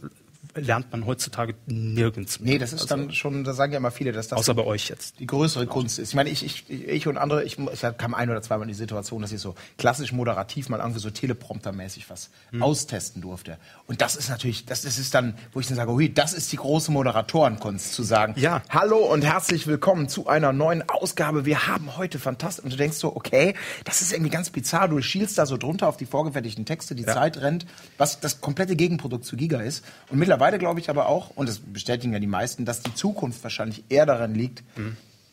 lernt 0.56 0.92
man 0.92 1.06
heutzutage 1.06 1.56
nirgends 1.66 2.40
mehr. 2.40 2.54
Nee, 2.54 2.60
das 2.60 2.74
ist 2.74 2.90
dann 2.92 3.12
schon, 3.14 3.44
da 3.44 3.54
sagen 3.54 3.72
ja 3.72 3.78
immer 3.78 3.92
viele, 3.92 4.12
dass 4.12 4.28
das 4.28 4.38
Außer 4.40 4.54
bei 4.54 4.64
euch 4.66 4.90
jetzt. 4.90 5.20
die 5.20 5.28
größere 5.28 5.66
Kunst 5.68 5.98
ist. 6.00 6.10
Ich 6.10 6.16
meine, 6.16 6.30
ich, 6.30 6.44
ich, 6.46 6.70
ich 6.70 7.08
und 7.08 7.18
andere, 7.18 7.44
ich, 7.44 7.58
ich 7.58 7.82
kam 7.98 8.14
ein 8.14 8.30
oder 8.30 8.42
zweimal 8.42 8.64
in 8.64 8.70
die 8.70 8.74
Situation, 8.78 9.22
dass 9.22 9.32
ich 9.32 9.40
so 9.40 9.56
klassisch 9.78 10.12
moderativ 10.12 10.68
mal 10.70 10.80
irgendwie 10.80 11.00
so 11.00 11.10
telepromptermäßig 11.10 12.10
was 12.10 12.30
austesten 12.60 13.22
durfte. 13.22 13.58
Und 13.88 14.02
das 14.02 14.16
ist 14.18 14.30
natürlich, 14.30 14.66
das, 14.66 14.82
das 14.82 14.98
ist 15.00 15.14
dann, 15.14 15.36
wo 15.54 15.62
ich 15.62 15.68
dann 15.68 15.78
sage, 15.78 15.92
hui, 15.92 16.14
das 16.14 16.34
ist 16.34 16.52
die 16.52 16.58
große 16.58 16.92
Moderatorenkunst, 16.92 17.94
zu 17.94 18.04
sagen, 18.04 18.34
Ja. 18.38 18.62
hallo 18.70 18.98
und 18.98 19.24
herzlich 19.24 19.68
willkommen 19.68 20.10
zu 20.10 20.28
einer 20.28 20.52
neuen 20.52 20.88
Ausgabe. 20.90 21.46
Wir 21.46 21.68
haben 21.68 21.96
heute 21.98 22.20
fantastisch. 22.20 22.64
Und 22.66 22.74
du 22.74 22.78
denkst 22.78 22.98
so, 22.98 23.16
okay, 23.16 23.54
das 23.86 24.02
ist 24.02 24.12
irgendwie 24.12 24.32
ganz 24.32 24.50
bizarr. 24.50 24.88
Du 24.90 25.02
schielst 25.02 25.38
da 25.38 25.46
so 25.46 25.56
drunter 25.58 25.88
auf 25.88 25.96
die 25.98 26.06
vorgefertigten 26.06 26.66
Texte, 26.66 26.94
die 26.96 27.06
Zeit 27.06 27.38
rennt, 27.38 27.66
was 27.98 28.20
das 28.20 28.42
komplette 28.42 28.76
Gegenprodukt 28.76 29.24
zu 29.26 29.38
Giga 29.38 29.62
ist. 29.62 29.86
Und 30.10 30.20
mittlerweile 30.20 30.41
glaube 30.58 30.80
ich 30.80 30.90
aber 30.90 31.08
auch, 31.08 31.30
und 31.32 31.48
das 31.48 31.60
bestätigen 31.60 32.14
ja 32.14 32.20
die 32.20 32.28
meisten, 32.28 32.66
dass 32.66 32.82
die 32.82 32.94
Zukunft 32.96 33.44
wahrscheinlich 33.44 33.84
eher 33.90 34.06
daran 34.06 34.34
liegt, 34.34 34.64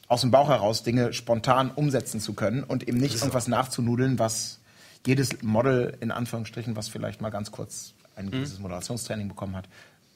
aus 0.09 0.23
dem 0.23 0.31
Bauch 0.31 0.49
heraus 0.49 0.83
Dinge 0.83 1.13
spontan 1.13 1.71
umsetzen 1.71 2.21
zu 2.21 2.35
können 2.35 2.63
und 2.65 2.89
eben 2.89 2.99
nicht 2.99 3.17
irgendwas 3.17 3.49
nachzunudeln, 3.49 4.19
was 4.19 4.59
jedes 5.07 5.43
Model 5.43 5.97
in 6.01 6.11
Anführungsstrichen, 6.11 6.77
was 6.77 6.89
vielleicht 6.89 7.21
mal 7.21 7.31
ganz 7.31 7.51
kurz 7.51 7.95
ein 8.17 8.31
gewisses 8.31 8.59
Moderationstraining 8.59 9.29
bekommen 9.29 9.57
hat, 9.57 9.67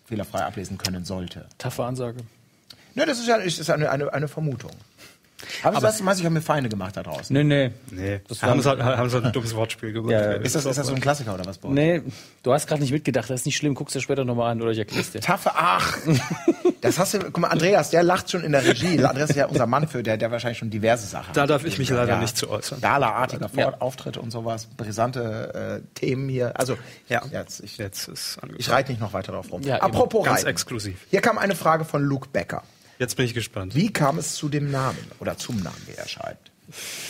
fehlerfrei 0.05 0.45
ablesen 0.45 0.79
können 0.79 1.05
sollte. 1.05 1.47
Taffe 1.59 1.85
Ansage. 1.85 2.21
Ne, 2.95 3.07
das 3.07 3.19
ist 3.19 3.29
ja 3.29 3.37
ist 3.37 3.71
eine, 3.71 3.91
eine, 3.91 4.13
eine 4.13 4.29
Vermutung. 4.29 4.73
Aber 5.63 5.81
das 5.81 6.03
heißt, 6.03 6.19
ich 6.21 6.25
habe 6.25 6.35
mir 6.35 6.41
Feinde 6.43 6.69
gemacht 6.69 6.97
da 6.97 7.03
draußen. 7.03 7.35
Nee, 7.35 7.45
nee. 7.45 7.71
Nee, 7.91 8.21
Das 8.29 8.43
haben, 8.43 8.65
war- 8.65 8.77
sie, 8.77 8.83
haben 8.83 9.11
sie 9.11 9.23
ein 9.23 9.33
dummes 9.33 9.55
Wortspiel 9.55 9.93
gemacht. 9.93 10.13
Ja, 10.13 10.21
ja. 10.33 10.37
Ist 10.39 10.55
das, 10.55 10.65
ist 10.65 10.77
das 10.79 10.87
so 10.87 10.95
ein 10.95 11.01
Klassiker 11.01 11.35
oder 11.35 11.45
was? 11.47 11.59
bei? 11.59 11.69
Nee, 11.69 12.03
du 12.43 12.53
hast 12.53 12.67
gerade 12.67 12.81
nicht 12.83 12.93
mitgedacht, 12.93 13.29
das 13.31 13.41
ist 13.41 13.47
nicht 13.47 13.57
schlimm, 13.57 13.75
guckst 13.75 13.95
dir 13.95 14.01
später 14.01 14.25
nochmal 14.25 14.53
an 14.53 14.63
oder 14.63 14.71
ich 14.73 14.79
erklär's 14.79 15.11
dir. 15.11 15.21
Taffe, 15.21 15.51
ach, 15.55 15.99
das 16.81 16.99
hast 16.99 17.15
du, 17.15 17.19
guck 17.21 17.39
mal, 17.39 17.49
Andreas, 17.49 17.91
der 17.91 18.03
lacht 18.03 18.31
schon 18.31 18.45
in 18.45 18.53
der 18.53 18.65
Regie. 18.65 19.03
Andreas 19.05 19.31
ist 19.31 19.37
ja 19.37 19.47
unser 19.47 19.67
Mann 19.67 19.89
für, 19.89 20.03
der, 20.03 20.17
der 20.17 20.31
wahrscheinlich 20.31 20.59
schon 20.59 20.71
diverse 20.71 21.07
Sachen. 21.07 21.33
Da 21.35 21.47
darf 21.47 21.65
ich 21.65 21.79
mich 21.79 21.91
leider 21.91 22.19
nicht 22.19 22.37
zu 22.37 22.49
äußern. 22.51 22.81
Gala-artiger 22.81 23.51
Ja. 23.57 23.75
Auftritte 23.81 24.21
und 24.21 24.31
sowas, 24.31 24.67
brisante 24.77 25.83
äh, 25.83 25.99
Themen 25.99 26.29
hier. 26.29 26.59
Also, 26.59 26.77
Ja, 27.09 27.23
jetzt, 27.31 27.61
ich, 27.61 27.79
jetzt 27.79 28.09
ist 28.09 28.37
angekommen. 28.39 28.57
ich 28.61 28.71
reite 28.71 28.91
nicht 28.93 29.01
noch 29.01 29.13
weiter 29.13 29.33
drauf 29.33 29.51
rum. 29.53 29.63
Ja. 29.63 29.77
Apropos 29.81 30.25
Ganz 30.25 30.39
Reiten. 30.39 30.49
exklusiv. 30.49 30.99
Hier 31.11 31.21
kam 31.21 31.39
eine 31.39 31.55
Frage 31.55 31.85
von 31.85 32.03
Luke 32.03 32.29
Becker. 32.33 32.63
Jetzt 32.99 33.17
bin 33.17 33.27
ich 33.27 33.35
gespannt. 33.35 33.75
Wie 33.75 33.93
kam 33.93 34.19
es 34.19 34.35
zu 34.35 34.49
dem 34.49 34.71
Namen 34.71 35.11
oder 35.19 35.37
zum 35.37 35.61
Namen, 35.61 35.83
wie 35.87 35.95
er 35.95 36.07
schreibt? 36.07 36.52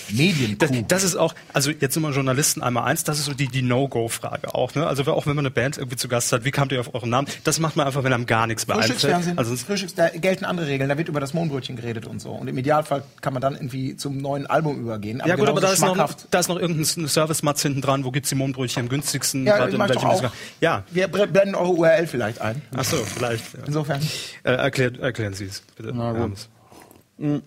Das, 0.08 0.70
Medienkuh. 0.70 0.84
das 0.88 1.02
ist 1.04 1.16
auch, 1.16 1.34
also 1.52 1.70
jetzt 1.70 1.94
sind 1.94 2.02
wir 2.02 2.10
Journalisten 2.10 2.62
einmal 2.62 2.84
eins, 2.84 3.04
das 3.04 3.18
ist 3.18 3.26
so 3.26 3.34
die, 3.34 3.48
die 3.48 3.62
No-Go-Frage 3.62 4.54
auch. 4.54 4.74
Ne? 4.74 4.86
Also 4.86 5.04
auch 5.12 5.26
wenn 5.26 5.36
man 5.36 5.44
eine 5.46 5.50
Band 5.50 5.78
irgendwie 5.78 5.96
zu 5.96 6.08
Gast 6.08 6.32
hat, 6.32 6.44
wie 6.44 6.50
kamt 6.50 6.72
ihr 6.72 6.80
auf 6.80 6.94
euren 6.94 7.10
Namen? 7.10 7.28
Das 7.44 7.58
macht 7.60 7.76
man 7.76 7.86
einfach, 7.86 8.04
wenn 8.04 8.12
einem 8.12 8.26
gar 8.26 8.46
nichts. 8.46 8.64
Frühstücksfernsehen, 8.64 9.38
Also 9.38 9.56
Frühstücks, 9.56 9.94
da 9.94 10.08
gelten 10.08 10.44
andere 10.44 10.66
Regeln, 10.66 10.88
da 10.88 10.98
wird 10.98 11.08
über 11.08 11.20
das 11.20 11.34
Mohnbrötchen 11.34 11.76
geredet 11.76 12.06
und 12.06 12.20
so. 12.20 12.30
Und 12.30 12.48
im 12.48 12.58
Idealfall 12.58 13.02
kann 13.20 13.32
man 13.32 13.40
dann 13.40 13.54
irgendwie 13.54 13.96
zum 13.96 14.18
neuen 14.18 14.46
Album 14.46 14.80
übergehen. 14.80 15.22
ja 15.24 15.36
gut, 15.36 15.48
aber 15.48 15.60
da 15.60 15.72
ist, 15.72 15.80
noch, 15.80 16.14
da 16.30 16.38
ist 16.38 16.48
noch 16.48 16.58
irgendein 16.58 17.08
Service-Matz 17.08 17.62
hinten 17.62 17.80
dran, 17.80 18.04
wo 18.04 18.10
gibt's 18.10 18.28
die 18.28 18.34
Mondbrötchen 18.34 18.82
am 18.82 18.88
günstigsten? 18.88 19.46
Ja, 19.46 19.64
in 19.66 19.78
welchem 19.78 20.06
auch. 20.06 20.32
Ja, 20.60 20.84
Wir 20.90 21.08
blenden 21.08 21.54
eure 21.54 21.70
URL 21.72 22.06
vielleicht 22.06 22.40
ein. 22.40 22.62
ach 22.76 22.84
so, 22.84 22.96
vielleicht. 22.96 23.54
Ja. 23.54 23.60
Insofern. 23.66 24.00
Äh, 24.44 24.52
erklärt, 24.52 24.98
erklären 24.98 25.34
Sie 25.34 25.46
es, 25.46 25.62
bitte. 25.76 25.92
Na 25.94 26.12
gut. 26.12 27.42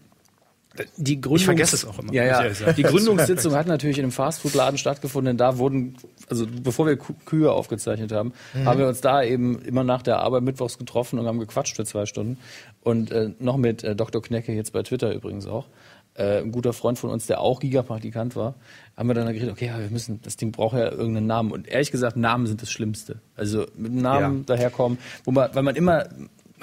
Die 0.98 1.22
Gründungs 1.22 1.42
Ich 1.42 1.46
vergesse 1.46 1.76
es 1.76 1.86
auch 1.86 2.00
immer, 2.00 2.14
Ja, 2.14 2.44
ja. 2.44 2.74
Die 2.74 2.84
Gründungssitzung 2.84 3.54
hat 3.54 3.68
natürlich 3.68 3.98
in 3.98 4.04
einem 4.06 4.12
Fastfood-Laden 4.12 4.78
stattgefunden. 4.78 5.38
Da 5.38 5.58
wurden, 5.58 5.96
also 6.30 6.46
bevor 6.64 6.86
wir 6.88 6.94
Kü- 6.96 7.16
Kühe 7.26 7.52
aufgezeichnet 7.52 8.12
haben, 8.12 8.34
Mhm. 8.54 8.66
haben 8.66 8.80
wir 8.80 8.88
uns 8.88 9.02
da 9.02 9.24
eben 9.24 9.62
immer 9.62 9.84
nach 9.84 10.02
der 10.02 10.20
Arbeit 10.20 10.44
mittwochs 10.44 10.78
getroffen 10.78 11.20
und 11.20 11.26
haben 11.28 11.40
gequatscht 11.40 11.76
für 11.76 11.86
zwei 11.86 12.06
Stunden. 12.06 12.38
Und 12.82 13.12
äh, 13.12 13.30
noch 13.40 13.58
mit 13.58 13.84
äh, 13.84 13.96
Dr. 13.96 14.22
Knecke, 14.22 14.52
jetzt 14.54 14.74
bei 14.74 14.84
Twitter 14.84 15.14
übrigens 15.14 15.48
auch, 15.48 15.66
äh, 16.16 16.40
ein 16.42 16.52
guter 16.52 16.72
Freund 16.72 16.98
von 17.00 17.10
uns, 17.10 17.26
der 17.28 17.42
auch 17.42 17.60
Gigapraktikant 17.60 18.36
war, 18.36 18.56
haben 18.96 19.10
wir 19.10 19.14
dann 19.16 19.28
geredet, 19.28 19.52
okay, 19.52 19.66
ja, 19.68 19.80
wir 19.80 19.90
müssen, 19.90 20.22
das 20.22 20.38
Ding 20.38 20.52
braucht 20.52 20.78
ja 20.78 20.90
irgendeinen 20.92 21.28
Namen. 21.28 21.52
Und 21.52 21.68
ehrlich 21.68 21.92
gesagt, 21.92 22.16
Namen 22.16 22.48
sind 22.48 22.62
das 22.62 22.72
Schlimmste. 22.72 23.20
Also 23.36 23.66
mit 23.76 23.92
einem 23.92 24.02
Namen 24.02 24.38
Ja. 24.40 24.56
daherkommen, 24.56 24.98
wo 25.26 25.32
man, 25.32 25.50
weil 25.54 25.64
man 25.64 25.76
immer, 25.76 26.06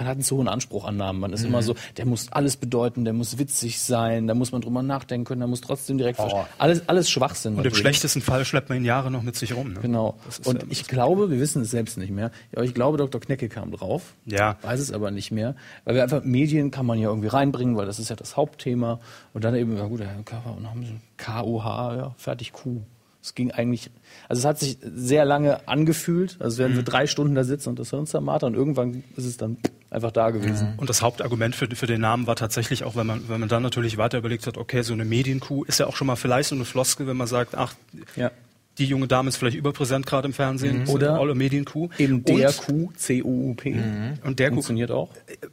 man 0.02 0.08
hat 0.08 0.16
einen 0.16 0.22
zu 0.24 0.36
hohen 0.36 0.48
Anspruch 0.48 0.84
an 0.84 0.96
Namen. 0.96 1.20
Man 1.20 1.32
ist 1.32 1.42
Mhm. 1.42 1.48
immer 1.48 1.62
so, 1.62 1.74
der 1.96 2.06
muss 2.06 2.30
alles 2.32 2.56
bedeuten, 2.56 3.04
der 3.04 3.12
muss 3.14 3.38
witzig 3.38 3.80
sein, 3.80 4.26
da 4.26 4.34
muss 4.34 4.52
man 4.52 4.60
drüber 4.60 4.82
nachdenken 4.82 5.24
können, 5.24 5.40
da 5.40 5.46
muss 5.46 5.60
trotzdem 5.60 5.98
direkt 5.98 6.16
verstehen. 6.16 6.44
Alles, 6.58 6.88
alles 6.88 7.10
Schwachsinn. 7.10 7.52
Und 7.52 7.58
im 7.58 7.64
natürlich. 7.64 7.78
schlechtesten 7.78 8.20
Fall 8.20 8.44
schleppt 8.44 8.68
man 8.68 8.78
ihn 8.78 8.84
Jahre 8.84 9.10
noch 9.10 9.22
mit 9.22 9.36
sich 9.36 9.54
rum. 9.56 9.72
Ne? 9.74 9.80
Genau. 9.80 10.16
Und 10.44 10.62
ja- 10.62 10.68
ich 10.70 10.86
glaube, 10.88 11.30
wir 11.30 11.38
wissen 11.40 11.62
es 11.62 11.70
selbst 11.70 11.98
nicht 11.98 12.10
mehr, 12.10 12.30
aber 12.54 12.64
ich 12.64 12.74
glaube, 12.74 12.98
Dr. 12.98 13.20
Knecke 13.20 13.48
kam 13.48 13.70
drauf. 13.70 14.14
Ja. 14.26 14.56
Weiß 14.62 14.80
es 14.80 14.92
aber 14.92 15.10
nicht 15.10 15.30
mehr. 15.30 15.54
Weil 15.84 15.94
wir 15.94 16.02
einfach, 16.02 16.22
Medien 16.24 16.70
kann 16.70 16.86
man 16.86 16.98
ja 16.98 17.08
irgendwie 17.08 17.28
reinbringen, 17.28 17.76
weil 17.76 17.86
das 17.86 17.98
ist 17.98 18.10
ja 18.10 18.16
das 18.16 18.36
Hauptthema. 18.36 19.00
Und 19.34 19.44
dann 19.44 19.54
eben, 19.54 19.76
ja 19.76 19.86
gut, 19.86 20.00
ja, 20.00 20.06
Körper 20.24 20.56
und 20.56 20.68
haben 20.68 20.84
so 20.84 20.92
KOH, 21.18 21.94
ja, 21.96 22.14
fertig 22.16 22.52
Q. 22.52 22.80
Es 23.22 23.34
ging 23.36 23.52
eigentlich, 23.52 23.90
also 24.28 24.40
es 24.40 24.44
hat 24.44 24.58
sich 24.58 24.78
sehr 24.82 25.24
lange 25.24 25.68
angefühlt, 25.68 26.36
also 26.40 26.58
werden 26.58 26.72
Mhm. 26.72 26.76
wir 26.76 26.82
drei 26.82 27.06
Stunden 27.06 27.34
da 27.36 27.44
sitzen 27.44 27.68
und 27.68 27.78
das 27.78 27.90
Hirn 27.90 28.04
zermartern 28.06 28.52
und 28.54 28.58
irgendwann 28.58 29.04
ist 29.16 29.24
es 29.26 29.36
dann 29.36 29.58
einfach 29.90 30.10
da 30.10 30.30
gewesen. 30.30 30.74
Und 30.76 30.90
das 30.90 31.02
Hauptargument 31.02 31.54
für, 31.54 31.68
für 31.74 31.86
den 31.86 32.00
Namen 32.00 32.26
war 32.26 32.34
tatsächlich 32.34 32.82
auch, 32.82 32.96
wenn 32.96 33.06
man, 33.06 33.28
wenn 33.28 33.38
man 33.38 33.48
dann 33.48 33.62
natürlich 33.62 33.96
weiter 33.96 34.18
überlegt 34.18 34.46
hat, 34.48 34.58
okay, 34.58 34.82
so 34.82 34.92
eine 34.92 35.04
Medienkuh 35.04 35.62
ist 35.64 35.78
ja 35.78 35.86
auch 35.86 35.94
schon 35.94 36.08
mal 36.08 36.16
vielleicht 36.16 36.48
so 36.48 36.56
eine 36.56 36.64
Floskel, 36.64 37.06
wenn 37.06 37.16
man 37.16 37.28
sagt, 37.28 37.54
ach, 37.56 37.74
Ja. 38.16 38.32
die 38.78 38.86
junge 38.86 39.06
Dame 39.06 39.28
ist 39.28 39.36
vielleicht 39.36 39.56
überpräsent 39.56 40.04
gerade 40.06 40.26
im 40.26 40.32
Fernsehen, 40.34 40.88
Oder 40.88 41.20
alle 41.20 41.36
Medienkuh. 41.36 41.90
Eben 41.98 42.24
der 42.24 42.48
und, 42.48 42.56
Q, 42.58 42.90
C-U-U-P. 42.96 43.82
und 44.24 44.38
der 44.40 44.48
Kuh 44.48 44.54
Funktioniert 44.54 44.90
auch. 44.90 45.10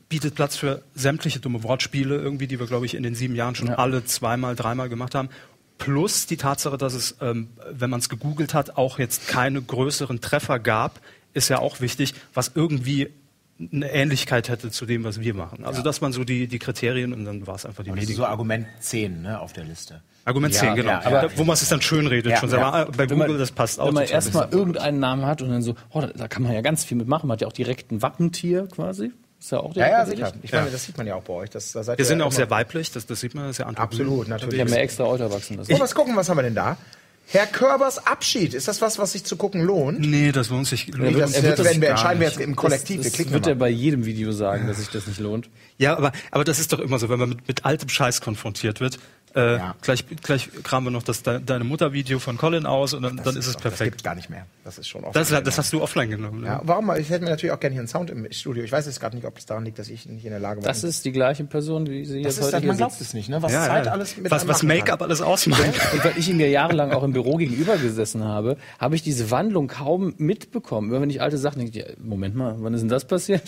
bietet 0.07 0.33
Platz 0.35 0.55
für 0.55 0.81
sämtliche 0.95 1.39
dumme 1.39 1.61
Wortspiele 1.63 2.15
irgendwie, 2.15 2.47
die 2.47 2.59
wir, 2.59 2.65
glaube 2.65 2.87
ich, 2.87 2.95
in 2.95 3.03
den 3.03 3.13
sieben 3.13 3.35
Jahren 3.35 3.53
schon 3.55 3.67
Ja. 3.67 3.75
alle 3.75 4.03
zweimal, 4.05 4.55
dreimal 4.55 4.89
gemacht 4.89 5.13
haben. 5.13 5.29
Plus 5.79 6.27
die 6.27 6.37
Tatsache, 6.37 6.77
dass 6.77 6.93
es, 6.93 7.15
ähm, 7.21 7.47
wenn 7.71 7.89
man 7.89 7.99
es 7.99 8.09
gegoogelt 8.09 8.53
hat, 8.53 8.77
auch 8.77 8.99
jetzt 8.99 9.27
keine 9.27 9.61
größeren 9.61 10.21
Treffer 10.21 10.59
gab, 10.59 10.99
ist 11.33 11.49
ja 11.49 11.57
auch 11.59 11.81
wichtig, 11.81 12.13
was 12.33 12.51
irgendwie 12.53 13.09
eine 13.73 13.91
Ähnlichkeit 13.91 14.47
hätte 14.49 14.71
zu 14.71 14.85
dem, 14.85 15.03
was 15.03 15.19
wir 15.19 15.33
machen. 15.33 15.65
Also 15.65 15.81
dass 15.81 15.99
man 15.99 16.13
so 16.13 16.23
die, 16.23 16.47
die 16.47 16.59
Kriterien 16.59 17.11
und 17.13 17.25
dann 17.25 17.45
war 17.47 17.55
es 17.55 17.65
einfach 17.65 17.83
die 17.83 17.91
Medien. 17.91 18.15
so 18.15 18.25
Argument 18.25 18.65
10 18.79 19.21
ne, 19.23 19.39
auf 19.41 19.51
der 19.51 19.65
Liste. 19.65 20.01
Argument 20.25 20.53
Ja, 20.53 20.59
10, 20.61 20.75
genau. 20.75 20.89
ja, 20.91 21.01
Aber 21.05 21.23
ja. 21.23 21.29
wo 21.37 21.43
man 21.43 21.55
es 21.55 21.67
dann 21.67 21.81
schön 21.81 22.07
redet, 22.07 22.31
Ja, 22.31 22.37
schon 22.39 22.49
ja. 22.51 22.85
bei 22.85 23.05
Google, 23.05 23.27
man- 23.29 23.37
das 23.37 23.51
passt 23.51 23.79
auch. 23.79 23.87
Wenn 23.87 23.95
man 23.95 24.03
erstmal 24.05 24.47
irgendeinen 24.51 24.99
Namen 24.99 25.25
hat 25.25 25.41
und 25.41 25.49
dann 25.49 25.61
so, 25.61 25.75
oh, 25.91 26.01
da, 26.01 26.07
da 26.07 26.27
kann 26.27 26.43
man 26.43 26.53
ja 26.53 26.61
ganz 26.61 26.83
viel 26.85 26.97
mitmachen. 26.97 27.27
Man 27.27 27.35
hat 27.35 27.41
ja 27.41 27.47
auch 27.47 27.53
direkt 27.53 27.91
ein 27.91 28.01
Wappentier 28.01 28.67
quasi. 28.67 29.11
Ist 29.39 29.51
ja 29.51 29.59
auch 29.59 29.67
Ja, 29.69 29.73
direkt 29.73 29.91
ja, 29.91 29.99
ersichtlich. 29.99 30.27
sicher. 30.27 30.39
Ich 30.43 30.51
meine, 30.51 30.71
das 30.71 30.83
sieht 30.85 30.97
man 30.97 31.07
ja 31.07 31.15
auch 31.15 31.23
bei 31.23 31.33
euch. 31.33 31.49
Das, 31.49 31.71
da 31.71 31.83
seid 31.83 31.97
wir 31.97 32.03
ihr 32.03 32.07
sind 32.07 32.19
ja 32.19 32.25
auch 32.25 32.31
sehr 32.31 32.49
weiblich, 32.49 32.91
das, 32.91 33.05
das 33.05 33.19
sieht 33.21 33.35
man, 33.35 33.45
das 33.45 33.51
ist 33.51 33.57
ja 33.59 33.67
Absolut, 33.67 34.27
natürlich. 34.27 34.55
Ich 34.55 34.61
habe 34.61 34.69
mir 34.71 34.79
extra 34.79 35.05
Euter 35.05 35.31
wachsen 35.31 35.57
lassen. 35.57 35.73
So, 35.73 35.79
was 35.79 35.95
gucken, 35.95 36.15
was 36.15 36.27
haben 36.29 36.37
wir 36.37 36.43
denn 36.43 36.55
da? 36.55 36.77
Herr 37.31 37.45
Körbers 37.45 38.07
Abschied. 38.07 38.55
Ist 38.55 38.67
das 38.67 38.81
was, 38.81 38.97
was 38.97 39.11
sich 39.11 39.23
zu 39.23 39.37
gucken 39.37 39.61
lohnt? 39.61 39.99
Nee, 39.99 40.31
das 40.31 40.49
lohnt 40.49 40.65
sich. 40.65 40.87
Nee, 40.87 41.11
das, 41.13 41.35
wird 41.35 41.45
das 41.45 41.57
das 41.57 41.65
werden 41.67 41.81
wir 41.81 41.89
entscheiden 41.89 42.19
wir 42.19 42.27
jetzt 42.27 42.39
im 42.39 42.55
Kollektiv. 42.55 42.97
das, 42.97 43.05
wir 43.05 43.09
das 43.11 43.13
klicken 43.13 43.33
wird 43.33 43.45
er 43.45 43.53
bei 43.53 43.69
jedem 43.69 44.05
Video 44.05 44.31
sagen, 44.31 44.67
dass 44.67 44.77
sich 44.77 44.89
das 44.89 45.05
nicht 45.05 45.19
lohnt. 45.19 45.47
Ja, 45.77 45.95
aber, 45.95 46.11
aber 46.31 46.43
das 46.43 46.59
ist 46.59 46.73
doch 46.73 46.79
immer 46.79 46.97
so, 46.97 47.07
wenn 47.07 47.19
man 47.19 47.29
mit, 47.29 47.47
mit 47.47 47.65
altem 47.65 47.87
Scheiß 47.87 48.21
konfrontiert 48.21 48.79
wird. 48.79 48.97
Äh, 49.35 49.57
Ja. 49.57 49.75
gleich, 49.81 50.05
gleich 50.23 50.49
kramen 50.63 50.87
wir 50.87 50.91
noch 50.91 51.03
das 51.03 51.21
De 51.23 51.39
Deine 51.45 51.63
Mutter-Video 51.63 52.19
von 52.19 52.37
Colin 52.37 52.65
aus 52.65 52.93
und 52.93 53.03
dann, 53.03 53.17
dann 53.17 53.35
ist 53.37 53.45
es 53.47 53.53
doch- 53.53 53.61
Das 53.61 53.61
perfekt. 53.61 53.91
gibt's 53.91 54.03
gar 54.03 54.15
nicht 54.15 54.29
mehr. 54.29 54.45
Das 54.63 54.77
ist 54.77 54.87
schon 54.87 55.03
oft. 55.03 55.15
Das, 55.15 55.29
das 55.29 55.57
hast 55.57 55.71
du 55.73 55.81
offline 55.81 56.09
genommen. 56.09 56.41
Ne? 56.41 56.47
ja, 56.47 56.61
warum? 56.63 56.85
mal? 56.87 56.99
Ich 56.99 57.09
hätte 57.09 57.23
mir 57.23 57.29
natürlich 57.29 57.51
auch 57.53 57.59
gerne 57.59 57.73
hier 57.73 57.81
einen 57.81 57.87
Sound 57.87 58.09
im 58.09 58.27
Studio. 58.31 58.63
Ich 58.63 58.71
weiß 58.71 58.85
jetzt 58.87 58.99
gerade 58.99 59.15
nicht, 59.15 59.25
ob 59.25 59.37
es 59.37 59.45
daran 59.45 59.65
liegt, 59.65 59.77
dass 59.79 59.89
ich 59.89 60.05
nicht 60.07 60.25
in 60.25 60.31
der 60.31 60.39
Lage 60.39 60.61
war. 60.61 60.67
Das 60.67 60.83
ist 60.83 61.05
die 61.05 61.11
gleiche 61.11 61.43
Person, 61.43 61.87
wie 61.87 62.05
sie 62.05 62.21
das 62.21 62.37
jetzt 62.37 62.37
ist, 62.39 62.43
heute 62.45 62.51
das, 62.53 62.61
hier 62.61 62.67
man 62.69 62.77
glaubt 62.77 63.01
es 63.01 63.13
nicht, 63.13 63.29
ne? 63.29 63.41
Was 63.41 63.51
Ja, 63.51 63.65
Zeit 63.65 63.85
ja. 63.85 63.91
alles 63.91 64.17
mit 64.17 64.31
was, 64.31 64.47
was 64.47 64.63
Make-up 64.63 65.01
alles 65.01 65.21
ausmacht. 65.21 65.61
Und 65.93 66.03
weil 66.03 66.13
ich 66.17 66.29
ihm 66.29 66.39
ja 66.39 66.47
jahrelang 66.47 66.91
auch 66.91 67.03
im 67.03 67.13
Büro 67.13 67.37
gegenüber 67.37 67.77
gesessen 67.77 68.23
habe, 68.23 68.57
habe 68.79 68.95
ich 68.95 69.03
diese 69.03 69.29
Wandlung 69.31 69.67
kaum 69.67 70.13
mitbekommen. 70.17 70.89
Immer 70.89 71.01
wenn 71.01 71.09
ich 71.09 71.21
alte 71.21 71.37
Sachen 71.37 71.59
denke, 71.59 71.79
ja, 71.79 71.85
Moment 72.03 72.35
mal, 72.35 72.55
wann 72.59 72.73
ist 72.73 72.81
denn 72.81 72.89
das 72.89 73.05
passiert? 73.05 73.43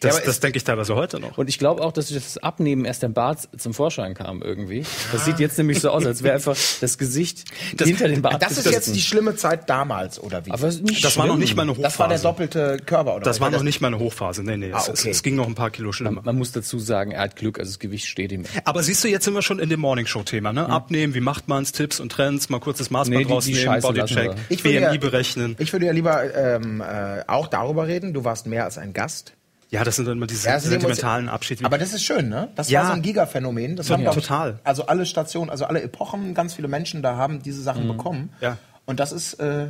Das, 0.00 0.16
aber 0.16 0.26
das 0.26 0.40
denke 0.40 0.56
ich 0.56 0.64
teilweise 0.64 0.94
heute 0.94 1.20
noch. 1.20 1.36
Und 1.38 1.48
ich 1.48 1.58
glaube 1.58 1.82
auch, 1.82 1.92
dass 1.92 2.08
das 2.08 2.38
Abnehmen 2.38 2.84
erst 2.84 3.02
der 3.02 3.08
Bart 3.10 3.48
zum 3.58 3.74
Vorschein 3.74 4.14
kam 4.14 4.40
irgendwie. 4.42 4.84
Das 5.12 5.24
sieht 5.26 5.38
jetzt 5.38 5.58
nämlich 5.58 5.80
so 5.80 5.90
aus, 5.90 6.06
als 6.06 6.22
wäre 6.22 6.34
einfach 6.34 6.56
das 6.80 6.96
Gesicht 6.98 7.44
hinter 7.78 8.08
den 8.08 8.22
Bart 8.22 8.42
Das 8.42 8.56
ist 8.58 8.70
jetzt 8.70 8.94
die 8.94 9.00
schlimme 9.02 9.36
Zeit 9.36 9.68
damals, 9.68 10.18
oder 10.18 10.46
wie? 10.46 10.50
Aber 10.52 10.68
es 10.68 10.76
ist 10.76 10.84
nicht 10.84 11.04
Das 11.04 11.16
war 11.18 11.26
noch 11.26 11.34
schlimm. 11.34 11.40
nicht 11.40 11.56
meine 11.56 11.72
Hochphase. 11.72 11.82
das 11.84 11.98
war 11.98 12.08
der 12.08 12.18
doppelte 12.18 12.76
Körper, 12.84 13.16
oder 13.16 13.24
Das 13.24 13.40
war 13.40 13.50
noch 13.50 13.62
nicht 13.62 13.80
meine 13.80 13.98
Hochphase. 13.98 14.42
Nee, 14.42 14.56
nee. 14.56 14.72
Ah, 14.72 14.78
es, 14.78 14.88
es, 14.88 15.00
okay. 15.00 15.10
es 15.10 15.22
ging 15.22 15.34
noch 15.36 15.46
ein 15.46 15.54
paar 15.54 15.70
Kilo 15.70 15.92
schlimmer. 15.92 16.22
Man 16.24 16.36
muss 16.38 16.52
dazu 16.52 16.78
sagen, 16.78 17.10
er 17.12 17.20
hat 17.22 17.36
Glück, 17.36 17.58
also 17.58 17.70
das 17.70 17.78
Gewicht 17.78 18.06
steht 18.06 18.32
ihm. 18.32 18.44
Aber 18.64 18.82
siehst 18.82 19.04
du, 19.04 19.08
jetzt 19.08 19.24
sind 19.26 19.34
wir 19.34 19.42
schon 19.42 19.58
in 19.58 19.68
dem 19.68 19.80
Morningshow-Thema, 19.80 20.52
ne? 20.52 20.66
Abnehmen, 20.68 21.14
wie 21.14 21.20
macht 21.20 21.48
man's, 21.48 21.72
Tipps 21.72 22.00
und 22.00 22.10
Trends, 22.10 22.48
mal 22.48 22.58
kurzes 22.60 22.90
Maßband 22.90 23.10
Nee, 23.18 23.24
die- 23.24 23.28
die 23.28 23.32
rausnehmen, 23.64 23.80
Bodycheck, 23.82 24.26
lassen 24.28 24.40
Ich 24.48 24.64
würde 24.64 24.78
BMI 24.80 24.94
ja- 24.94 25.00
berechnen. 25.00 25.56
Ich 25.58 25.72
würde 25.72 25.86
ja 25.86 25.92
lieber 25.92 26.34
ähm, 26.34 26.80
äh, 26.80 27.22
auch 27.26 27.48
darüber 27.48 27.86
reden. 27.86 28.14
Du 28.14 28.24
warst 28.24 28.46
mehr 28.46 28.64
als 28.64 28.78
ein 28.78 28.92
Gast. 28.94 29.34
Ja, 29.70 29.84
das 29.84 29.96
sind 29.96 30.06
dann 30.08 30.16
immer 30.16 30.26
diese 30.26 30.48
Ja, 30.48 30.58
sentimentalen 30.58 31.28
Abschiede. 31.28 31.64
Aber 31.64 31.78
das 31.78 31.92
ist 31.92 32.02
schön, 32.02 32.28
ne? 32.28 32.48
Das 32.56 32.68
Ja. 32.70 32.80
war 32.80 32.86
so 32.88 32.92
ein 32.94 33.02
Giga-Phänomen. 33.02 33.76
Das 33.76 33.88
haben, 33.90 34.02
glaub 34.02 34.16
ich, 34.16 34.22
Total. 34.24 34.58
Also 34.64 34.86
alle 34.86 35.06
Stationen, 35.06 35.48
also 35.48 35.64
alle 35.64 35.80
Epochen, 35.82 36.34
ganz 36.34 36.54
viele 36.54 36.66
Menschen 36.68 37.02
da 37.02 37.16
haben 37.16 37.42
diese 37.42 37.62
Sachen 37.62 37.86
bekommen. 37.86 38.30
Ja. 38.40 38.58
Und 38.84 38.98
das 39.00 39.12
ist, 39.12 39.34
äh, 39.34 39.68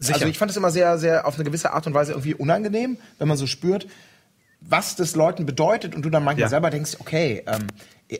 Sicher. 0.00 0.14
Also 0.14 0.26
ich 0.28 0.38
fand 0.38 0.50
es 0.52 0.56
immer 0.56 0.70
sehr, 0.70 0.96
sehr 0.98 1.26
auf 1.26 1.34
eine 1.34 1.44
gewisse 1.44 1.72
Art 1.72 1.86
und 1.88 1.94
Weise 1.94 2.12
irgendwie 2.12 2.32
unangenehm, 2.34 2.98
wenn 3.18 3.26
man 3.26 3.36
so 3.36 3.48
spürt, 3.48 3.88
was 4.60 4.94
das 4.96 5.14
Leuten 5.16 5.44
bedeutet 5.46 5.94
und 5.94 6.02
du 6.02 6.10
dann 6.10 6.22
manchmal 6.24 6.42
Ja. 6.42 6.48
selber 6.48 6.70
denkst, 6.70 6.96
okay, 7.00 7.42
ähm, 7.46 7.66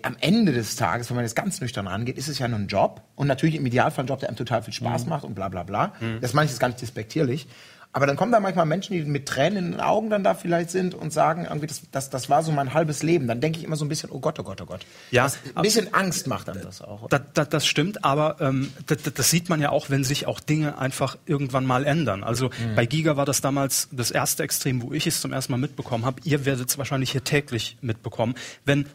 am 0.03 0.17
Ende 0.21 0.53
des 0.53 0.75
Tages, 0.77 1.09
wenn 1.09 1.17
man 1.17 1.25
jetzt 1.25 1.35
ganz 1.37 1.61
nüchtern 1.61 1.87
rangeht, 1.87 2.19
ist 2.19 2.29
es 2.29 2.39
ja 2.41 2.47
nur 2.49 2.59
ein 2.59 2.67
Job 2.69 3.03
und 3.17 3.27
natürlich 3.29 3.55
im 3.57 3.65
Idealfall 3.67 4.05
ein 4.05 4.09
Job, 4.09 4.21
der 4.21 4.29
einem 4.29 4.37
total 4.37 4.63
viel 4.63 4.75
Spaß 4.75 5.05
Mhm. 5.05 5.09
macht 5.09 5.25
und 5.25 5.35
bla 5.35 5.49
bla 5.49 5.63
bla. 5.63 5.93
Das 6.21 6.33
meine 6.35 6.47
ich 6.47 6.51
jetzt 6.53 6.61
gar 6.61 6.69
nicht 6.69 6.81
despektierlich. 6.81 7.47
Aber 7.93 8.07
dann 8.07 8.17
kommen 8.17 8.33
da 8.33 8.39
manchmal 8.39 8.67
Menschen, 8.67 8.93
die 8.93 9.03
mit 9.03 9.27
Tränen 9.27 9.65
in 9.65 9.71
den 9.73 9.81
Augen 9.81 10.11
dann 10.11 10.23
da 10.23 10.35
vielleicht 10.35 10.71
sind 10.71 10.95
und 10.95 11.13
sagen, 11.13 11.47
irgendwie, 11.49 11.67
das, 11.67 11.83
das, 11.91 12.11
das 12.11 12.29
war 12.29 12.43
so 12.43 12.53
mein 12.53 12.75
halbes 12.75 13.03
Leben. 13.03 13.27
Dann 13.27 13.41
denke 13.41 13.59
ich 13.59 13.65
immer 13.65 13.77
so 13.77 13.85
ein 13.85 13.89
bisschen, 13.89 14.11
oh 14.11 14.21
Gott, 14.21 14.39
oh 14.39 14.43
Gott, 14.43 14.61
oh 14.61 14.67
Gott. 14.67 14.85
Ja, 15.11 15.25
das, 15.25 15.39
ein 15.55 15.63
bisschen 15.63 15.95
Angst 15.95 16.27
macht 16.27 16.49
dann 16.49 16.61
das 16.61 16.83
auch. 16.83 17.09
Da, 17.09 17.19
da, 17.19 17.45
das 17.45 17.67
stimmt, 17.67 18.05
aber 18.05 18.37
ähm, 18.41 18.73
das, 18.87 19.03
das 19.03 19.31
sieht 19.31 19.49
man 19.49 19.61
ja 19.61 19.71
auch, 19.71 19.89
wenn 19.89 20.05
sich 20.05 20.27
auch 20.27 20.41
Dinge 20.41 20.79
einfach 20.79 21.17
irgendwann 21.25 21.65
mal 21.65 21.85
ändern. 21.85 22.25
Also 22.25 22.51
bei 22.77 22.85
Giga 22.85 23.17
war 23.17 23.25
das 23.25 23.41
damals 23.41 23.89
das 23.91 24.11
erste 24.11 24.43
Extrem, 24.43 24.83
wo 24.83 24.93
ich 24.93 25.07
es 25.07 25.21
zum 25.21 25.33
ersten 25.33 25.53
Mal 25.53 25.59
mitbekommen 25.59 26.05
habe. 26.05 26.21
Ihr 26.25 26.45
werdet 26.45 26.69
es 26.69 26.79
wahrscheinlich 26.79 27.13
hier 27.13 27.25
täglich 27.25 27.79
mitbekommen, 27.81 28.35
wenn 28.65 28.87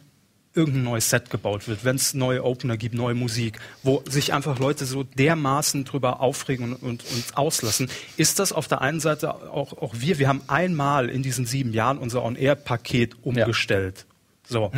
irgendein 0.54 0.84
neues 0.84 1.10
Set 1.10 1.30
gebaut 1.30 1.68
wird, 1.68 1.84
wenn 1.84 1.96
es 1.96 2.14
neue 2.14 2.44
Opener 2.44 2.76
gibt, 2.76 2.94
neue 2.94 3.14
Musik, 3.14 3.58
wo 3.82 4.02
sich 4.08 4.32
einfach 4.32 4.58
Leute 4.58 4.86
so 4.86 5.02
dermaßen 5.02 5.84
drüber 5.84 6.20
aufregen 6.20 6.72
und, 6.72 6.82
und, 6.82 7.04
und 7.04 7.36
auslassen, 7.36 7.88
ist 8.16 8.38
das 8.38 8.52
auf 8.52 8.68
der 8.68 8.80
einen 8.80 9.00
Seite 9.00 9.34
auch, 9.34 9.72
auch 9.80 9.94
wir, 9.98 10.18
wir 10.18 10.28
haben 10.28 10.42
einmal 10.46 11.08
in 11.08 11.22
diesen 11.22 11.46
sieben 11.46 11.72
Jahren 11.72 11.98
unser 11.98 12.22
On-Air-Paket 12.22 13.16
umgestellt. 13.22 14.06
So. 14.46 14.70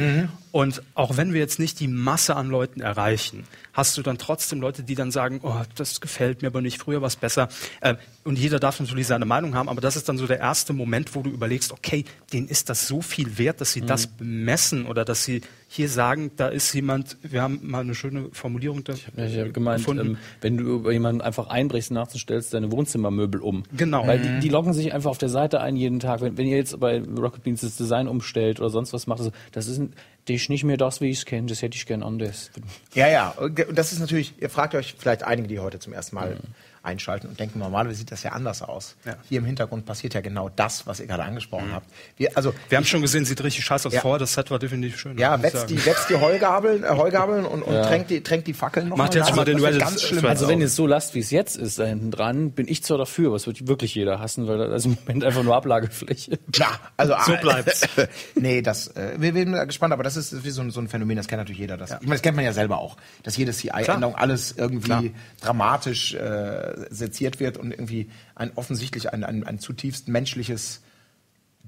Und 0.52 0.82
auch 0.94 1.16
wenn 1.16 1.32
wir 1.32 1.40
jetzt 1.40 1.58
nicht 1.58 1.80
die 1.80 1.88
Masse 1.88 2.36
an 2.36 2.48
Leuten 2.48 2.80
erreichen, 2.80 3.44
hast 3.72 3.98
du 3.98 4.02
dann 4.02 4.16
trotzdem 4.16 4.60
Leute, 4.60 4.84
die 4.84 4.94
dann 4.94 5.10
sagen, 5.10 5.40
oh, 5.42 5.60
das 5.74 6.00
gefällt 6.00 6.40
mir 6.40 6.48
aber 6.48 6.62
nicht, 6.62 6.78
früher 6.78 7.00
war 7.00 7.08
es 7.08 7.16
besser. 7.16 7.48
Äh, 7.80 7.96
und 8.24 8.38
jeder 8.38 8.60
darf 8.60 8.78
natürlich 8.78 9.08
seine 9.08 9.24
Meinung 9.24 9.54
haben, 9.54 9.68
aber 9.68 9.80
das 9.80 9.96
ist 9.96 10.08
dann 10.08 10.18
so 10.18 10.26
der 10.26 10.38
erste 10.38 10.72
Moment, 10.72 11.14
wo 11.14 11.22
du 11.22 11.30
überlegst, 11.30 11.72
okay, 11.72 12.04
denen 12.32 12.48
ist 12.48 12.70
das 12.70 12.86
so 12.86 13.02
viel 13.02 13.38
wert, 13.38 13.60
dass 13.60 13.72
sie 13.72 13.82
das 13.82 14.06
bemessen 14.06 14.86
oder 14.86 15.04
dass 15.04 15.24
sie 15.24 15.42
hier 15.76 15.88
sagen, 15.88 16.32
da 16.36 16.48
ist 16.48 16.72
jemand, 16.72 17.16
wir 17.22 17.42
haben 17.42 17.60
mal 17.62 17.80
eine 17.80 17.94
schöne 17.94 18.28
Formulierung 18.32 18.82
da 18.84 18.94
ich 18.94 19.06
habe 19.38 19.52
gemeint, 19.52 19.80
gefunden. 19.80 20.06
ähm, 20.06 20.18
wenn 20.40 20.56
du 20.56 20.64
über 20.64 20.92
jemanden 20.92 21.20
einfach 21.20 21.48
einbrichst 21.48 21.90
nachts 21.90 22.14
und 22.14 22.20
stellst 22.20 22.54
deine 22.54 22.72
Wohnzimmermöbel 22.72 23.40
um. 23.40 23.64
Genau. 23.76 24.06
Weil 24.06 24.18
die, 24.18 24.40
die 24.40 24.48
loggen 24.48 24.72
sich 24.72 24.92
einfach 24.92 25.10
auf 25.10 25.18
der 25.18 25.28
Seite 25.28 25.60
ein 25.60 25.76
jeden 25.76 26.00
Tag. 26.00 26.20
Wenn, 26.20 26.36
wenn 26.36 26.46
ihr 26.46 26.56
jetzt 26.56 26.78
bei 26.80 27.00
Rocket 27.00 27.44
Beans 27.44 27.60
das 27.60 27.76
Design 27.76 28.08
umstellt 28.08 28.58
oder 28.60 28.70
sonst 28.70 28.92
was 28.92 29.06
macht, 29.06 29.20
also, 29.20 29.32
das 29.52 29.68
ist, 29.68 29.78
ein, 29.78 29.92
das 30.26 30.36
ist 30.36 30.48
nicht 30.48 30.64
mehr 30.64 30.76
das, 30.76 31.00
wie 31.00 31.10
ich 31.10 31.18
es 31.18 31.24
kenne. 31.24 31.46
Das 31.46 31.62
hätte 31.62 31.76
ich 31.76 31.86
gern 31.86 32.02
anders. 32.02 32.50
Ja, 32.94 33.08
ja. 33.08 33.30
Und 33.30 33.60
das 33.72 33.92
ist 33.92 34.00
natürlich, 34.00 34.34
ihr 34.40 34.50
fragt 34.50 34.74
euch 34.74 34.94
vielleicht 34.98 35.22
einige, 35.22 35.48
die 35.48 35.58
heute 35.60 35.78
zum 35.78 35.92
ersten 35.92 36.16
Mal 36.16 36.36
einschalten 36.86 37.28
und 37.28 37.38
denken, 37.38 37.58
normalerweise 37.58 37.98
sieht 37.98 38.12
das 38.12 38.22
ja 38.22 38.32
anders 38.32 38.62
aus. 38.62 38.96
Ja. 39.04 39.16
Hier 39.28 39.38
im 39.38 39.44
Hintergrund 39.44 39.84
passiert 39.84 40.14
ja 40.14 40.20
genau 40.20 40.48
das, 40.48 40.86
was 40.86 41.00
ihr 41.00 41.06
gerade 41.06 41.24
angesprochen 41.24 41.72
habt. 41.72 41.86
Wir, 42.16 42.30
also, 42.36 42.54
wir 42.68 42.78
haben 42.78 42.84
schon 42.84 43.02
gesehen, 43.02 43.24
sieht 43.24 43.42
richtig 43.42 43.64
scheiße 43.64 43.88
aus. 43.88 43.94
Ja. 43.94 44.00
Vorher, 44.00 44.18
das 44.18 44.32
Set 44.34 44.50
war 44.50 44.58
definitiv 44.58 44.98
schön. 44.98 45.18
ja, 45.18 45.36
ich 45.36 45.42
wetzt 45.42 45.68
die, 45.68 45.84
wetzt 45.84 46.08
die 46.08 46.16
Heugabeln, 46.16 46.84
äh, 46.84 46.88
Heugabeln 46.88 47.44
und, 47.44 47.62
und 47.62 47.74
tränkt, 47.82 48.10
die, 48.10 48.22
tränkt 48.22 48.46
die 48.46 48.54
Fackeln 48.54 48.88
noch 48.88 48.96
Macht 48.96 49.14
jetzt 49.14 49.34
mal 49.34 49.44
den 49.44 49.58
Reddit- 49.58 49.80
ganz 49.80 50.02
schlimm. 50.02 50.20
Thread 50.20 50.30
Also 50.30 50.48
wenn 50.48 50.60
ihr 50.60 50.66
es 50.66 50.76
so 50.76 50.86
lasst, 50.86 51.14
wie 51.14 51.20
es 51.20 51.30
jetzt 51.30 51.56
ist, 51.56 51.78
da 51.78 51.84
hinten 51.84 52.10
dran, 52.10 52.52
bin 52.52 52.68
ich 52.68 52.82
zwar 52.84 52.98
dafür, 52.98 53.28
aber 53.28 53.36
es 53.36 53.46
wird 53.46 53.66
wirklich 53.66 53.94
jeder 53.94 54.20
hassen, 54.20 54.46
weil 54.46 54.58
das 54.58 54.84
ist 54.84 54.86
im 54.86 54.96
Moment 55.04 55.24
einfach 55.24 55.42
nur 55.42 55.56
Ablagefläche. 55.56 56.38
Ja, 56.54 56.68
also 56.96 57.14
So 57.26 57.32
ah, 57.34 57.36
bleibt's. 57.40 57.86
nee, 58.34 58.62
das 58.62 58.88
äh, 58.88 59.14
wir, 59.18 59.34
wir 59.34 59.42
sind 59.44 59.66
gespannt, 59.66 59.92
aber 59.92 60.02
das 60.02 60.16
ist 60.16 60.44
wie 60.44 60.50
so 60.50 60.60
ein, 60.62 60.70
so 60.70 60.80
ein 60.80 60.88
Phänomen, 60.88 61.16
das 61.16 61.26
kennt 61.28 61.40
natürlich 61.40 61.58
jeder. 61.60 61.76
Das, 61.76 61.90
Ich 61.90 62.00
meine, 62.02 62.12
das 62.12 62.22
kennt 62.22 62.36
man 62.36 62.44
ja 62.44 62.52
selber 62.52 62.78
auch, 62.78 62.96
dass 63.22 63.36
jede 63.36 63.52
CI-Änderung 63.52 64.14
alles 64.14 64.52
irgendwie 64.56 64.86
Klar. 64.86 65.04
dramatisch 65.40 66.14
äh, 66.14 66.75
seziert 66.90 67.40
wird 67.40 67.56
und 67.58 67.70
irgendwie 67.70 68.10
ein 68.34 68.52
offensichtlich 68.54 69.12
ein, 69.12 69.24
ein, 69.24 69.44
ein 69.44 69.58
zutiefst 69.58 70.08
menschliches 70.08 70.82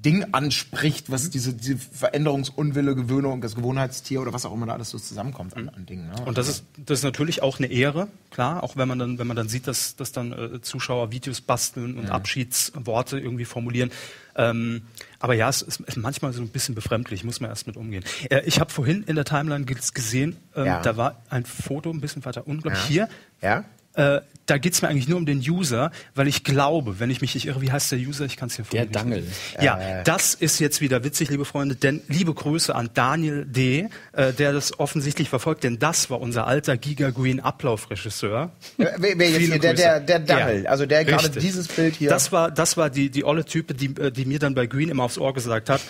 Ding 0.01 0.27
anspricht, 0.31 1.11
was 1.11 1.29
diese, 1.29 1.55
diese 1.55 1.77
Veränderungsunwille, 1.77 2.95
Gewöhnung, 2.95 3.41
das 3.41 3.57
Gewohnheitstier 3.57 4.21
oder 4.23 4.33
was 4.33 4.47
auch 4.47 4.55
immer 4.55 4.67
da 4.67 4.75
alles 4.75 4.91
so 4.91 4.99
zusammenkommt 4.99 5.57
an, 5.57 5.69
an 5.71 5.87
Dingen. 5.87 6.07
Ne? 6.09 6.15
Und 6.25 6.39
das 6.39 6.49
ist, 6.49 6.65
das 6.87 7.01
ist 7.01 7.05
natürlich 7.05 7.43
auch 7.43 7.59
eine 7.59 7.67
Ehre, 7.67 8.07
klar, 8.31 8.63
auch 8.63 8.77
wenn 8.77 8.87
man 8.87 9.01
dann, 9.01 9.19
wenn 9.19 9.27
man 9.27 9.37
dann 9.37 9.49
sieht, 9.49 9.67
dass, 9.67 9.97
dass 9.97 10.13
dann 10.13 10.31
äh, 10.33 10.61
Zuschauer 10.61 11.11
Videos 11.11 11.41
basteln 11.41 11.99
und 11.99 12.11
Abschiedsworte 12.11 13.19
irgendwie 13.19 13.45
formulieren. 13.45 13.91
Ähm, 14.37 14.83
aber 15.19 15.35
ja, 15.35 15.49
es 15.49 15.63
ist 15.63 15.83
manchmal 15.97 16.33
so 16.33 16.43
ein 16.43 16.49
bisschen 16.49 16.77
befremdlich, 16.77 17.25
muss 17.25 17.41
man 17.41 17.51
erst 17.51 17.67
mit 17.67 17.77
umgehen. 17.77 18.05
Äh, 18.31 18.43
ich 18.45 18.61
habe 18.61 18.71
vorhin 18.71 19.03
in 19.03 19.17
der 19.17 19.25
Timeline 19.25 19.65
ge- 19.65 19.77
gesehen, 19.93 20.37
ähm, 20.55 20.67
Ja. 20.67 20.81
da 20.81 20.97
war 20.97 21.21
ein 21.29 21.45
Foto 21.45 21.91
ein 21.91 22.01
bisschen 22.01 22.25
weiter 22.25 22.47
unten, 22.47 22.63
glaub 22.63 22.75
ich, 22.75 22.83
hier. 22.85 23.09
Ja? 23.43 23.65
Äh, 23.99 24.21
da 24.47 24.57
geht's 24.57 24.81
mir 24.81 24.89
eigentlich 24.89 25.09
nur 25.09 25.19
um 25.19 25.27
den 25.27 25.41
User, 25.41 25.91
weil 26.15 26.27
ich 26.27 26.43
glaube, 26.43 27.01
wenn 27.01 27.11
ich 27.11 27.21
mich 27.21 27.35
nicht 27.35 27.47
irre, 27.47 27.61
wie 27.61 27.71
heißt 27.71 27.93
der 27.93 27.99
User? 27.99 28.25
Ich 28.25 28.37
kann 28.39 28.49
es 28.49 28.57
hier 28.57 28.65
Der 28.65 28.87
vorhin 28.87 28.93
Dangel. 28.93 29.27
Ja, 29.61 30.03
das 30.05 30.33
ist 30.35 30.59
jetzt 30.59 30.81
wieder 30.81 31.05
witzig, 31.05 31.29
liebe 31.29 31.45
Freunde, 31.45 31.75
denn 31.75 32.01
liebe 32.09 32.33
Grüße 32.33 32.75
an 32.75 32.89
Daniel 32.95 33.45
D., 33.45 33.89
äh, 34.13 34.33
der 34.33 34.53
das 34.55 34.79
offensichtlich 34.79 35.29
verfolgt, 35.29 35.65
denn 35.65 35.79
das 35.79 36.09
war 36.09 36.21
unser 36.21 36.47
alter 36.47 36.79
Giga 36.79 37.11
Green 37.11 37.41
Ablaufregisseur. 37.41 38.51
Wer, 38.79 38.95
wer 38.99 39.29
jetzt 39.31 39.39
hier, 39.39 39.59
der, 39.59 39.75
der, 39.75 40.01
der 40.01 40.19
Dangel, 40.21 40.63
Ja, 40.65 40.71
also 40.71 40.87
der 40.87 41.05
gerade 41.05 41.25
richtig. 41.25 41.43
dieses 41.43 41.69
Bild 41.69 41.97
hier. 41.97 42.09
Das 42.09 42.33
war, 42.33 42.51
das 42.51 42.77
war 42.79 42.89
die, 42.89 43.11
die 43.11 43.25
olle 43.25 43.45
Type, 43.45 43.75
die, 43.75 43.95
äh, 44.01 44.11
die 44.11 44.25
mir 44.25 44.39
dann 44.39 44.55
bei 44.55 44.67
Green 44.67 44.89
immer 44.89 45.03
aufs 45.03 45.19
Ohr 45.19 45.35
gesagt 45.35 45.69
hat, 45.69 45.81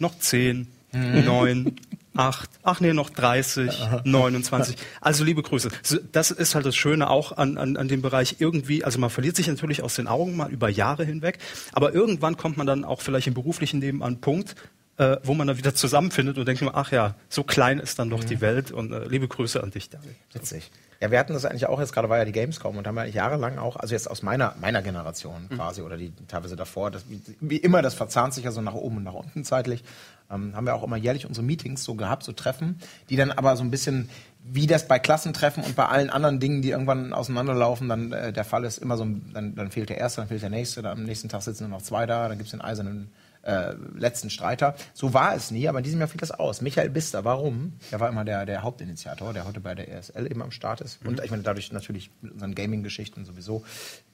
noch 0.00 0.18
10, 0.18 0.66
Mhm. 0.94 1.72
9, 2.14 2.26
8, 2.26 2.50
ach 2.62 2.80
nee, 2.80 2.92
noch 2.92 3.10
30, 3.10 3.70
29. 4.04 4.76
Also 5.00 5.24
liebe 5.24 5.42
Grüße. 5.42 5.70
Das 6.12 6.30
ist 6.30 6.54
halt 6.54 6.66
das 6.66 6.76
Schöne 6.76 7.10
auch 7.10 7.36
an, 7.36 7.56
an, 7.56 7.76
an 7.76 7.88
dem 7.88 8.02
Bereich 8.02 8.36
irgendwie, 8.38 8.84
also 8.84 8.98
man 8.98 9.10
verliert 9.10 9.36
sich 9.36 9.48
natürlich 9.48 9.82
aus 9.82 9.94
den 9.94 10.06
Augen 10.06 10.36
mal 10.36 10.50
über 10.50 10.68
Jahre 10.68 11.04
hinweg, 11.04 11.38
aber 11.72 11.94
irgendwann 11.94 12.36
kommt 12.36 12.56
man 12.56 12.66
dann 12.66 12.84
auch 12.84 13.00
vielleicht 13.00 13.26
im 13.26 13.34
beruflichen 13.34 13.80
Leben 13.80 14.02
an 14.02 14.12
einen 14.12 14.20
Punkt, 14.20 14.56
äh, 14.98 15.16
wo 15.24 15.34
man 15.34 15.46
dann 15.46 15.56
wieder 15.56 15.74
zusammenfindet 15.74 16.38
und 16.38 16.46
denkt 16.46 16.62
ach 16.72 16.92
ja, 16.92 17.14
so 17.28 17.44
klein 17.44 17.78
ist 17.78 17.98
dann 17.98 18.10
doch 18.10 18.24
die 18.24 18.40
Welt 18.40 18.70
und 18.70 18.92
äh, 18.92 19.06
liebe 19.08 19.28
Grüße 19.28 19.62
an 19.62 19.70
dich, 19.70 19.88
Daniel. 19.90 20.14
Witzig. 20.32 20.70
Ja, 21.02 21.10
wir 21.10 21.18
hatten 21.18 21.32
das 21.32 21.44
eigentlich 21.44 21.66
auch, 21.66 21.80
jetzt 21.80 21.92
gerade 21.92 22.08
war 22.08 22.18
ja 22.18 22.24
die 22.24 22.30
Gamescom 22.30 22.76
und 22.76 22.86
haben 22.86 22.96
ja 22.96 23.04
jahrelang 23.06 23.58
auch, 23.58 23.74
also 23.74 23.92
jetzt 23.92 24.08
aus 24.08 24.22
meiner, 24.22 24.54
meiner 24.60 24.82
Generation 24.82 25.48
quasi 25.48 25.82
oder 25.82 25.96
die 25.96 26.12
teilweise 26.28 26.54
davor, 26.54 26.92
das, 26.92 27.02
wie, 27.08 27.20
wie 27.40 27.56
immer, 27.56 27.82
das 27.82 27.94
verzahnt 27.94 28.34
sich 28.34 28.44
ja 28.44 28.52
so 28.52 28.60
nach 28.60 28.74
oben 28.74 28.98
und 28.98 29.02
nach 29.02 29.14
unten 29.14 29.42
zeitlich, 29.42 29.82
ähm, 30.30 30.54
haben 30.54 30.64
wir 30.64 30.76
auch 30.76 30.84
immer 30.84 30.96
jährlich 30.96 31.26
unsere 31.26 31.44
Meetings 31.44 31.82
so 31.82 31.96
gehabt, 31.96 32.22
so 32.22 32.30
Treffen, 32.30 32.78
die 33.10 33.16
dann 33.16 33.32
aber 33.32 33.56
so 33.56 33.64
ein 33.64 33.72
bisschen, 33.72 34.08
wie 34.44 34.68
das 34.68 34.86
bei 34.86 35.00
Klassentreffen 35.00 35.64
und 35.64 35.74
bei 35.74 35.86
allen 35.86 36.08
anderen 36.08 36.38
Dingen, 36.38 36.62
die 36.62 36.70
irgendwann 36.70 37.12
auseinanderlaufen, 37.12 37.88
dann 37.88 38.12
äh, 38.12 38.32
der 38.32 38.44
Fall 38.44 38.62
ist, 38.64 38.78
immer 38.78 38.96
so, 38.96 39.04
ein- 39.04 39.28
dann, 39.34 39.56
dann 39.56 39.72
fehlt 39.72 39.88
der 39.88 39.98
Erste, 39.98 40.20
dann 40.20 40.28
fehlt 40.28 40.42
der 40.42 40.50
Nächste, 40.50 40.82
dann 40.82 40.98
am 40.98 41.04
nächsten 41.04 41.28
Tag 41.28 41.42
sitzen 41.42 41.64
nur 41.68 41.78
noch 41.78 41.84
zwei 41.84 42.06
da, 42.06 42.28
dann 42.28 42.38
gibt's 42.38 42.52
den 42.52 42.60
eisernen 42.60 43.10
äh, 43.42 43.74
letzten 43.96 44.30
Streiter. 44.30 44.74
So 44.94 45.14
war 45.14 45.34
es 45.34 45.50
nie, 45.50 45.68
aber 45.68 45.78
in 45.78 45.84
diesem 45.84 46.00
Jahr 46.00 46.08
fiel 46.08 46.20
das 46.20 46.30
aus. 46.30 46.60
Michael 46.60 46.90
Bister, 46.90 47.24
warum? 47.24 47.74
Er 47.90 48.00
war 48.00 48.08
immer 48.08 48.24
der, 48.24 48.46
der 48.46 48.62
Hauptinitiator, 48.62 49.32
der 49.32 49.44
heute 49.44 49.60
bei 49.60 49.74
der 49.74 49.90
ESL 49.90 50.26
eben 50.26 50.42
am 50.42 50.50
Start 50.50 50.80
ist. 50.80 51.04
Und 51.04 51.22
ich 51.22 51.30
meine, 51.30 51.42
dadurch 51.42 51.72
natürlich 51.72 52.10
mit 52.20 52.32
unseren 52.32 52.54
Gaming-Geschichten 52.54 53.24
sowieso 53.24 53.64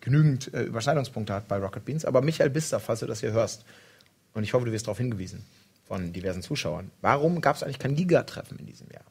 genügend 0.00 0.52
äh, 0.54 0.62
Überschneidungspunkte 0.62 1.34
hat 1.34 1.48
bei 1.48 1.58
Rocket 1.58 1.84
Beans. 1.84 2.04
Aber 2.04 2.22
Michael 2.22 2.50
Bister, 2.50 2.80
falls 2.80 3.00
du 3.00 3.06
das 3.06 3.20
hier 3.20 3.32
hörst, 3.32 3.64
und 4.34 4.44
ich 4.44 4.52
hoffe, 4.54 4.66
du 4.66 4.72
wirst 4.72 4.86
darauf 4.86 4.98
hingewiesen 4.98 5.44
von 5.84 6.12
diversen 6.12 6.42
Zuschauern, 6.42 6.90
warum 7.00 7.40
gab 7.40 7.56
es 7.56 7.62
eigentlich 7.62 7.78
kein 7.78 7.96
Giga-Treffen 7.96 8.58
in 8.58 8.66
diesem 8.66 8.88
Jahr? 8.90 9.04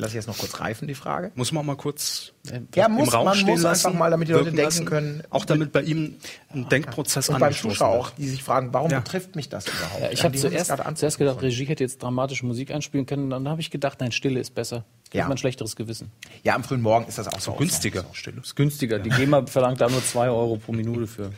Lass 0.00 0.10
ich 0.10 0.14
jetzt 0.14 0.28
noch 0.28 0.38
kurz 0.38 0.60
reifen, 0.60 0.86
die 0.86 0.94
Frage. 0.94 1.32
Muss 1.34 1.50
man 1.50 1.62
auch 1.62 1.66
mal 1.66 1.76
kurz 1.76 2.32
Ja, 2.74 2.86
im 2.86 2.92
muss, 2.92 3.12
Raum 3.12 3.24
man 3.24 3.34
stehen 3.34 3.48
muss 3.50 3.62
lassen, 3.62 3.86
einfach 3.88 3.98
mal, 3.98 4.10
damit 4.12 4.28
die 4.28 4.32
Leute 4.32 4.44
denken 4.44 4.62
lassen. 4.62 4.86
können. 4.86 5.22
Auch 5.30 5.44
damit 5.44 5.72
bei 5.72 5.82
ihm 5.82 6.14
ein 6.54 6.68
Denkprozess 6.68 7.28
Und 7.28 7.34
beim 7.34 7.42
angestoßen 7.48 7.70
Zuschauer 7.72 7.92
wird. 7.94 8.04
auch, 8.04 8.10
die 8.10 8.28
sich 8.28 8.44
fragen, 8.44 8.72
warum 8.72 8.92
Ja. 8.92 9.00
betrifft 9.00 9.34
mich 9.34 9.48
das 9.48 9.66
überhaupt? 9.66 10.00
Ja, 10.00 10.10
ich 10.12 10.22
habe 10.22 10.36
zuerst, 10.38 10.72
zuerst 10.94 11.18
gedacht. 11.18 11.42
Regie 11.42 11.64
hätte 11.64 11.82
jetzt 11.82 12.00
dramatische 12.00 12.46
Musik 12.46 12.70
einspielen 12.70 13.06
können. 13.06 13.28
Dann 13.30 13.48
habe 13.48 13.60
ich 13.60 13.70
gedacht, 13.72 13.98
nein, 14.00 14.12
Stille 14.12 14.38
ist 14.38 14.54
besser. 14.54 14.84
Ja. 15.12 15.22
Hat 15.22 15.28
man 15.30 15.34
ein 15.34 15.38
schlechteres 15.38 15.74
Gewissen. 15.74 16.12
Ja, 16.44 16.54
am 16.54 16.62
frühen 16.62 16.80
Morgen 16.82 17.06
ist 17.08 17.18
das 17.18 17.26
auch 17.26 17.40
so. 17.40 17.52
Günstiger. 17.54 18.04
Ist 18.40 18.54
günstiger. 18.54 19.00
Die 19.00 19.10
GEMA 19.10 19.46
verlangt 19.46 19.80
da 19.80 19.88
nur 19.88 20.04
2 20.04 20.28
Euro 20.28 20.58
pro 20.58 20.72
Minute 20.72 21.08
für. 21.08 21.32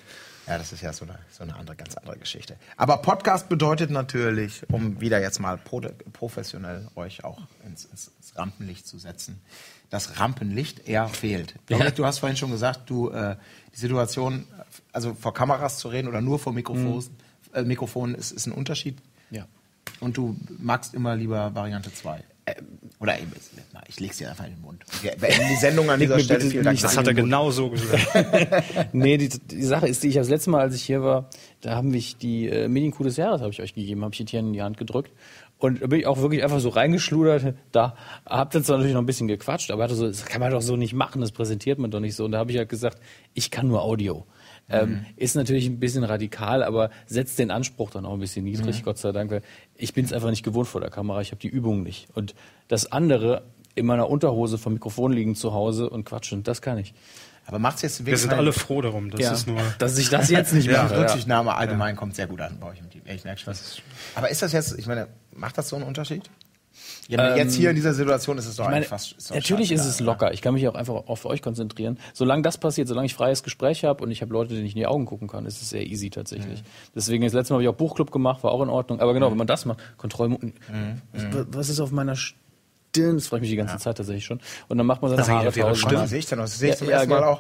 Ja, 0.51 0.59
das 0.59 0.73
ist 0.73 0.83
ja 0.83 0.93
so 0.93 1.05
eine, 1.05 1.17
so 1.31 1.45
eine 1.45 1.55
andere, 1.55 1.77
ganz 1.77 1.95
andere 1.95 2.19
Geschichte. 2.19 2.57
Aber 2.77 2.97
Podcast 2.97 3.49
bedeutet 3.49 3.93
natürlich, 3.93 4.69
um 4.73 5.01
wieder 5.01 5.21
jetzt 5.21 5.39
mal 5.39 5.57
pro, 5.57 5.81
professionell 6.13 6.89
euch 6.97 7.23
auch 7.23 7.39
ins, 7.65 7.85
ins, 7.85 8.11
ins 8.19 8.37
Rampenlicht 8.37 8.85
zu 8.85 8.99
setzen, 8.99 9.41
das 9.91 10.19
Rampenlicht 10.19 10.89
eher 10.89 11.07
fehlt. 11.07 11.55
Dominik, 11.67 11.95
du 11.95 12.05
hast 12.05 12.19
vorhin 12.19 12.37
schon 12.37 12.51
gesagt, 12.51 12.91
du 12.91 13.11
äh, 13.11 13.37
die 13.73 13.79
Situation, 13.79 14.45
also 14.93 15.15
vor 15.15 15.33
Kameras 15.35 15.79
zu 15.79 15.87
reden 15.87 16.09
oder 16.09 16.21
nur 16.21 16.41
vor 16.41 16.53
Mikrofons, 16.53 17.13
äh, 17.55 17.63
Mikrofonen 17.63 18.17
ist, 18.17 18.33
ist 18.33 18.47
ein 18.47 18.53
Unterschied. 18.53 18.99
Ja. 19.31 19.47
Und 20.01 20.17
du 20.17 20.37
magst 20.59 20.95
immer 20.95 21.15
lieber 21.15 21.55
Variante 21.55 21.95
2. 21.95 22.25
Oder 23.01 23.19
eben, 23.19 23.33
ich 23.89 23.99
leg's 23.99 24.19
dir 24.19 24.31
einfach 24.31 24.47
in 24.47 24.55
den 24.55 24.61
Mund. 24.61 24.85
Wir 25.03 25.13
beenden 25.13 25.49
die 25.49 25.57
Sendung 25.57 25.91
an 25.91 25.99
dieser 25.99 26.19
Stelle. 26.19 26.41
Vielen 26.41 26.65
Dank. 26.65 26.81
Das 26.81 26.97
hat 26.97 27.07
er 27.07 27.15
genau 27.15 27.51
so 27.51 27.71
gesagt. 27.71 28.07
Nee, 28.93 29.17
die, 29.17 29.29
die 29.29 29.63
Sache 29.63 29.89
ist, 29.89 30.03
die 30.03 30.09
ich 30.09 30.15
das 30.15 30.29
letzte 30.29 30.51
Mal, 30.51 30.61
als 30.61 30.75
ich 30.75 30.83
hier 30.83 31.03
war, 31.03 31.29
da 31.61 31.75
haben 31.75 31.91
mich 31.91 32.17
die 32.17 32.49
äh, 32.49 32.69
Medienkuh 32.69 33.05
des 33.05 33.17
Jahres, 33.17 33.41
habe 33.41 33.51
ich 33.51 33.61
euch 33.61 33.75
gegeben, 33.75 34.05
habe 34.05 34.15
ich 34.15 34.25
dir 34.25 34.41
in 34.41 34.53
die 34.53 34.63
Hand 34.63 34.77
gedrückt. 34.77 35.13
Und 35.59 35.83
da 35.83 35.87
bin 35.87 36.01
ich 36.01 36.07
auch 36.07 36.19
wirklich 36.19 36.43
einfach 36.43 36.61
so 36.61 36.71
reingeschludert. 36.71 37.55
Da 37.71 37.95
habt 38.25 38.55
ihr 38.55 38.63
zwar 38.63 38.79
natürlich 38.79 38.95
noch 38.95 39.03
ein 39.03 39.07
bisschen 39.07 39.29
gequatscht, 39.29 39.71
aber 39.71 39.83
er 39.83 39.85
hatte 39.85 39.95
so, 39.95 40.07
das 40.07 40.25
kann 40.25 40.41
man 40.41 40.51
doch 40.51 40.63
so 40.63 40.77
nicht 40.77 40.95
machen, 40.95 41.21
das 41.21 41.33
präsentiert 41.33 41.79
man 41.79 41.91
doch 41.91 42.01
nicht 42.01 42.17
so. 42.17 42.25
Und 42.25 42.33
da 42.33 42.39
habe 42.39 42.51
ich 42.51 42.57
halt 42.57 42.71
gesagt, 42.71 42.99
ich 43.35 43.51
kann 43.51 43.69
nur 43.69 43.83
Audio. 43.83 44.27
Ähm, 44.71 45.05
ist 45.17 45.35
natürlich 45.35 45.67
ein 45.67 45.81
bisschen 45.81 46.05
radikal, 46.05 46.63
aber 46.63 46.91
setzt 47.07 47.39
den 47.39 47.51
Anspruch 47.51 47.91
dann 47.91 48.07
auch 48.07 48.15
ein 48.15 48.21
bisschen 48.21 48.45
niedrig, 48.45 48.85
Gott 48.85 48.99
sei 48.99 49.11
Dank. 49.11 49.43
Ich 49.81 49.95
bin 49.95 50.05
es 50.05 50.13
einfach 50.13 50.31
nicht 50.31 50.43
gewohnt 50.43 50.69
vor 50.69 50.81
der 50.81 50.91
Kamera, 50.91 51.21
ich 51.21 51.31
habe 51.31 51.41
die 51.41 51.49
Übung 51.49 51.83
nicht. 51.83 52.09
Und 52.15 52.35
das 52.69 52.91
andere, 52.93 53.43
in 53.75 53.87
meiner 53.87 54.09
Unterhose 54.11 54.59
vom 54.59 54.75
Mikrofon 54.75 55.13
liegen 55.13 55.35
zu 55.35 55.53
Hause 55.53 55.89
und 55.91 56.05
quatschen, 56.05 56.43
das 56.43 56.61
kann 56.63 56.79
ich. 56.79 56.93
Aber 57.47 57.59
macht's 57.59 57.83
jetzt 57.83 58.01
wirklich 58.01 58.13
Wir 58.13 58.19
sind 58.19 58.33
alle 58.33 58.53
froh 58.53 58.81
darum. 58.81 59.11
Das 59.11 59.33
ist 59.33 59.47
nur. 59.49 59.59
dass 59.79 59.99
ich 59.99 60.09
das 60.11 60.31
jetzt 60.31 60.53
nicht 60.53 60.67
Ja, 60.67 60.85
mache. 60.85 60.95
die 60.95 61.01
Rücksichtnahme 61.01 61.55
allgemein 61.55 61.97
kommt 61.97 62.15
sehr 62.15 62.27
gut 62.27 62.41
an 62.41 62.59
bei 62.61 62.69
euch 62.69 62.79
im 62.79 62.91
Team. 62.91 63.03
Ich 63.07 63.25
merke 63.25 63.41
schon. 63.41 63.55
Aber 64.15 64.29
ist 64.31 64.43
das 64.43 64.53
jetzt, 64.53 64.79
ich 64.79 64.87
meine, 64.87 65.09
macht 65.33 65.57
das 65.59 65.69
so 65.69 65.77
einen 65.77 65.85
Unterschied? 65.87 66.31
Ja, 67.11 67.37
jetzt 67.37 67.55
hier 67.55 67.71
in 67.71 67.77
dieser 67.77 67.93
Situation 67.95 68.39
ist 68.39 68.47
es 68.47 68.57
doch 68.57 68.65
Ähm, 68.65 68.71
Ich 68.71 68.75
meine, 68.75 68.85
fast. 68.87 69.13
ist 69.13 69.35
natürlich 69.35 69.73
ist 69.73 69.85
es 69.85 70.01
locker. 70.01 70.33
Ich 70.33 70.43
kann 70.43 70.55
mich 70.55 70.67
auch 70.69 70.75
einfach 70.75 70.95
auf 70.95 71.25
euch 71.27 71.43
konzentrieren. 71.43 71.99
Solange 72.15 72.43
das 72.43 72.59
passiert, 72.59 72.89
solange 72.89 73.07
ich 73.07 73.15
freies 73.15 73.43
Gespräch 73.43 73.85
habe 73.85 74.03
und 74.05 74.11
ich 74.11 74.23
habe 74.23 74.33
Leute, 74.33 74.55
denen 74.55 74.67
ich 74.67 74.73
in 74.73 74.79
die 74.79 74.87
Augen 74.87 75.07
gucken 75.07 75.29
kann, 75.29 75.45
ist 75.47 75.61
es 75.61 75.71
sehr 75.71 75.87
easy 75.87 76.11
tatsächlich. 76.11 76.63
Deswegen, 76.95 77.25
das 77.25 77.33
letzte 77.33 77.53
Mal 77.53 77.57
habe 77.57 77.63
ich 77.65 77.69
auch 77.69 77.75
Buchclub 77.75 78.11
gemacht, 78.11 78.43
war 78.45 78.53
auch 78.53 78.63
in 78.63 78.69
Ordnung. 78.69 79.01
Aber 79.01 79.13
genau, 79.15 79.31
wenn 79.31 79.39
man 79.39 79.47
das 79.47 79.65
macht, 79.67 79.79
Kontroll... 79.99 80.37
Was- 81.13 81.47
Was 81.53 81.69
ist 81.69 81.81
auf 81.81 81.91
meiner 81.91 82.17
Stirn? 82.17 82.39
Das 82.93 83.29
frage 83.29 83.39
ich 83.39 83.43
mich 83.43 83.51
die 83.51 83.57
ganze 83.57 83.79
Zeit 83.79 83.97
tatsächlich 83.97 84.25
schon. 84.25 84.41
Und 84.69 84.79
dann 84.79 84.87
macht 84.87 85.01
man 85.01 85.11
seine 85.11 85.21
Das 85.23 85.29
Haare 85.31 85.53
tausend 85.53 85.93
mal, 85.93 86.07
sehe 86.09 86.19
ich 86.19 86.27
denn 86.27 86.39
noch? 86.39 86.45
Das 86.47 86.59
sehe 86.59 86.71
ich 86.71 86.75
Ja, 86.75 86.79
zum 86.79 86.89
ja, 86.89 86.93
ersten 86.95 87.09
Mal 87.11 87.17
genau. 87.19 87.31
auch. 87.33 87.39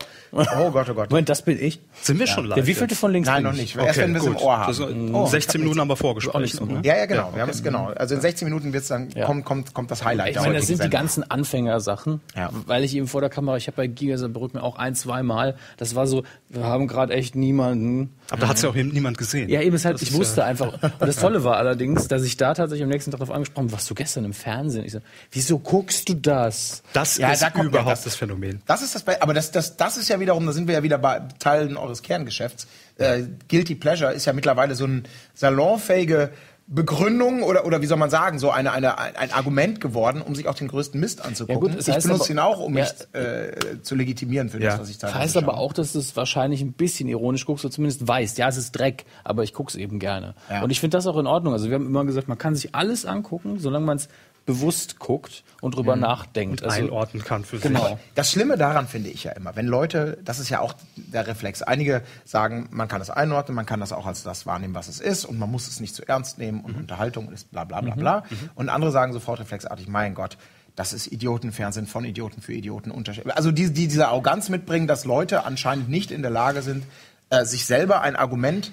Oh 0.66 0.70
Gott, 0.70 0.88
oh 0.90 0.94
Gott. 0.94 1.10
Moment, 1.10 1.28
das 1.28 1.42
bin 1.42 1.60
ich. 1.60 1.80
Sind 2.02 2.20
wir 2.20 2.26
schon 2.28 2.44
live? 2.46 2.54
Der 2.54 2.66
wievielte 2.66 2.94
von 2.94 3.10
links 3.10 3.28
Nein, 3.28 3.42
noch 3.42 3.52
ich? 3.54 3.60
nicht. 3.60 3.76
Erst 3.76 3.98
wenn 3.98 4.12
wir 4.14 4.20
es 4.20 4.26
im 4.28 4.36
Ohr 4.36 4.58
haben. 4.58 4.68
Das 4.68 4.78
ist, 4.78 4.86
Oh, 5.12 5.26
16 5.26 5.60
Minuten 5.60 5.80
haben 5.80 5.88
wir 5.88 5.96
vorgesprochen. 5.96 6.46
so, 6.46 6.64
ne? 6.66 6.80
Ja, 6.84 6.96
ja, 6.96 7.06
genau. 7.06 7.30
Wir 7.34 7.42
haben 7.42 7.50
es 7.50 7.62
genau. 7.64 7.86
Also 7.96 8.14
in 8.14 8.20
16 8.20 8.46
Minuten 8.46 8.72
wird's 8.72 8.88
dann 8.88 9.10
Ja. 9.10 9.26
kommt, 9.26 9.44
kommt, 9.44 9.74
kommt 9.74 9.90
das 9.90 10.04
Highlight 10.04 10.36
Ich 10.36 10.40
meine, 10.40 10.54
das 10.54 10.66
sind 10.68 10.74
die 10.78 10.82
Sendung. 10.82 11.00
ganzen 11.00 11.30
Anfängersachen, 11.30 12.20
Ja. 12.36 12.50
weil 12.66 12.84
ich 12.84 12.94
eben 12.94 13.08
vor 13.08 13.20
der 13.20 13.30
Kamera, 13.30 13.56
ich 13.56 13.66
habe 13.66 13.76
bei 13.76 13.86
Giga 13.88 14.16
Saarbrücken 14.18 14.60
auch 14.60 14.76
ein, 14.76 14.94
zwei 14.94 15.22
Mal, 15.24 15.56
das 15.78 15.94
war 15.96 16.06
so, 16.06 16.22
wir 16.48 16.62
haben 16.64 16.86
gerade 16.86 17.12
echt 17.12 17.34
niemanden. 17.34 18.14
Aber 18.30 18.40
da 18.42 18.48
hat 18.48 18.56
es 18.56 18.62
ja 18.62 18.68
auch 18.70 18.74
niemand 18.74 19.18
gesehen. 19.18 19.48
Ja, 19.48 19.60
eben 19.60 19.74
ist 19.76 19.84
halt, 19.84 19.94
Das 19.96 20.02
ich 20.02 20.10
ist, 20.12 20.16
wusste 20.18 20.40
äh, 20.40 20.44
einfach. 20.44 20.72
Und 20.82 20.92
das 21.00 21.16
Tolle 21.16 21.44
war 21.44 21.56
allerdings, 21.56 22.08
dass 22.08 22.22
ich 22.22 22.36
da 22.36 22.54
tatsächlich 22.54 22.84
am 22.84 22.88
nächsten 22.90 23.10
Tag 23.10 23.20
darauf 23.20 23.34
angesprochen 23.34 23.64
habe, 23.66 23.72
was 23.72 23.86
du 23.86 23.94
gestern 23.94 24.24
im 24.24 24.32
Fernsehen. 24.32 24.84
Ich 24.84 24.92
so, 24.92 25.00
wieso 25.32 25.58
guckst 25.58 26.08
du 26.08 26.14
das? 26.14 26.82
Das 26.92 27.18
Ja, 27.18 27.32
ist 27.32 27.42
da 27.42 27.50
kommt 27.50 27.64
ja 27.64 27.68
überhaupt 27.70 27.90
das- 27.92 28.04
das 28.04 28.16
Phänomen. 28.16 28.62
Das 28.66 28.82
ist 28.82 28.94
das, 28.94 29.02
bei, 29.02 29.20
aber 29.20 29.34
das, 29.34 29.50
das, 29.50 29.76
das 29.76 29.96
ist 29.96 30.08
ja 30.08 30.18
wiederum, 30.20 30.46
da 30.46 30.52
sind 30.52 30.66
wir 30.68 30.74
ja 30.74 30.82
wieder 30.82 30.98
bei 30.98 31.20
Teilen 31.38 31.76
eures 31.76 32.02
Kerngeschäfts. 32.02 32.66
Äh, 32.98 33.22
Guilty 33.48 33.74
Pleasure 33.76 34.12
ist 34.12 34.26
ja 34.26 34.32
mittlerweile 34.32 34.74
so 34.74 34.84
eine 34.84 35.02
salonfähige 35.34 36.30
Begründung 36.72 37.42
oder, 37.42 37.66
oder 37.66 37.82
wie 37.82 37.86
soll 37.86 37.98
man 37.98 38.10
sagen, 38.10 38.38
so 38.38 38.50
eine, 38.52 38.70
eine, 38.72 38.96
ein 38.96 39.32
Argument 39.32 39.80
geworden, 39.80 40.22
um 40.22 40.36
sich 40.36 40.46
auch 40.46 40.54
den 40.54 40.68
größten 40.68 41.00
Mist 41.00 41.24
anzugucken. 41.24 41.68
Ja 41.68 41.74
gut, 41.74 41.80
ich 41.88 41.92
heißt 41.92 42.06
benutze 42.06 42.22
aber- 42.24 42.30
ihn 42.32 42.38
auch, 42.38 42.60
um 42.60 42.76
Ja. 42.78 42.84
mich 42.84 42.92
äh, 43.20 43.82
zu 43.82 43.96
legitimieren 43.96 44.48
für 44.50 44.62
Ja. 44.62 44.70
das, 44.70 44.80
was 44.82 44.88
ich 44.90 44.98
teilweise 44.98 45.18
Heißt 45.18 45.34
schaue. 45.34 45.42
aber 45.42 45.58
auch, 45.58 45.72
dass 45.72 45.92
du 45.94 45.98
es 45.98 46.14
wahrscheinlich 46.16 46.60
ein 46.62 46.72
bisschen 46.72 47.08
ironisch 47.08 47.44
guckst 47.44 47.64
oder 47.64 47.74
zumindest 47.74 48.06
weißt, 48.06 48.38
ja, 48.38 48.48
es 48.48 48.56
ist 48.56 48.70
Dreck, 48.72 49.04
aber 49.24 49.42
ich 49.42 49.52
guck's 49.52 49.74
eben 49.74 49.98
gerne. 49.98 50.34
Ja. 50.48 50.62
Und 50.62 50.70
ich 50.70 50.78
finde 50.78 50.96
das 50.96 51.08
auch 51.08 51.18
in 51.18 51.26
Ordnung. 51.26 51.52
Also 51.54 51.68
wir 51.68 51.74
haben 51.74 51.86
immer 51.86 52.04
gesagt, 52.04 52.28
man 52.28 52.38
kann 52.38 52.54
sich 52.54 52.72
alles 52.72 53.04
angucken, 53.04 53.58
solange 53.58 53.84
man 53.84 53.96
es 53.96 54.08
bewusst 54.46 54.98
guckt 54.98 55.44
und 55.60 55.76
drüber 55.76 55.96
nachdenkt. 55.96 56.64
Also, 56.64 56.76
einordnen 56.76 57.22
kann 57.22 57.44
für 57.44 57.58
Genau. 57.58 57.86
sich. 57.88 57.96
Das 58.14 58.30
Schlimme 58.32 58.56
daran 58.56 58.88
finde 58.88 59.10
ich 59.10 59.24
ja 59.24 59.32
immer, 59.32 59.54
wenn 59.56 59.66
Leute, 59.66 60.18
das 60.24 60.38
ist 60.38 60.48
ja 60.48 60.60
auch 60.60 60.74
der 60.96 61.26
Reflex. 61.26 61.62
Einige 61.62 62.02
sagen, 62.24 62.68
man 62.70 62.88
kann 62.88 62.98
das 62.98 63.10
einordnen, 63.10 63.54
man 63.54 63.66
kann 63.66 63.80
das 63.80 63.92
auch 63.92 64.06
als 64.06 64.22
das 64.22 64.46
wahrnehmen, 64.46 64.74
was 64.74 64.88
es 64.88 65.00
ist 65.00 65.24
und 65.24 65.38
man 65.38 65.50
muss 65.50 65.68
es 65.68 65.80
nicht 65.80 65.94
zu 65.94 66.06
ernst 66.08 66.38
nehmen 66.38 66.60
und 66.62 66.76
Unterhaltung 66.76 67.30
ist 67.32 67.50
bla 67.52 67.64
bla 67.64 67.80
bla 67.80 67.94
bla. 67.94 68.24
Und 68.54 68.68
andere 68.68 68.90
sagen 68.90 69.12
sofort 69.12 69.40
reflexartig, 69.40 69.86
mein 69.88 70.14
Gott, 70.14 70.36
das 70.76 70.92
ist 70.92 71.08
Idiotenfernsehen 71.08 71.86
von 71.86 72.04
Idioten 72.04 72.40
für 72.40 72.52
Idioten. 72.54 72.90
Unterschied- 72.90 73.26
Also 73.36 73.52
die, 73.52 73.72
die 73.72 73.88
diese 73.88 74.08
Arroganz 74.08 74.48
mitbringen, 74.48 74.86
dass 74.86 75.04
Leute 75.04 75.44
anscheinend 75.44 75.88
nicht 75.88 76.10
in 76.10 76.22
der 76.22 76.30
Lage 76.30 76.62
sind, 76.62 76.84
äh, 77.28 77.44
sich 77.44 77.66
selber 77.66 78.00
ein 78.00 78.16
Argument 78.16 78.72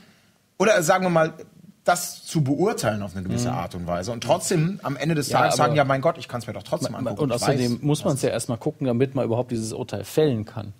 oder 0.57 0.81
sagen 0.81 1.03
wir 1.03 1.09
mal 1.09 1.33
das 1.87 2.25
zu 2.25 2.43
beurteilen 2.43 3.01
auf 3.01 3.15
eine 3.15 3.23
gewisse 3.23 3.51
Art 3.51 3.75
und 3.75 3.87
Weise 3.87 4.11
und 4.11 4.21
trotzdem 4.23 4.79
am 4.83 4.95
Ende 4.97 5.15
des 5.15 5.29
Ja, 5.29 5.39
Tages 5.39 5.55
sagen, 5.55 5.71
aber- 5.71 5.77
ja 5.77 5.83
mein 5.85 6.01
Gott, 6.01 6.17
ich 6.17 6.27
kann 6.27 6.41
es 6.41 6.47
mir 6.47 6.53
doch 6.53 6.63
trotzdem 6.63 6.95
angucken. 6.95 7.19
Und 7.21 7.31
außerdem 7.31 7.73
weiß, 7.75 7.81
muss 7.81 8.03
man 8.05 8.15
es 8.15 8.21
ja 8.21 8.29
erstmal 8.29 8.57
gucken, 8.57 8.87
damit 8.87 9.15
man 9.15 9.25
überhaupt 9.25 9.51
dieses 9.51 9.73
Urteil 9.73 10.03
fällen 10.03 10.45
kann. 10.45 10.73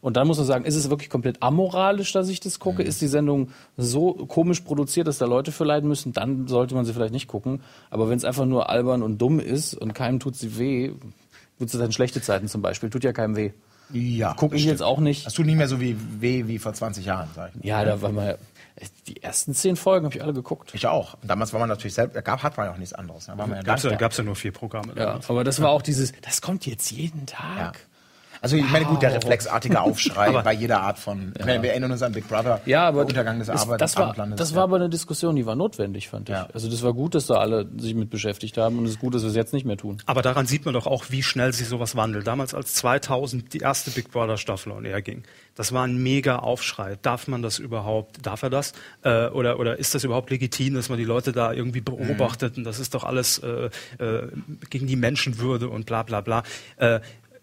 Und 0.00 0.16
dann 0.16 0.26
muss 0.26 0.36
man 0.38 0.46
sagen, 0.46 0.64
ist 0.64 0.74
es 0.74 0.90
wirklich 0.90 1.10
komplett 1.10 1.40
amoralisch, 1.42 2.10
dass 2.12 2.28
ich 2.28 2.40
das 2.40 2.58
gucke? 2.58 2.82
Ist 2.82 3.00
die 3.00 3.06
Sendung 3.06 3.50
so 3.76 4.12
komisch 4.26 4.60
produziert, 4.62 5.06
dass 5.06 5.18
da 5.18 5.26
Leute 5.26 5.52
für 5.52 5.62
leiden 5.64 5.88
müssen? 5.88 6.12
Dann 6.12 6.48
sollte 6.48 6.74
man 6.74 6.84
sie 6.84 6.92
vielleicht 6.92 7.12
nicht 7.12 7.28
gucken. 7.28 7.60
Aber 7.88 8.08
wenn 8.08 8.16
es 8.18 8.24
einfach 8.24 8.44
nur 8.44 8.68
albern 8.68 9.02
und 9.04 9.18
dumm 9.18 9.38
ist 9.38 9.74
und 9.74 9.94
keinem 9.94 10.18
tut 10.18 10.34
sie 10.34 10.58
weh, 10.58 10.90
wird 11.58 11.72
es 11.72 11.78
dann 11.78 11.92
schlechte 11.92 12.20
Zeiten 12.20 12.48
zum 12.48 12.62
Beispiel, 12.62 12.90
tut 12.90 13.04
ja 13.04 13.12
keinem 13.12 13.36
weh. 13.36 13.52
Ja, 13.92 14.34
Gucke 14.34 14.56
ich 14.56 14.62
stimmt. 14.62 14.72
jetzt 14.72 14.82
auch 14.82 14.98
nicht. 14.98 15.24
Das 15.26 15.34
tut 15.34 15.46
nicht 15.46 15.56
mehr 15.56 15.68
so 15.68 15.78
wie 15.80 15.96
weh 16.18 16.48
wie 16.48 16.58
vor 16.58 16.72
20 16.72 17.04
Jahren, 17.04 17.28
sag 17.36 17.52
ich. 17.54 17.64
Ja, 17.64 17.84
da 17.84 18.00
war 18.02 18.10
mal 18.10 18.38
die 19.06 19.22
ersten 19.22 19.54
zehn 19.54 19.76
Folgen 19.76 20.06
habe 20.06 20.16
ich 20.16 20.22
alle 20.22 20.32
geguckt. 20.32 20.74
Ich 20.74 20.86
auch. 20.86 21.14
Und 21.20 21.28
damals 21.28 21.52
war 21.52 21.60
man 21.60 21.68
natürlich 21.68 21.94
selbst, 21.94 22.16
da 22.16 22.20
gab, 22.20 22.42
hat 22.42 22.56
man 22.56 22.66
ja 22.66 22.72
auch 22.72 22.78
nichts 22.78 22.92
anderes. 22.94 23.26
Da 23.26 23.36
war 23.36 23.46
man 23.46 23.58
ja 23.58 23.62
ja, 24.18 24.24
nur 24.24 24.36
vier 24.36 24.52
Programme. 24.52 24.94
Ja, 24.96 25.06
damals. 25.06 25.30
aber 25.30 25.44
das 25.44 25.60
war 25.60 25.70
auch 25.70 25.82
dieses, 25.82 26.12
das 26.22 26.40
kommt 26.40 26.66
jetzt 26.66 26.90
jeden 26.90 27.26
Tag. 27.26 27.78
Also 28.42 28.56
ich 28.56 28.68
meine, 28.70 28.84
gut, 28.84 29.00
der 29.02 29.10
Wow. 29.10 29.22
reflexartige 29.22 29.80
Aufschrei 29.80 30.32
bei 30.42 30.52
jeder 30.52 30.80
Art 30.82 30.98
von, 30.98 31.32
ich 31.38 31.44
meine, 31.46 31.62
wir 31.62 31.70
erinnern 31.70 31.92
uns 31.92 32.02
an 32.02 32.12
Big 32.12 32.28
Brother, 32.28 32.60
Ja, 32.66 32.88
aber 32.88 32.98
der 32.98 33.06
Untergang 33.06 33.38
des 33.38 33.48
ist- 33.48 33.60
Arbeit, 33.60 33.80
das 33.80 33.96
war, 33.96 34.12
das 34.14 34.54
war 34.56 34.64
aber 34.64 34.76
eine 34.76 34.88
Diskussion, 34.90 35.36
die 35.36 35.46
war 35.46 35.54
notwendig, 35.54 36.08
fand 36.08 36.28
ich. 36.28 36.34
Ja. 36.34 36.48
Also 36.52 36.68
das 36.68 36.82
war 36.82 36.92
gut, 36.92 37.14
dass 37.14 37.26
da 37.28 37.34
alle 37.36 37.66
sich 37.78 37.94
mit 37.94 38.10
beschäftigt 38.10 38.58
haben 38.58 38.78
und 38.78 38.84
es 38.86 38.92
ist 38.92 38.98
gut, 38.98 39.14
dass 39.14 39.22
wir 39.22 39.30
es 39.30 39.36
jetzt 39.36 39.52
nicht 39.54 39.64
mehr 39.64 39.76
tun. 39.76 39.98
Aber 40.06 40.22
daran 40.22 40.46
sieht 40.46 40.64
man 40.64 40.74
doch 40.74 40.86
auch, 40.88 41.04
wie 41.10 41.22
schnell 41.22 41.52
sich 41.52 41.68
sowas 41.68 41.94
wandelt. 41.96 42.26
Damals, 42.26 42.52
als 42.52 42.74
2000 42.74 43.54
die 43.54 43.58
erste 43.58 43.90
Big 43.92 44.10
Brother 44.10 44.36
Staffel 44.36 44.72
on 44.72 44.84
Air 44.84 45.02
ging, 45.02 45.22
das 45.54 45.72
war 45.72 45.84
ein 45.86 46.02
mega 46.02 46.36
Aufschrei. 46.40 46.98
Darf 47.02 47.28
man 47.28 47.42
das 47.42 47.58
überhaupt? 47.60 48.26
Darf 48.26 48.42
er 48.42 48.50
das? 48.50 48.72
Äh, 49.04 49.28
oder, 49.28 49.60
oder 49.60 49.78
ist 49.78 49.94
das 49.94 50.02
überhaupt 50.02 50.30
legitim, 50.30 50.74
dass 50.74 50.88
man 50.88 50.98
die 50.98 51.04
Leute 51.04 51.30
da 51.30 51.52
irgendwie 51.52 51.80
beobachtet? 51.82 52.56
Und 52.56 52.64
das 52.64 52.80
ist 52.80 52.94
doch 52.94 53.04
alles 53.04 53.38
äh, 53.38 53.68
äh, 54.02 54.28
gegen 54.70 54.86
die 54.88 54.96
Menschenwürde 54.96 55.68
und 55.68 55.86
bla 55.86 56.02
bla 56.02 56.20
bla. 56.22 56.42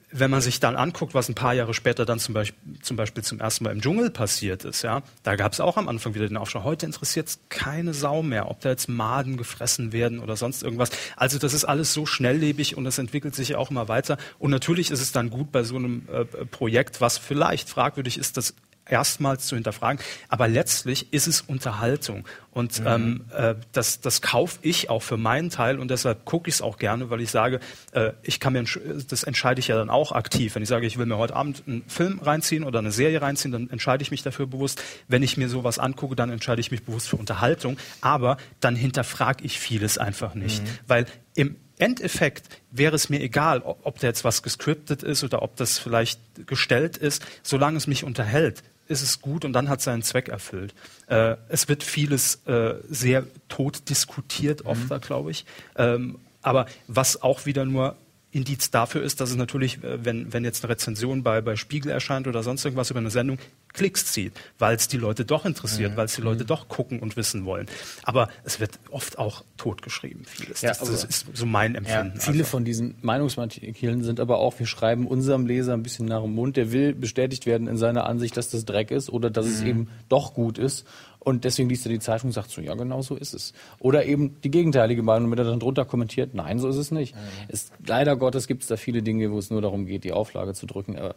Äh, 0.10 0.20
wenn 0.20 0.32
man 0.32 0.42
sich 0.42 0.60
dann 0.60 0.76
anguckt, 0.76 1.14
was 1.14 1.30
ein 1.30 1.36
paar 1.36 1.54
Jahre 1.54 1.74
später 1.74 2.06
dann 2.06 2.20
zum 2.20 2.34
Beispiel 2.34 2.60
zum, 2.82 2.98
Beispiel 2.98 3.24
zum 3.24 3.40
ersten 3.40 3.64
Mal 3.64 3.72
im 3.72 3.82
Dschungel 3.82 4.10
passiert 4.10 4.66
ist, 4.66 4.82
ja, 4.82 5.02
da 5.24 5.36
gab 5.36 5.54
es 5.54 5.60
auch 5.60 5.78
am 5.78 5.88
Anfang 5.88 6.16
wieder 6.16 6.28
den 6.28 6.38
Aufschrei. 6.38 6.64
Heute 6.64 6.86
interessiert 6.86 7.28
es 7.28 7.40
keine 7.50 7.94
Sau 7.94 8.24
mehr, 8.24 8.50
ob 8.50 8.60
da 8.62 8.70
jetzt 8.70 8.90
Maden 8.90 9.38
gefressen 9.38 9.92
werden 9.92 10.20
oder 10.20 10.36
sonst 10.36 10.64
irgendwas. 10.64 10.90
Also 11.16 11.40
das 11.40 11.54
ist 11.54 11.66
alles 11.66 11.94
so 11.94 12.06
schnelllebig 12.06 12.78
und 12.78 12.84
das 12.84 12.98
entwickelt 12.98 13.36
sich 13.36 13.56
auch 13.56 13.72
immer 13.72 13.88
weiter. 13.88 14.18
Und 14.38 14.52
natürlich 14.52 14.92
ist 14.92 15.02
es 15.02 15.12
dann 15.12 15.30
gut 15.30 15.52
bei 15.52 15.64
so 15.64 15.76
einem 15.76 16.08
äh, 16.12 16.26
Projekt, 16.46 17.02
was 17.02 17.18
vielleicht 17.18 17.70
fragwürdig 17.70 18.18
ist, 18.18 18.38
das 18.38 18.54
erstmals 18.90 19.48
zu 19.48 19.56
hinterfragen. 19.56 20.04
Aber 20.28 20.48
letztlich 20.48 21.14
ist 21.14 21.28
es 21.28 21.42
Unterhaltung. 21.42 22.26
Und 22.52 22.82
ähm, 22.86 23.26
äh, 23.32 23.56
das, 23.72 24.02
das 24.02 24.22
kaufe 24.22 24.60
ich 24.64 24.90
auch 24.90 25.02
für 25.02 25.18
meinen 25.18 25.50
Teil 25.50 25.80
und 25.80 25.92
deshalb 25.92 26.26
gucke 26.26 26.50
ich 26.50 26.56
es 26.56 26.62
auch 26.62 26.78
gerne, 26.78 27.10
weil 27.10 27.22
ich 27.22 27.30
sage, 27.30 27.60
äh, 27.92 28.12
ich 28.24 28.40
kann 28.40 28.54
mir, 28.54 28.64
das 29.08 29.24
entscheide 29.24 29.60
ich 29.60 29.68
ja 29.68 29.78
dann 29.78 29.90
auch 29.90 30.12
aktiv. 30.12 30.56
Wenn 30.56 30.64
ich 30.64 30.70
sage, 30.70 30.88
ich 30.88 30.98
will 30.98 31.06
mir 31.06 31.18
heute 31.18 31.36
Abend 31.36 31.64
einen 31.68 31.84
Film 31.88 32.20
reinziehen 32.20 32.64
oder 32.64 32.80
eine 32.80 32.92
Serie 32.92 33.22
reinziehen, 33.22 33.52
dann 33.52 33.70
entscheide 33.70 34.02
ich 34.02 34.12
mich 34.12 34.24
dafür 34.24 34.48
bewusst. 34.48 34.82
Wenn 35.08 35.22
ich 35.22 35.38
mir 35.38 35.48
sowas 35.48 35.78
angucke, 35.80 36.16
dann 36.16 36.32
entscheide 36.32 36.60
ich 36.60 36.72
mich 36.72 36.84
bewusst 36.84 37.08
für 37.08 37.18
Unterhaltung. 37.18 37.78
Aber 38.02 38.38
dann 38.60 38.76
hinterfrage 38.76 39.44
ich 39.46 39.60
vieles 39.60 39.98
einfach 39.98 40.34
nicht. 40.34 40.64
Weil 40.88 41.06
im 41.36 41.56
Endeffekt 41.78 42.50
wäre 42.72 42.96
es 42.96 43.10
mir 43.10 43.22
egal, 43.22 43.62
ob, 43.62 43.86
ob 43.86 44.00
da 44.00 44.08
jetzt 44.08 44.24
was 44.24 44.44
gescriptet 44.44 45.02
ist 45.02 45.24
oder 45.24 45.42
ob 45.42 45.56
das 45.56 45.80
vielleicht 45.80 46.20
gestellt 46.46 46.98
ist, 46.98 47.26
solange 47.42 47.78
es 47.78 47.88
mich 47.88 48.04
unterhält 48.04 48.64
ist 48.90 49.02
es 49.04 49.22
gut 49.22 49.46
und 49.46 49.54
dann 49.54 49.70
hat 49.70 49.82
seinen 49.82 50.02
Zweck 50.02 50.28
erfüllt. 50.28 50.74
Äh, 51.08 51.36
es 51.48 51.70
wird 51.70 51.84
vieles 51.84 52.46
äh, 52.48 52.76
sehr 52.90 53.26
tot 53.48 53.90
diskutiert, 53.90 54.66
oft, 54.66 54.90
da, 54.90 54.98
glaube 54.98 55.32
ich. 55.32 55.46
Ähm, 55.78 56.20
aber 56.42 56.66
was 56.88 57.22
auch 57.22 57.46
wieder 57.46 57.66
nur 57.66 57.96
Indiz 58.32 58.72
dafür 58.72 59.02
ist, 59.02 59.22
dass 59.22 59.30
es 59.30 59.36
natürlich, 59.36 59.84
äh, 59.84 60.04
wenn, 60.04 60.34
wenn 60.34 60.44
jetzt 60.44 60.64
eine 60.64 60.74
Rezension 60.74 61.24
bei, 61.24 61.42
bei 61.42 61.56
Spiegel 61.56 61.92
erscheint 61.92 62.28
oder 62.28 62.44
sonst 62.44 62.66
irgendwas 62.66 62.90
über 62.90 63.00
eine 63.00 63.12
Sendung, 63.12 63.38
Klicks 63.80 64.06
zieht, 64.12 64.34
weil 64.58 64.76
es 64.76 64.90
die 64.90 64.98
Leute 64.98 65.24
doch 65.24 65.46
interessiert, 65.46 65.96
weil 65.96 66.06
es 66.06 66.16
die 66.16 66.22
Leute 66.22 66.44
doch 66.44 66.68
gucken 66.68 67.00
und 67.00 67.16
wissen 67.16 67.46
wollen. 67.46 67.68
Aber 68.04 68.28
es 68.44 68.60
wird 68.60 68.72
oft 68.92 69.18
auch 69.18 69.46
totgeschrieben, 69.56 70.26
vieles. 70.26 70.62
Ja, 70.62 70.70
das, 70.70 70.80
das 70.80 70.90
aber- 71.04 71.10
ist 71.10 71.26
so 71.34 71.46
mein 71.46 71.76
Empfinden. 71.76 72.20
Viele 72.20 72.40
einfach. 72.40 72.52
von 72.52 72.66
diesen 72.66 72.96
Meinungsartikeln 73.02 74.04
sind 74.04 74.20
aber 74.20 74.40
auch, 74.40 74.60
wir 74.60 74.66
schreiben 74.68 75.08
unserem 75.08 75.46
Leser 75.46 75.74
ein 75.74 75.84
bisschen 75.84 76.06
nach 76.08 76.22
dem 76.22 76.36
Mund, 76.36 76.58
der 76.58 76.72
will 76.74 76.94
bestätigt 76.94 77.46
werden 77.46 77.68
in 77.68 77.78
seiner 77.78 78.06
Ansicht, 78.06 78.36
dass 78.36 78.50
das 78.50 78.66
Dreck 78.66 78.92
ist 78.92 79.10
oder 79.10 79.30
dass 79.30 79.46
es 79.46 79.62
eben 79.62 79.88
doch 80.10 80.34
gut 80.34 80.58
ist. 80.58 80.86
Und 81.20 81.44
deswegen 81.44 81.70
liest 81.70 81.86
er 81.86 81.92
die 81.92 82.00
Zeitung 82.00 82.30
und 82.30 82.34
sagt 82.34 82.50
so, 82.50 82.62
ja, 82.62 82.74
genau 82.76 83.02
so 83.02 83.16
ist 83.16 83.34
es. 83.34 83.54
Oder 83.80 84.06
eben 84.06 84.40
die 84.42 84.52
gegenteilige 84.52 85.04
Meinung, 85.04 85.32
wenn 85.32 85.38
er 85.38 85.44
dann 85.46 85.60
drunter 85.60 85.86
kommentiert, 85.86 86.34
nein, 86.34 86.60
so 86.60 86.68
ist 86.70 86.78
es 86.78 86.92
nicht. 86.92 87.14
Es, 87.50 87.72
leider 87.86 88.16
Gottes 88.16 88.48
gibt 88.48 88.62
es 88.64 88.68
da 88.70 88.78
viele 88.78 89.02
Dinge, 89.04 89.32
wo 89.32 89.38
es 89.38 89.50
nur 89.50 89.62
darum 89.62 89.86
geht, 89.86 90.04
die 90.06 90.14
Auflage 90.14 90.54
zu 90.54 90.66
drücken. 90.66 90.98
Aber 90.98 91.16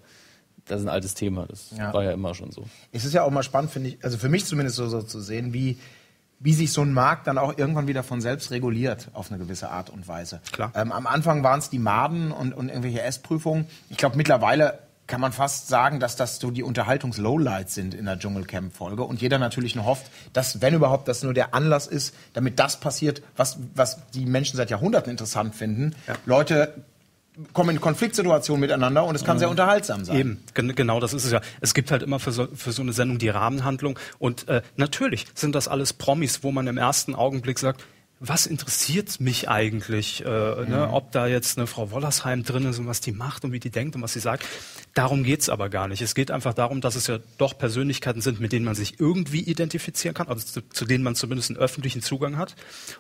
das 0.67 0.81
ist 0.81 0.87
ein 0.87 0.91
altes 0.93 1.15
Thema, 1.15 1.47
das 1.47 1.71
Ja. 1.77 1.93
war 1.93 2.03
ja 2.05 2.13
immer 2.13 2.35
schon 2.35 2.51
so. 2.53 2.65
Es 2.93 3.05
ist 3.05 3.13
ja 3.15 3.23
auch 3.25 3.31
mal 3.31 3.43
spannend, 3.43 3.71
finde 3.71 3.91
ich, 3.91 4.05
also 4.05 4.19
für 4.19 4.29
mich 4.29 4.45
zumindest 4.45 4.77
so, 4.77 4.89
so 4.89 5.03
zu 5.03 5.21
sehen, 5.21 5.53
wie, 5.53 5.79
wie 6.39 6.55
sich 6.55 6.73
so 6.73 6.83
ein 6.83 6.93
Markt 6.93 7.27
dann 7.27 7.39
auch 7.39 7.57
irgendwann 7.59 7.87
wieder 7.87 8.03
von 8.03 8.21
selbst 8.21 8.51
reguliert 8.51 9.09
auf 9.13 9.31
eine 9.31 9.39
gewisse 9.39 9.71
Art 9.71 9.91
und 9.91 10.09
Weise. 10.09 10.41
Klar. 10.53 10.73
Ähm, 10.75 10.93
am 10.93 11.07
Anfang 11.07 11.43
waren 11.45 11.59
es 11.59 11.71
die 11.71 11.79
Maden 11.79 12.33
und, 12.33 12.53
und 12.53 12.69
irgendwelche 12.69 13.03
Essprüfungen. 13.03 13.67
Ich 13.91 13.97
glaube, 13.97 14.17
mittlerweile 14.17 14.79
kann 15.09 15.21
man 15.21 15.33
fast 15.33 15.69
sagen, 15.69 16.01
dass 16.01 16.17
das 16.17 16.39
so 16.39 16.51
die 16.51 16.63
Unterhaltungs-Lowlights 16.63 17.75
sind 17.75 17.93
in 17.93 18.07
der 18.07 18.19
Dschungelcamp-Folge. 18.19 19.03
Und 19.03 19.21
jeder 19.21 19.39
natürlich 19.39 19.75
nur 19.75 19.85
hofft, 19.85 20.07
dass, 20.33 20.63
wenn 20.63 20.75
überhaupt, 20.75 21.09
das 21.09 21.23
nur 21.23 21.35
der 21.35 21.55
Anlass 21.55 21.87
ist, 21.87 22.15
damit 22.33 22.59
das 22.59 22.81
passiert, 22.81 23.21
was, 23.37 23.59
was 23.75 23.99
die 24.15 24.25
Menschen 24.25 24.57
seit 24.57 24.71
Jahrhunderten 24.71 25.11
interessant 25.11 25.55
finden. 25.55 25.95
Leute 26.25 26.85
kommen 27.53 27.77
in 27.77 27.81
Konfliktsituationen 27.81 28.61
miteinander 28.61 29.05
und 29.05 29.15
es 29.15 29.25
kann 29.25 29.39
sehr 29.39 29.49
unterhaltsam 29.49 30.05
sein. 30.05 30.17
Eben, 30.17 30.45
gen 30.55 30.75
genau 30.75 31.01
das 31.01 31.15
ist 31.15 31.25
es 31.25 31.33
ja. 31.33 31.41
Es 31.61 31.75
gibt 31.75 31.91
halt 31.91 32.03
immer 32.03 32.19
für 32.19 32.33
so, 32.33 32.49
für 32.55 32.73
so 32.73 32.83
eine 32.83 32.93
Sendung 32.93 33.19
die 33.19 33.31
Rahmenhandlung 33.31 33.99
und 34.19 34.49
äh, 34.49 34.63
natürlich 34.77 35.27
sind 35.35 35.55
das 35.55 35.69
alles 35.69 35.93
Promis, 35.93 36.43
wo 36.43 36.53
man 36.53 36.67
im 36.67 36.77
ersten 36.77 37.15
Augenblick 37.15 37.59
sagt, 37.59 37.83
was 38.25 38.47
interessiert 38.47 39.21
mich 39.21 39.49
eigentlich, 39.49 40.25
äh, 40.25 40.29
ne, 40.29 40.89
ob 40.93 41.11
da 41.11 41.27
jetzt 41.27 41.59
eine 41.59 41.67
Frau 41.67 41.91
Wollersheim 41.91 42.45
drin 42.45 42.67
ist 42.67 42.79
und 42.79 42.87
was 42.87 43.01
die 43.01 43.11
macht 43.11 43.45
und 43.45 43.51
wie 43.51 43.59
die 43.59 43.71
denkt 43.71 43.97
und 43.97 44.03
was 44.03 44.13
sie 44.13 44.21
sagt. 44.21 44.45
Darum 44.95 45.23
geht's 45.23 45.49
aber 45.49 45.71
gar 45.71 45.89
nicht. 45.89 46.03
Es 46.03 46.15
geht 46.15 46.31
einfach 46.31 46.53
darum, 46.53 46.83
dass 46.83 46.97
es 46.97 47.07
ja 47.07 47.19
doch 47.39 47.57
Persönlichkeiten 47.57 48.21
sind, 48.21 48.41
mit 48.41 48.53
denen 48.53 48.65
man 48.65 48.75
sich 48.75 49.01
irgendwie 49.01 49.41
identifizieren 49.41 50.15
kann, 50.15 50.29
also 50.29 50.45
zu, 50.45 50.69
zu 50.69 50.85
denen 50.85 51.03
man 51.03 51.15
zumindest 51.15 51.51
einen 51.51 51.59
öffentlichen 51.59 52.03
Zugang 52.03 52.37
hat 52.37 52.55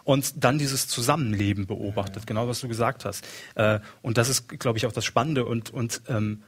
und 0.04 0.42
dann 0.42 0.58
dieses 0.58 0.88
Zusammenleben 0.88 1.66
beobachtet, 1.66 2.26
genau 2.26 2.48
was 2.48 2.60
du 2.60 2.68
gesagt 2.68 3.04
hast. 3.04 3.26
Äh, 3.56 3.80
und 4.00 4.16
das 4.16 4.30
ist, 4.30 4.48
glaube 4.48 4.78
ich, 4.78 4.86
auch 4.86 4.92
das 4.92 5.04
Spannende 5.04 5.44
und, 5.44 5.70
und 5.70 6.02
ähm, 6.08 6.42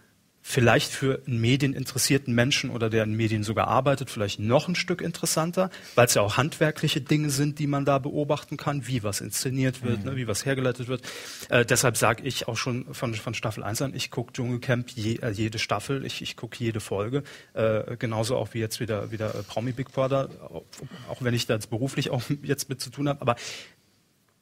vielleicht 0.46 0.92
für 0.92 1.22
einen 1.26 1.40
medieninteressierten 1.40 2.34
Menschen 2.34 2.68
oder 2.68 2.90
der 2.90 3.04
in 3.04 3.14
Medien 3.14 3.42
sogar 3.44 3.66
arbeitet, 3.66 4.10
vielleicht 4.10 4.38
noch 4.38 4.68
ein 4.68 4.74
Stück 4.74 5.00
interessanter, 5.00 5.70
weil 5.94 6.04
es 6.04 6.12
ja 6.12 6.20
auch 6.20 6.36
handwerkliche 6.36 7.00
Dinge 7.00 7.30
sind, 7.30 7.58
die 7.58 7.66
man 7.66 7.86
da 7.86 7.98
beobachten 7.98 8.58
kann, 8.58 8.86
wie 8.86 9.02
was 9.02 9.22
inszeniert 9.22 9.82
wird, 9.82 10.04
ne, 10.04 10.16
wie 10.16 10.28
was 10.28 10.44
hergeleitet 10.44 10.86
wird. 10.86 11.00
Äh, 11.48 11.64
deshalb 11.64 11.96
sage 11.96 12.22
ich 12.24 12.46
auch 12.46 12.58
schon 12.58 12.92
von, 12.92 13.14
von 13.14 13.32
Staffel 13.32 13.64
1 13.64 13.80
an, 13.80 13.94
ich 13.94 14.10
gucke 14.10 14.34
Dschungelcamp 14.34 14.90
je, 14.90 15.16
äh, 15.16 15.30
jede 15.30 15.58
Staffel, 15.58 16.04
ich, 16.04 16.20
ich 16.20 16.36
gucke 16.36 16.62
jede 16.62 16.80
Folge, 16.80 17.22
äh, 17.54 17.96
genauso 17.96 18.36
auch 18.36 18.52
wie 18.52 18.58
jetzt 18.58 18.80
wieder, 18.80 19.10
wieder 19.10 19.34
äh, 19.34 19.42
Promi 19.44 19.72
Big 19.72 19.92
Brother, 19.92 20.28
auch, 20.42 20.64
auch 21.08 21.22
wenn 21.22 21.32
ich 21.32 21.46
da 21.46 21.54
jetzt 21.54 21.70
beruflich 21.70 22.10
auch 22.10 22.22
jetzt 22.42 22.68
mit 22.68 22.82
zu 22.82 22.90
tun 22.90 23.08
habe, 23.08 23.22
aber 23.22 23.36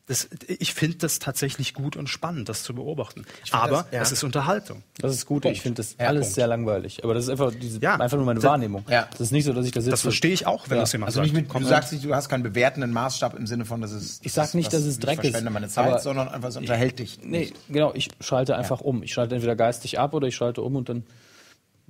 das, 0.06 0.28
ich 0.48 0.74
finde 0.74 0.98
das 0.98 1.20
tatsächlich 1.20 1.74
gut 1.74 1.96
und 1.96 2.08
spannend, 2.08 2.48
das 2.48 2.64
zu 2.64 2.74
beobachten. 2.74 3.24
Aber 3.52 3.84
das- 3.84 3.86
ja. 3.92 4.02
es 4.02 4.10
ist 4.12 4.24
Unterhaltung. 4.24 4.82
Das 4.98 5.14
ist 5.14 5.26
gut. 5.26 5.42
Punkt. 5.42 5.56
Ich 5.56 5.62
finde 5.62 5.76
das 5.76 5.94
Ja, 5.98 6.08
alles 6.08 6.22
Punkt. 6.26 6.34
sehr 6.34 6.46
langweilig. 6.48 7.04
Aber 7.04 7.14
das 7.14 7.24
ist 7.24 7.30
einfach, 7.30 7.52
diese, 7.54 7.80
Ja. 7.80 7.94
einfach 7.94 8.16
nur 8.16 8.26
meine 8.26 8.40
Das- 8.40 8.50
Wahrnehmung. 8.50 8.84
Ja. 8.90 9.06
Das 9.12 9.20
ist 9.20 9.30
nicht 9.30 9.44
so, 9.44 9.52
dass 9.52 9.64
ich 9.64 9.70
da 9.72 9.80
sitze. 9.80 9.92
Das 9.92 10.02
verstehe 10.02 10.32
ich 10.32 10.46
auch, 10.46 10.68
wenn 10.68 10.78
Ja. 10.78 10.82
das 10.82 10.92
jemand 10.92 11.08
Also 11.08 11.20
sagt. 11.20 11.32
nicht 11.32 11.52
mit, 11.52 11.62
du 11.62 11.66
sagst 11.66 11.92
nicht, 11.92 12.04
du 12.04 12.14
hast 12.14 12.28
keinen 12.28 12.42
bewertenden 12.42 12.90
Maßstab 12.92 13.34
im 13.38 13.46
Sinne 13.46 13.64
von, 13.64 13.80
dass 13.80 13.92
es. 13.92 14.18
Ich 14.22 14.32
sag 14.32 14.54
nicht, 14.54 14.72
dass 14.72 14.82
es 14.82 14.98
Dreck 14.98 15.20
ich 15.22 15.32
ist, 15.34 15.44
meine 15.50 15.68
Zeit, 15.68 15.86
aber- 15.92 15.98
sondern 16.00 16.28
einfach 16.28 16.48
es 16.48 16.56
unterhält 16.56 16.98
dich. 16.98 17.20
Nee, 17.22 17.38
nicht. 17.38 17.54
genau, 17.68 17.92
ich 17.94 18.08
schalte 18.20 18.56
einfach 18.56 18.80
um. 18.80 19.02
Ich 19.04 19.12
schalte 19.12 19.34
entweder 19.36 19.54
geistig 19.56 19.98
ab 20.00 20.14
oder 20.14 20.26
ich 20.26 20.34
schalte 20.34 20.62
um 20.62 20.74
und 20.76 20.88
dann, 20.88 21.04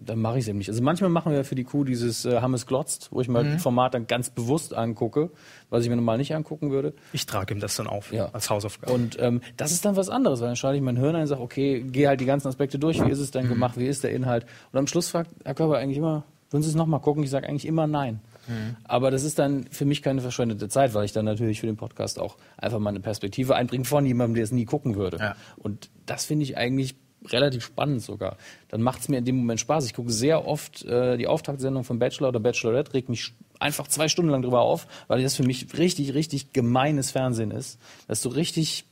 dann 0.05 0.21
mache 0.21 0.39
ich 0.39 0.45
es 0.45 0.49
eben 0.49 0.59
nicht. 0.59 0.69
Also 0.69 0.83
manchmal 0.83 1.11
machen 1.11 1.33
wir 1.33 1.45
für 1.45 1.55
die 1.55 1.65
Kuh 1.65 1.85
dieses 1.85 2.25
äh, 2.25 2.41
Hammes 2.41 2.67
glotzt, 2.67 3.09
wo 3.13 3.21
ich 3.21 3.29
mal 3.29 3.45
Mhm. 3.45 3.59
Format 3.59 3.95
dann 3.95 4.07
ganz 4.07 4.31
bewusst 4.31 4.75
angucke, 4.75 5.31
was 5.71 5.85
ich 5.85 5.91
mir 5.91 5.97
normal 5.97 6.19
nicht 6.19 6.35
angucken 6.35 6.71
würde. 6.71 6.95
Ich 7.13 7.27
trage 7.27 7.55
ihm 7.55 7.61
das 7.61 7.77
dann 7.77 7.87
auf 7.87 8.13
Ja. 8.13 8.31
als 8.33 8.51
Hausaufgabe. 8.51 8.93
Und 8.93 9.17
ähm, 9.21 9.41
das 9.57 9.73
ist 9.73 9.85
dann 9.85 9.97
was 9.97 10.09
anderes, 10.09 10.41
weil 10.41 10.49
dann 10.49 10.57
schalte 10.57 10.77
ich 10.77 10.83
mein 10.83 10.97
Hirn 10.97 11.15
ein 11.15 11.23
und 11.23 11.27
sage, 11.29 11.41
okay, 11.43 11.81
gehe 11.83 12.09
halt 12.09 12.21
die 12.21 12.27
ganzen 12.27 12.49
Aspekte 12.49 12.79
durch, 12.79 13.05
wie 13.05 13.11
ist 13.11 13.19
es 13.19 13.29
Mhm. 13.29 13.39
denn 13.41 13.49
gemacht, 13.49 13.77
wie 13.79 13.87
ist 13.87 14.05
der 14.05 14.13
Inhalt. 14.13 14.47
Und 14.73 14.79
am 14.79 14.87
Schluss 14.87 15.09
fragt 15.09 15.31
Herr 15.45 15.55
Körper 15.55 15.79
eigentlich 15.79 15.99
immer, 15.99 16.25
würden 16.51 16.63
Sie 16.63 16.69
es 16.69 16.75
nochmal 16.75 17.01
gucken? 17.01 17.23
Ich 17.25 17.31
sage 17.31 17.49
eigentlich 17.49 17.67
immer 17.67 17.87
nein. 17.87 18.21
Mhm. 18.47 18.77
Aber 18.85 19.11
das 19.11 19.23
ist 19.25 19.39
dann 19.39 19.65
für 19.71 19.85
mich 19.87 20.03
keine 20.03 20.21
verschwendete 20.21 20.69
Zeit, 20.69 20.93
weil 20.95 21.05
ich 21.05 21.13
dann 21.13 21.25
natürlich 21.25 21.61
für 21.61 21.67
den 21.67 21.77
Podcast 21.77 22.19
auch 22.19 22.37
einfach 22.59 22.79
mal 22.79 22.91
eine 22.91 23.01
Perspektive 23.01 23.55
einbringe 23.55 23.85
von 23.85 24.05
jemandem, 24.05 24.35
der 24.35 24.45
es 24.45 24.53
nie 24.53 24.65
gucken 24.67 24.97
würde. 24.97 25.17
Ja. 25.19 25.37
Und 25.57 25.89
das 26.07 26.25
finde 26.27 26.43
ich 26.43 26.57
eigentlich 26.59 26.97
relativ 27.31 27.65
spannend 27.65 28.03
sogar. 28.03 28.37
Dann 28.69 28.83
macht 28.83 29.01
es 29.01 29.09
mir 29.09 29.19
in 29.19 29.25
dem 29.25 29.37
Moment 29.37 29.61
Spaß. 29.61 29.87
Ich 29.87 29.95
gucke 29.95 30.11
sehr 30.11 30.47
oft 30.47 30.85
äh, 30.85 31.17
die 31.17 31.27
Auftaktsendung 31.27 31.85
von 31.85 31.99
Bachelor 31.99 32.29
oder 32.29 32.41
Bachelorette, 32.41 32.95
regt 32.95 33.09
mich 33.09 33.33
einfach 33.61 33.87
zwei 33.87 34.09
Stunden 34.09 34.31
lang 34.31 34.43
drüber 34.43 34.61
auf, 34.61 34.87
weil 35.09 35.23
das 35.23 35.37
für 35.37 35.45
mich 35.45 35.79
richtig, 35.79 36.15
richtig 36.15 36.53
gemeines 36.53 37.11
Fernsehen 37.11 37.51
ist. 37.51 37.79
Das 38.09 38.19
ist 38.19 38.23
so 38.23 38.31
richtig, 38.31 38.85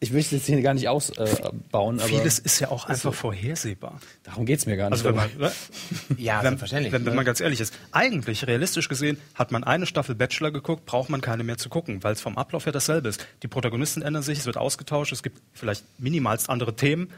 ich 0.00 0.12
will 0.12 0.20
es 0.20 0.30
jetzt 0.30 0.46
hier 0.46 0.60
gar 0.60 0.74
nicht 0.74 0.88
ausbauen, 0.88 2.00
aber 2.00 2.08
Vieles 2.08 2.38
ist 2.38 2.60
ja 2.60 2.70
auch 2.70 2.86
einfach 2.86 3.14
vorhersehbar. 3.14 3.98
darum 4.24 4.44
geht's 4.44 4.66
mir 4.66 4.76
gar 4.76 4.90
nicht. 4.90 5.04
Also 5.04 5.04
wenn 5.04 5.14
man, 5.14 5.30
ne? 5.38 5.52
Ja, 6.18 6.38
wenn, 6.38 6.42
selbstverständlich. 6.42 6.92
wenn, 6.92 7.06
wenn 7.06 7.12
ne? 7.12 7.16
man 7.16 7.24
ganz 7.24 7.40
ehrlich 7.40 7.60
ist, 7.60 7.72
eigentlich 7.92 8.46
realistisch 8.46 8.88
gesehen, 8.88 9.18
hat 9.34 9.52
man 9.52 9.64
eine 9.64 9.86
Staffel 9.86 10.14
Bachelor 10.14 10.50
geguckt, 10.50 10.84
braucht 10.84 11.08
man 11.08 11.20
keine 11.20 11.44
mehr 11.44 11.56
zu 11.56 11.68
gucken, 11.68 12.02
weil 12.02 12.12
es 12.12 12.20
vom 12.20 12.36
Ablauf 12.36 12.66
her 12.66 12.72
dasselbe 12.72 13.08
ist. 13.08 13.26
Die 13.42 13.48
Protagonisten 13.48 14.02
ändern 14.02 14.22
sich, 14.22 14.38
es 14.38 14.46
wird 14.46 14.58
ausgetauscht, 14.58 15.12
es 15.12 15.22
gibt 15.22 15.40
vielleicht 15.54 15.84
minimalst 15.98 16.50
andere 16.50 16.76
Themen, 16.76 17.08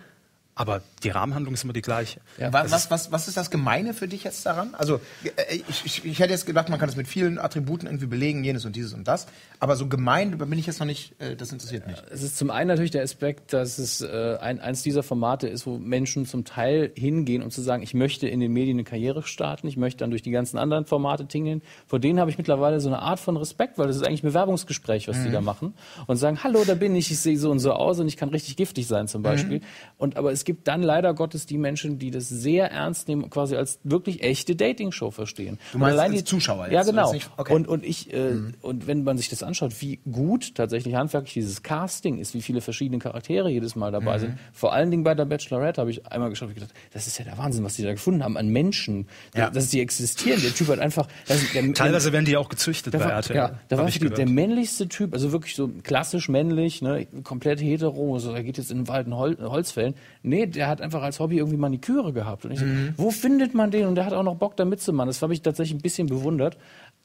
aber 0.59 0.83
die 1.05 1.11
Rahmenhandlung 1.11 1.55
ist 1.55 1.63
immer 1.63 1.73
die 1.73 1.83
gleiche. 1.83 2.21
Ja, 2.37 2.53
was, 2.53 2.73
was, 2.73 2.91
was, 2.91 3.13
was 3.13 3.29
ist 3.29 3.37
das 3.37 3.53
Gemeine 3.53 3.95
für 3.95 4.09
dich 4.09 4.25
jetzt 4.25 4.45
daran? 4.45 4.75
Also 4.77 4.97
äh, 5.23 5.61
ich, 5.69 5.85
ich, 5.85 6.05
ich 6.05 6.19
hätte 6.19 6.33
jetzt 6.33 6.47
gedacht, 6.47 6.69
man 6.69 6.81
kann 6.81 6.89
das 6.89 6.97
mit 6.97 7.07
vielen 7.07 7.39
Attributen 7.39 7.87
irgendwie 7.87 8.07
belegen, 8.07 8.43
jenes 8.43 8.65
und 8.65 8.75
dieses 8.75 8.93
und 8.93 9.07
das. 9.07 9.29
Aber 9.61 9.77
so 9.77 9.87
gemein, 9.87 10.37
bin 10.37 10.59
ich 10.59 10.67
jetzt 10.67 10.81
noch 10.81 10.87
nicht, 10.89 11.15
äh, 11.21 11.37
das 11.37 11.53
interessiert 11.53 11.87
mich. 11.87 12.03
Es 12.11 12.25
ist 12.25 12.37
zum 12.37 12.51
einen 12.51 12.67
natürlich 12.67 12.91
der 12.91 13.05
Aspekt, 13.05 13.53
dass 13.53 13.79
es 13.79 14.01
äh, 14.01 14.37
ein, 14.41 14.59
eins 14.59 14.83
dieser 14.83 15.05
Formate 15.05 15.47
ist, 15.47 15.65
wo 15.65 15.79
Menschen 15.79 16.27
zum 16.27 16.45
Teil 16.45 16.91
hingehen, 16.97 17.45
um 17.45 17.53
zu 17.53 17.63
sagen, 17.63 17.85
ich 17.85 17.95
möchte 17.95 18.27
in 18.27 18.41
den 18.41 18.53
Medien 18.53 18.79
eine 18.79 18.85
Karriere 18.85 19.23
starten, 19.23 19.69
ich 19.69 19.77
möchte 19.77 19.99
dann 19.99 20.11
durch 20.11 20.23
die 20.23 20.33
ganzen 20.33 20.59
anderen 20.59 20.87
Formate 20.87 21.27
tingeln. 21.27 21.63
Vor 21.87 22.01
denen 22.01 22.19
habe 22.19 22.33
ich 22.33 22.39
mittlerweile 22.39 22.81
so 22.81 22.89
eine 22.89 22.99
Art 22.99 23.21
von 23.21 23.37
Respekt, 23.37 23.79
weil 23.79 23.87
das 23.87 23.95
ist 23.95 24.05
eigentlich 24.05 24.25
ein 24.25 24.29
Bewerbungsgespräch, 24.29 25.07
was 25.07 25.23
die 25.23 25.31
da 25.31 25.41
machen. 25.41 25.75
Und 26.09 26.17
sagen, 26.17 26.43
hallo, 26.43 26.65
da 26.67 26.75
bin 26.75 26.97
ich, 26.97 27.13
ich 27.13 27.21
sehe 27.21 27.39
so 27.39 27.49
und 27.53 27.61
so 27.61 27.75
aus 27.75 28.01
und 28.01 28.09
ich 28.09 28.17
kann 28.17 28.31
richtig 28.31 28.57
giftig 28.57 28.89
sein 28.89 29.07
zum 29.07 29.23
Beispiel. 29.23 29.61
Und 29.99 30.17
aber 30.17 30.33
es 30.33 30.48
gibt 30.49 30.67
dann 30.67 30.83
leider 30.83 31.13
Gottes 31.13 31.45
die 31.45 31.59
Menschen, 31.59 31.99
die 31.99 32.11
das 32.11 32.27
sehr 32.31 32.71
ernst 32.71 33.07
nehmen, 33.07 33.29
quasi 33.29 33.55
als 33.55 33.81
wirklich 33.85 34.23
echte 34.23 34.57
Dating-Show 34.57 35.11
verstehen. 35.11 35.59
Du 35.73 35.79
meinst 35.79 35.93
Und 35.93 36.01
allein 36.01 36.13
die 36.13 36.25
Zuschauer 36.25 36.65
jetzt, 36.65 36.73
Ja, 36.73 36.83
genau. 36.85 37.13
okay. 37.37 37.53
Und 37.53 37.69
und 37.69 37.85
ich 37.85 38.11
äh, 38.15 38.33
und 38.63 38.87
wenn 38.87 39.05
man 39.05 39.19
sich 39.19 39.29
das 39.29 39.43
anschaut, 39.43 39.83
wie 39.83 39.99
gut 40.11 40.55
tatsächlich 40.55 40.95
handwerklich 40.95 41.35
dieses 41.35 41.63
Casting 41.63 42.17
ist, 42.19 42.33
wie 42.33 42.41
viele 42.41 42.63
verschiedene 42.63 42.99
Charaktere 42.99 43.51
jedes 43.51 43.77
Mal 43.77 43.93
dabei 43.93 44.19
sind. 44.21 44.39
Vor 44.55 44.73
allen 44.73 44.91
Dingen 44.91 45.05
bei 45.05 45.15
der 45.15 45.27
Bachelorette 45.27 45.83
habe 45.83 45.91
ich 45.91 46.07
einmal 46.07 46.31
geschaut 46.31 46.49
und 46.49 46.55
gedacht, 46.55 46.73
das 46.95 47.07
ist 47.07 47.19
ja 47.19 47.27
der 47.27 47.37
Wahnsinn, 47.37 47.63
was 47.63 47.75
die 47.75 47.83
da 47.83 47.93
gefunden 47.93 48.25
haben 48.25 48.39
an 48.39 48.49
Menschen, 48.49 49.07
Ja. 49.37 49.51
dass 49.51 49.69
die 49.69 49.83
existieren. 49.83 50.41
Der 50.41 50.55
Typ 50.55 50.69
hat 50.69 50.79
einfach 50.79 51.09
der, 51.29 51.75
Teilweise 51.75 52.11
werden 52.15 52.25
die 52.25 52.39
auch 52.39 52.49
gezüchtet 52.49 52.95
bei 52.95 53.01
RTL. 53.01 53.37
ja, 53.37 53.59
da 53.69 53.77
war 53.77 53.87
der 53.91 54.27
männlichste 54.29 54.89
Typ, 54.89 55.13
also 55.13 55.31
wirklich 55.31 55.55
so 55.55 55.69
klassisch 55.83 56.31
männlich, 56.31 56.81
ne, 56.81 57.07
komplett 57.23 57.61
hetero, 57.61 58.19
so, 58.19 58.33
er 58.33 58.43
geht 58.43 58.57
jetzt 58.57 58.71
in 58.71 58.79
den 58.79 58.89
Wald 58.89 59.07
und 59.09 59.17
Hol 59.17 59.37
Holzfällen. 59.41 59.95
Nee, 60.23 60.38
der 60.47 60.69
hat 60.69 60.81
einfach 60.81 61.03
als 61.03 61.21
Hobby 61.21 61.39
irgendwie 61.39 61.57
Maniküre 61.57 62.13
gehabt. 62.13 62.45
Und 62.45 62.53
ich 62.53 62.61
Mhm. 62.61 62.95
so, 62.97 63.05
wo 63.05 63.11
findet 63.11 63.55
man 63.55 63.71
den? 63.71 63.87
Und 63.87 63.95
der 63.95 64.05
hat 64.07 64.13
auch 64.13 64.23
noch 64.23 64.37
Bock 64.37 64.57
da 64.57 64.65
mitzumachen. 64.65 65.09
Das 65.09 65.21
habe 65.23 65.33
ich 65.33 65.43
tatsächlich 65.43 65.79
ein 65.79 65.83
bisschen 65.83 66.07
bewundert. 66.07 66.57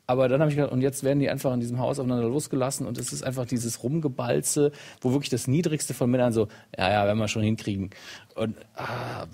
Aber 0.05 0.27
dann 0.27 0.41
habe 0.41 0.51
ich 0.51 0.57
gedacht, 0.57 0.73
und 0.73 0.81
jetzt 0.81 1.03
werden 1.03 1.19
die 1.19 1.29
einfach 1.29 1.53
in 1.53 1.61
diesem 1.61 1.79
Haus 1.79 1.97
aufeinander 1.97 2.27
losgelassen 2.27 2.86
und 2.86 2.97
es 2.97 3.13
ist 3.13 3.23
einfach 3.23 3.45
dieses 3.45 3.84
Rumgebalze, 3.84 4.73
wo 4.99 5.11
wirklich 5.13 5.29
das 5.29 5.47
Niedrigste 5.47 5.93
von 5.93 6.11
Männern 6.11 6.34
so, 6.34 6.49
ja, 6.77 6.91
ja, 6.91 7.05
werden 7.05 7.19
wir 7.19 7.29
schon 7.29 7.41
hinkriegen. 7.41 7.91
Und 8.36 8.57
ah, 8.75 9.27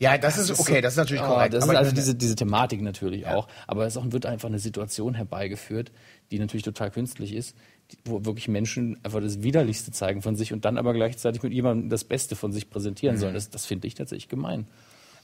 Ja, 0.00 0.16
das, 0.16 0.38
ist 0.38 0.58
okay, 0.58 0.80
das 0.80 0.94
ist 0.94 0.96
natürlich 0.96 1.22
Ah, 1.22 1.28
korrekt. 1.28 1.52
Das 1.54 1.62
aber 1.62 1.74
ist 1.74 1.78
also 1.78 1.92
diese, 1.92 2.14
diese 2.14 2.34
Thematik 2.34 2.80
natürlich 2.80 3.26
auch. 3.26 3.46
Aber 3.66 3.86
es 3.86 3.96
auch, 3.98 4.04
wird 4.10 4.24
einfach 4.24 4.48
eine 4.48 4.58
Situation 4.58 5.14
herbeigeführt, 5.14 5.92
die 6.30 6.38
natürlich 6.38 6.62
total 6.64 6.90
künstlich 6.90 7.34
ist, 7.34 7.54
wo 8.06 8.24
wirklich 8.24 8.48
Menschen 8.48 8.98
einfach 9.02 9.20
das 9.20 9.42
Widerlichste 9.42 9.92
zeigen 9.92 10.22
von 10.22 10.36
sich 10.36 10.54
und 10.54 10.64
dann 10.64 10.78
aber 10.78 10.94
gleichzeitig 10.94 11.42
mit 11.42 11.52
jemandem 11.52 11.90
das 11.90 12.04
Beste 12.04 12.34
von 12.34 12.50
sich 12.50 12.70
präsentieren 12.70 13.16
Mhm. 13.16 13.20
sollen. 13.20 13.34
Das, 13.34 13.50
das 13.50 13.66
finde 13.66 13.86
ich 13.88 13.94
tatsächlich 13.94 14.28
gemein. 14.28 14.66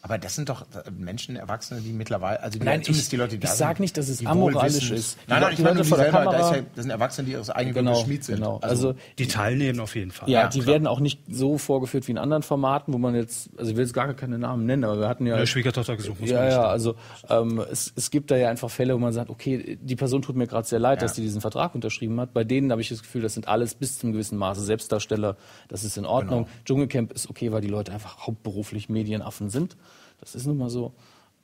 Aber 0.02 0.18
das 0.18 0.34
sind 0.36 0.48
doch 0.48 0.62
äh, 0.62 0.90
Menschen, 0.96 1.36
Erwachsene, 1.36 1.80
die 1.80 1.92
mittlerweile, 1.92 2.40
also 2.40 2.58
die, 2.58 2.64
Nein, 2.64 2.82
zumindest 2.82 3.06
ich- 3.06 3.10
die 3.10 3.16
Leute, 3.16 3.38
die 3.38 3.44
ich 3.44 3.50
da 3.50 3.56
sag 3.56 3.76
sind, 3.76 3.80
nicht, 3.80 3.96
dass 3.96 4.08
es 4.08 4.24
amoralisch 4.24 4.90
ist. 4.90 5.16
Die 5.26 5.30
Nein, 5.30 5.40
nein, 5.42 5.52
ich 5.54 5.58
meine, 5.60 5.82
die 5.82 5.88
vor 5.88 5.98
der 5.98 6.12
selber, 6.12 6.24
da 6.30 6.38
ist 6.38 6.44
Kamera- 6.46 6.56
ja, 6.56 6.62
das 6.74 6.82
sind 6.82 6.90
Erwachsene, 6.90 7.26
die 7.26 7.32
ihres 7.32 7.50
eigenen 7.50 7.74
Genau, 7.74 7.94
Schmied 8.04 8.24
sind. 8.24 8.36
genau. 8.36 8.58
Also, 8.62 8.94
Die 9.18 9.26
teilnehmen 9.26 9.80
auf 9.80 9.94
jeden 9.96 10.10
Fall. 10.12 10.28
ja, 10.30 10.42
Ja, 10.42 10.48
die 10.48 10.60
klar. 10.60 10.74
werden 10.74 10.86
auch 10.86 11.00
nicht 11.00 11.20
so 11.28 11.58
vorgeführt 11.58 12.06
wie 12.06 12.12
in 12.12 12.18
anderen 12.18 12.42
Formaten, 12.42 12.92
wo 12.94 12.98
man 12.98 13.14
jetzt, 13.14 13.50
also 13.58 13.70
ich 13.70 13.76
will 13.76 13.84
jetzt 13.84 13.94
gar 13.94 14.12
keine 14.14 14.38
Namen 14.38 14.64
nennen, 14.66 14.84
aber 14.84 15.00
wir 15.00 15.08
hatten 15.08 15.26
ja 15.26 15.38
Ja, 15.38 15.46
Schwiegertochter 15.46 15.96
gesucht, 15.96 16.20
muss 16.20 16.30
man 16.30 16.38
Ja, 16.38 16.44
nicht 16.44 16.52
ja, 16.54 16.60
sagen. 16.62 16.70
also 16.70 16.94
ähm, 17.28 17.64
es, 17.70 17.92
es 17.96 18.10
gibt 18.10 18.30
da 18.30 18.36
ja 18.36 18.48
einfach 18.48 18.70
Fälle, 18.70 18.94
wo 18.94 18.98
man 18.98 19.12
sagt, 19.12 19.30
okay, 19.30 19.78
die 19.82 19.96
Person 19.96 20.22
tut 20.22 20.36
mir 20.36 20.46
gerade 20.46 20.66
sehr 20.68 20.78
leid, 20.78 21.02
dass 21.02 21.14
die 21.14 21.22
diesen 21.22 21.40
Vertrag 21.40 21.74
unterschrieben 21.74 22.20
hat. 22.20 22.32
Bei 22.32 22.44
denen 22.44 22.70
habe 22.70 22.80
ich 22.80 22.88
das 22.90 23.02
Gefühl, 23.02 23.22
das 23.22 23.34
sind 23.34 23.48
alles 23.48 23.74
bis 23.74 23.98
zum 23.98 24.12
gewissen 24.12 24.38
Maße 24.38 24.62
Selbstdarsteller. 24.62 25.36
Das 25.68 25.82
ist 25.84 25.96
in 25.96 26.06
Ordnung. 26.06 26.44
Genau. 26.44 26.56
Dschungelcamp 26.64 27.12
ist 27.12 27.28
okay, 27.28 27.50
weil 27.52 27.60
die 27.60 27.68
Leute 27.68 27.92
einfach 27.92 28.26
hauptberuflich 28.26 28.88
Medienaffen 28.88 29.50
sind. 29.50 29.76
Das 30.20 30.34
ist 30.34 30.46
nun 30.46 30.58
mal 30.58 30.70
so. 30.70 30.94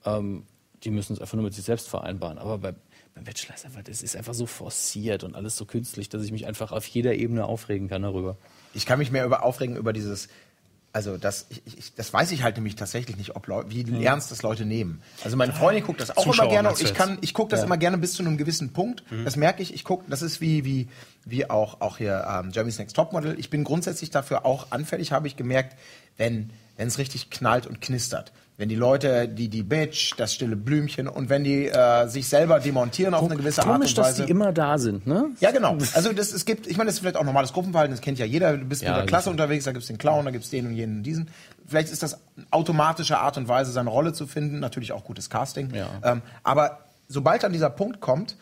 Ähm, 0.04 0.44
die 0.84 0.90
müssen 0.90 1.12
es 1.12 1.20
einfach 1.20 1.34
nur 1.34 1.44
mit 1.44 1.54
sich 1.54 1.64
selbst 1.64 1.88
vereinbaren. 1.88 2.38
Aber 2.38 2.58
bei, 2.58 2.74
beim 3.14 3.24
Bachelor 3.24 3.54
ist 3.54 3.64
einfach, 3.64 3.82
das 3.82 4.02
ist 4.02 4.16
einfach 4.16 4.34
so 4.34 4.46
forciert 4.46 5.22
und 5.24 5.36
alles 5.36 5.56
so 5.56 5.64
künstlich, 5.64 6.08
dass 6.08 6.24
ich 6.24 6.32
mich 6.32 6.46
einfach 6.46 6.72
auf 6.72 6.86
jeder 6.86 7.14
Ebene 7.14 7.44
aufregen 7.44 7.88
kann 7.88 8.02
darüber. 8.02 8.36
Ich 8.74 8.86
kann 8.86 8.98
mich 8.98 9.10
mehr 9.10 9.24
über 9.24 9.44
aufregen 9.44 9.76
über 9.76 9.92
dieses 9.92 10.28
Also 10.92 11.18
das, 11.18 11.46
ich, 11.50 11.62
ich, 11.78 11.94
das 11.94 12.12
weiß 12.12 12.32
ich 12.32 12.42
halt 12.42 12.56
nämlich 12.56 12.74
tatsächlich 12.74 13.16
nicht, 13.16 13.36
ob 13.36 13.46
Leu 13.46 13.64
wie 13.68 14.04
ernst 14.04 14.30
das 14.30 14.42
Leute 14.42 14.64
nehmen. 14.64 15.02
Also 15.22 15.36
meine 15.36 15.52
Freundin 15.52 15.84
guckt 15.84 16.00
das 16.00 16.16
auch 16.16 16.24
Zuschauer 16.24 16.46
immer 16.46 16.52
gerne 16.52 16.68
und 16.70 16.80
ich 16.80 16.94
kann, 16.94 17.18
ich 17.20 17.32
gucke 17.32 17.50
das 17.50 17.62
immer 17.62 17.76
gerne 17.78 17.96
bis 17.96 18.14
zu 18.14 18.22
einem 18.22 18.36
gewissen 18.36 18.72
Punkt. 18.72 19.04
Das 19.24 19.36
merke 19.36 19.62
ich. 19.62 19.72
Ich 19.72 19.84
gucke, 19.84 20.04
das 20.10 20.20
ist 20.20 20.40
wie 20.40 20.64
wie 20.64 20.88
wie 21.24 21.48
auch 21.48 21.80
auch 21.80 21.98
hier 21.98 22.26
ähm, 22.28 22.50
Jeremy's 22.50 22.78
Next 22.78 22.96
Topmodel. 22.96 23.38
Ich 23.38 23.50
bin 23.50 23.62
grundsätzlich 23.62 24.10
dafür 24.10 24.44
auch 24.44 24.66
anfällig, 24.70 25.12
habe 25.12 25.28
ich 25.28 25.36
gemerkt, 25.36 25.78
wenn 26.16 26.50
wenn 26.76 26.88
es 26.88 26.98
richtig 26.98 27.30
knallt 27.30 27.66
und 27.66 27.80
knistert. 27.80 28.32
Wenn 28.58 28.68
die 28.68 28.76
Leute, 28.76 29.28
die 29.28 29.48
die 29.48 29.62
Bitch, 29.62 30.12
das 30.18 30.34
stille 30.34 30.56
Blümchen 30.56 31.08
und 31.08 31.30
wenn 31.30 31.42
die 31.42 31.68
äh, 31.68 32.06
sich 32.06 32.28
selber 32.28 32.60
demontieren 32.60 33.14
auf 33.14 33.24
eine 33.24 33.36
gewisse 33.36 33.62
Art 33.62 33.72
Komisch, 33.72 33.90
und 33.92 33.98
dass 33.98 34.08
Weise. 34.08 34.26
die 34.26 34.30
immer 34.30 34.52
da 34.52 34.76
sind, 34.76 35.06
ne? 35.06 35.30
Ja, 35.40 35.50
genau. 35.50 35.78
Also 35.94 36.12
das, 36.12 36.32
es 36.32 36.44
gibt, 36.44 36.66
ich 36.66 36.76
meine, 36.76 36.88
das 36.88 36.96
ist 36.96 37.00
vielleicht 37.00 37.16
auch 37.16 37.24
normales 37.24 37.52
Gruppenverhalten, 37.52 37.94
das 37.96 38.02
kennt 38.02 38.18
ja 38.18 38.26
jeder. 38.26 38.56
Du 38.56 38.64
bist 38.66 38.82
Ja, 38.82 38.90
mit 38.90 38.98
der 39.00 39.06
Klasse 39.06 39.30
unterwegs, 39.30 39.64
da 39.64 39.72
gibt's 39.72 39.88
den 39.88 39.96
Clown, 39.98 40.26
da 40.26 40.30
gibt's 40.30 40.50
den 40.50 40.66
und 40.66 40.74
jenen 40.74 40.98
und 40.98 41.02
diesen. 41.02 41.30
Vielleicht 41.66 41.90
ist 41.90 42.02
das 42.02 42.20
automatische 42.50 43.18
Art 43.18 43.38
und 43.38 43.48
Weise, 43.48 43.72
seine 43.72 43.88
Rolle 43.88 44.12
zu 44.12 44.26
finden. 44.26 44.60
Natürlich 44.60 44.92
auch 44.92 45.04
gutes 45.04 45.30
Casting. 45.30 45.72
Ja. 45.74 45.88
Ähm, 46.04 46.22
aber 46.42 46.80
sobald 47.08 47.42
dann 47.42 47.52
dieser 47.52 47.70
Punkt 47.70 48.00
kommt, 48.00 48.36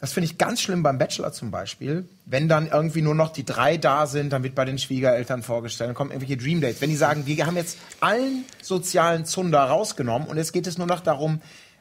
das 0.00 0.12
finde 0.12 0.26
ich 0.26 0.38
ganz 0.38 0.60
schlimm 0.60 0.82
beim 0.82 0.98
Bachelor 0.98 1.32
zum 1.32 1.50
Beispiel, 1.50 2.08
wenn 2.26 2.48
dann 2.48 2.68
irgendwie 2.68 3.02
nur 3.02 3.14
noch 3.14 3.30
die 3.32 3.44
drei 3.44 3.76
da 3.78 4.06
sind, 4.06 4.32
dann 4.32 4.42
wird 4.44 4.54
bei 4.54 4.64
den 4.64 4.78
Schwiegereltern 4.78 5.42
vorgestellt, 5.42 5.88
dann 5.88 5.94
kommen 5.96 6.10
irgendwelche 6.10 6.36
Dream 6.36 6.60
Dates. 6.60 6.80
Wenn 6.80 6.90
die 6.90 6.96
sagen, 6.96 7.26
wir 7.26 7.46
haben 7.46 7.56
jetzt 7.56 7.78
allen 8.00 8.44
sozialen 8.62 9.24
Zunder 9.24 9.60
rausgenommen 9.64 10.28
und 10.28 10.36
jetzt 10.36 10.52
geht 10.52 10.66
es 10.66 10.78
nur 10.78 10.86
noch 10.86 11.00
darum, 11.00 11.40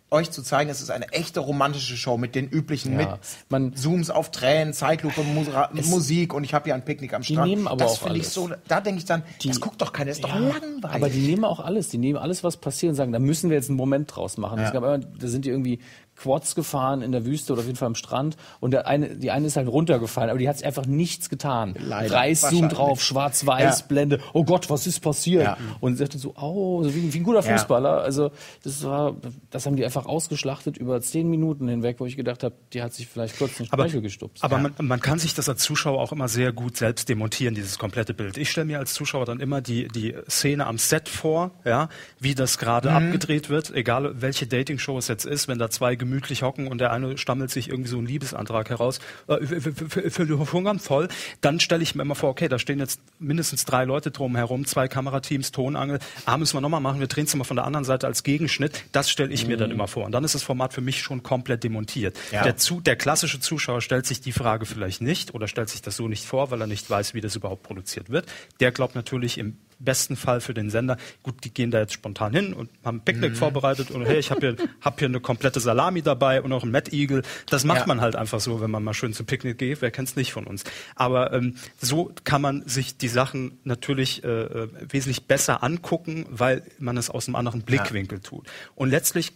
euch 0.10 0.32
zu 0.32 0.42
zeigen, 0.42 0.70
es 0.70 0.80
ist 0.82 0.90
eine 0.90 1.10
echte 1.12 1.42
romantische 1.42 1.98
Show 1.98 2.18
mit 2.18 2.34
den 2.34 2.48
üblichen, 2.48 2.94
Ja, 2.94 2.98
mit 2.98 3.10
man- 3.50 3.76
Zooms 3.76 4.10
auf 4.10 4.32
Tränen, 4.32 4.74
Zeitlupe, 4.74 5.22
Musra 5.22 5.70
Musik 5.74 6.34
und 6.34 6.46
ich 6.46 6.54
habe 6.54 6.64
hier 6.66 6.76
ein 6.76 6.86
Picknick 6.86 7.14
am 7.14 7.24
Strand. 7.24 7.46
nehmen 7.50 7.68
aber 7.68 7.84
das 7.84 7.92
auch 7.92 7.98
finde 8.04 8.16
ich 8.20 8.24
alles. 8.24 8.34
so, 8.34 8.50
da 8.70 8.80
denke 8.80 9.00
ich 9.00 9.06
dann, 9.06 9.24
das 9.46 9.60
guckt 9.60 9.82
doch 9.82 9.92
keiner, 9.92 10.12
das 10.12 10.20
ist 10.20 10.24
doch 10.24 10.34
langweilig. 10.34 10.86
Aber 10.96 11.10
die 11.10 11.20
nehmen 11.28 11.44
auch 11.44 11.60
alles. 11.60 11.90
Die 11.90 11.98
nehmen 11.98 12.18
alles, 12.18 12.42
was 12.46 12.56
passiert 12.56 12.92
und 12.92 12.96
sagen, 12.96 13.12
da 13.12 13.20
müssen 13.20 13.50
wir 13.50 13.58
jetzt 13.58 13.68
einen 13.68 13.76
Moment 13.76 14.16
draus 14.16 14.38
machen. 14.38 14.60
Es 14.60 14.72
gab 14.72 14.82
da 14.84 15.28
sind 15.28 15.44
die 15.44 15.50
irgendwie 15.50 15.80
Quads 16.18 16.56
gefahren 16.56 17.02
in 17.02 17.12
der 17.12 17.26
Wüste 17.26 17.54
oder 17.54 17.62
auf 17.62 17.66
jeden 17.68 17.78
Fall 17.78 17.88
am 17.88 17.96
Strand 17.96 18.38
und 18.60 18.72
der 18.72 18.88
eine, 18.88 19.16
die 19.16 19.32
eine 19.32 19.48
ist 19.48 19.56
halt 19.58 19.68
runtergefallen, 19.68 20.30
aber 20.30 20.40
die 20.40 20.50
hat 20.50 20.64
einfach 20.64 20.86
nichts 20.86 21.30
getan. 21.30 21.76
Leider. 21.80 22.14
Reißzoom 22.16 22.70
drauf, 22.70 23.04
schwarz-weiß, 23.04 23.80
Ja. 23.82 23.86
Blende. 23.88 24.20
Oh 24.34 24.44
Gott, 24.44 24.70
was 24.70 24.88
ist 24.88 25.00
passiert? 25.02 25.44
Ja. 25.44 25.58
Und 25.80 25.94
sie 25.94 26.00
sagte 26.00 26.18
so, 26.18 26.34
oh, 26.36 26.84
so 26.84 26.94
wie, 26.96 27.14
wie 27.14 27.20
ein 27.20 27.24
guter 27.24 27.42
Ja. 27.44 27.54
Fußballer. 27.58 28.02
Also 28.02 28.32
das 28.64 28.84
war, 28.84 29.16
das 29.52 29.66
haben 29.66 29.76
die 29.76 29.86
einfach 29.86 30.06
ausgeschlachtet 30.06 30.78
über 30.78 31.00
zehn 31.02 31.30
Minuten 31.30 31.68
hinweg, 31.68 32.00
wo 32.00 32.06
ich 32.06 32.18
gedacht 32.18 32.44
habe, 32.44 32.56
die 32.74 32.82
hat 32.82 32.94
sich 32.94 33.08
vielleicht 33.08 33.38
kurz 33.38 33.58
den 33.58 33.68
Speichel 33.68 34.02
gestupst. 34.02 34.44
aber 34.44 34.58
man, 34.58 34.74
man 34.82 35.00
kann 35.00 35.20
sich 35.20 35.34
das 35.36 35.48
als 35.50 35.62
Zuschauer 35.64 36.02
auch 36.02 36.12
immer 36.12 36.28
sehr 36.28 36.52
gut 36.52 36.78
selbst 36.78 37.10
demontieren, 37.10 37.56
dieses 37.56 37.78
komplette 37.78 38.14
Bild. 38.14 38.38
Ich 38.38 38.50
stelle 38.50 38.66
mir 38.66 38.80
als 38.80 38.94
Zuschauer 38.94 39.26
dann 39.26 39.40
immer 39.40 39.62
die, 39.62 39.88
die 39.88 40.16
Szene 40.30 40.66
am 40.66 40.78
Set 40.78 41.10
vor, 41.10 41.52
ja, 41.66 41.90
wie 42.20 42.36
das 42.36 42.58
gerade 42.58 42.92
abgedreht 42.92 43.50
wird, 43.50 43.74
egal 43.74 44.22
welche 44.22 44.48
Dating-Show 44.48 44.98
es 44.98 45.08
jetzt 45.08 45.26
ist, 45.26 45.48
wenn 45.48 45.60
da 45.60 45.70
zwei 45.70 45.96
gemütlich 46.08 46.42
hocken 46.42 46.68
und 46.68 46.80
der 46.80 46.92
eine 46.92 47.18
stammelt 47.18 47.52
sich 47.52 47.70
irgendwie 47.70 47.90
so 47.90 47.98
einen 47.98 48.08
Liebesantrag 48.08 48.70
heraus, 48.70 49.00
äh, 49.28 49.46
für, 49.46 50.10
für 50.10 50.54
Hungern 50.54 50.80
voll, 50.80 51.10
dann 51.42 51.60
stelle 51.60 51.84
ich 51.84 51.96
mir 51.96 52.04
immer 52.04 52.16
vor, 52.16 52.30
okay, 52.30 52.48
da 52.48 52.60
stehen 52.60 52.80
jetzt 52.80 53.02
mindestens 53.20 53.66
drei 53.66 53.84
Leute 53.84 54.12
drum 54.12 54.36
herum, 54.36 54.66
zwei 54.66 54.88
Kamerateams, 54.88 55.52
Tonangel, 55.52 56.00
ah, 56.26 56.38
müssen 56.38 56.56
wir 56.56 56.62
nochmal 56.62 56.82
machen, 56.82 57.00
wir 57.00 57.08
drehen 57.08 57.26
es 57.26 57.36
mal 57.36 57.44
von 57.44 57.58
der 57.58 57.66
anderen 57.66 57.84
Seite 57.84 58.08
als 58.08 58.24
Gegenschnitt, 58.24 58.86
das 58.92 59.10
stelle 59.10 59.34
ich 59.34 59.48
mir 59.48 59.58
dann 59.58 59.72
immer 59.72 59.88
vor. 59.88 60.06
Und 60.06 60.14
dann 60.14 60.24
ist 60.24 60.36
das 60.36 60.44
Format 60.44 60.74
für 60.74 60.82
mich 60.82 61.02
schon 61.02 61.24
komplett 61.24 61.64
demontiert. 61.64 62.18
Ja. 62.32 62.44
Der, 62.44 62.58
zu, 62.58 62.80
der 62.80 62.96
klassische 62.96 63.40
Zuschauer 63.40 63.82
stellt 63.82 64.06
sich 64.06 64.22
die 64.22 64.32
Frage 64.32 64.66
vielleicht 64.66 65.02
nicht 65.02 65.34
oder 65.34 65.48
stellt 65.48 65.70
sich 65.70 65.82
das 65.82 65.98
so 65.98 66.08
nicht 66.08 66.26
vor, 66.26 66.52
weil 66.52 66.62
er 66.62 66.68
nicht 66.68 66.90
weiß, 66.90 67.14
wie 67.14 67.22
das 67.22 67.36
überhaupt 67.36 67.64
produziert 67.64 68.10
wird. 68.10 68.26
Der 68.60 68.72
glaubt 68.72 68.96
natürlich 68.96 69.38
im 69.38 69.58
besten 69.80 70.16
Fall 70.16 70.42
für 70.42 70.54
den 70.54 70.70
Sender, 70.70 70.98
gut, 71.24 71.44
die 71.44 71.54
gehen 71.54 71.72
da 71.72 71.80
jetzt 71.80 71.94
spontan 71.94 72.34
hin 72.34 72.54
und 72.54 72.70
haben 72.84 72.98
ein 72.98 73.06
Picknick 73.06 73.32
Mhm. 73.32 73.36
vorbereitet 73.36 73.92
und 73.92 74.06
hey, 74.06 74.18
ich 74.20 74.32
habe 74.32 74.40
hier, 74.42 74.56
hab 74.82 75.00
hier 75.00 75.08
eine 75.08 75.20
komplette 75.20 75.60
Salami 75.60 76.02
dabei 76.02 76.42
und 76.42 76.52
auch 76.54 76.64
einen 76.64 76.72
Mad 76.72 76.92
Eagle. 76.96 77.22
Das 77.50 77.64
macht 77.64 77.82
Ja. 77.82 77.86
man 77.88 78.02
halt 78.02 78.16
einfach 78.16 78.40
so, 78.40 78.62
wenn 78.62 78.72
man 78.72 78.84
mal 78.84 78.94
schön 78.94 79.14
zum 79.14 79.26
Picknick 79.26 79.58
geht. 79.58 79.82
Wer 79.82 79.92
kennt's 79.92 80.16
nicht 80.16 80.32
von 80.34 80.46
uns? 80.46 80.64
Aber 80.96 81.34
ähm, 81.34 81.56
so 81.80 82.12
kann 82.24 82.42
man 82.42 82.68
sich 82.68 82.98
die 82.98 83.08
Sachen 83.08 83.60
natürlich 83.64 84.24
äh, 84.24 84.28
äh, 84.28 84.68
wesentlich 84.90 85.26
besser 85.26 85.64
angucken, 85.64 86.26
weil 86.30 86.64
man 86.80 86.98
es 86.98 87.10
aus 87.10 87.28
einem 87.28 87.36
anderen 87.36 87.62
Blickwinkel 87.62 88.20
tut. 88.20 88.48
Und 88.76 88.90
letztlich 88.90 89.34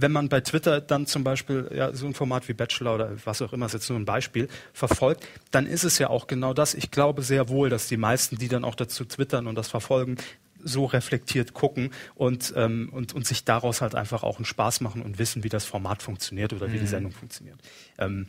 wenn 0.00 0.12
man 0.12 0.28
bei 0.28 0.40
Twitter 0.40 0.80
dann 0.80 1.06
zum 1.06 1.24
Beispiel 1.24 1.70
ja, 1.74 1.92
so 1.92 2.06
ein 2.06 2.14
Format 2.14 2.48
wie 2.48 2.54
Bachelor 2.54 2.94
oder 2.94 3.10
was 3.24 3.42
auch 3.42 3.52
immer, 3.52 3.66
ist 3.66 3.74
jetzt 3.74 3.88
nur 3.90 3.98
ein 3.98 4.04
Beispiel, 4.04 4.48
verfolgt, 4.72 5.26
dann 5.50 5.66
ist 5.66 5.84
es 5.84 5.98
ja 5.98 6.08
auch 6.08 6.26
genau 6.26 6.54
das. 6.54 6.74
Ich 6.74 6.90
glaube 6.90 7.22
sehr 7.22 7.48
wohl, 7.48 7.68
dass 7.68 7.88
die 7.88 7.96
meisten, 7.96 8.36
die 8.36 8.48
dann 8.48 8.64
auch 8.64 8.74
dazu 8.74 9.04
twittern 9.04 9.46
und 9.46 9.54
das 9.54 9.68
verfolgen, 9.68 10.16
so 10.64 10.84
reflektiert 10.84 11.54
gucken 11.54 11.90
und, 12.14 12.52
ähm, 12.56 12.88
und, 12.92 13.14
und 13.14 13.26
sich 13.26 13.44
daraus 13.44 13.80
halt 13.80 13.94
einfach 13.94 14.22
auch 14.22 14.36
einen 14.36 14.44
Spaß 14.44 14.80
machen 14.80 15.02
und 15.02 15.18
wissen, 15.18 15.44
wie 15.44 15.48
das 15.48 15.64
Format 15.64 16.02
funktioniert 16.02 16.52
oder 16.52 16.72
wie 16.72 16.78
die 16.78 16.86
Sendung 16.86 17.12
funktioniert. 17.12 17.58
Ähm, 17.98 18.26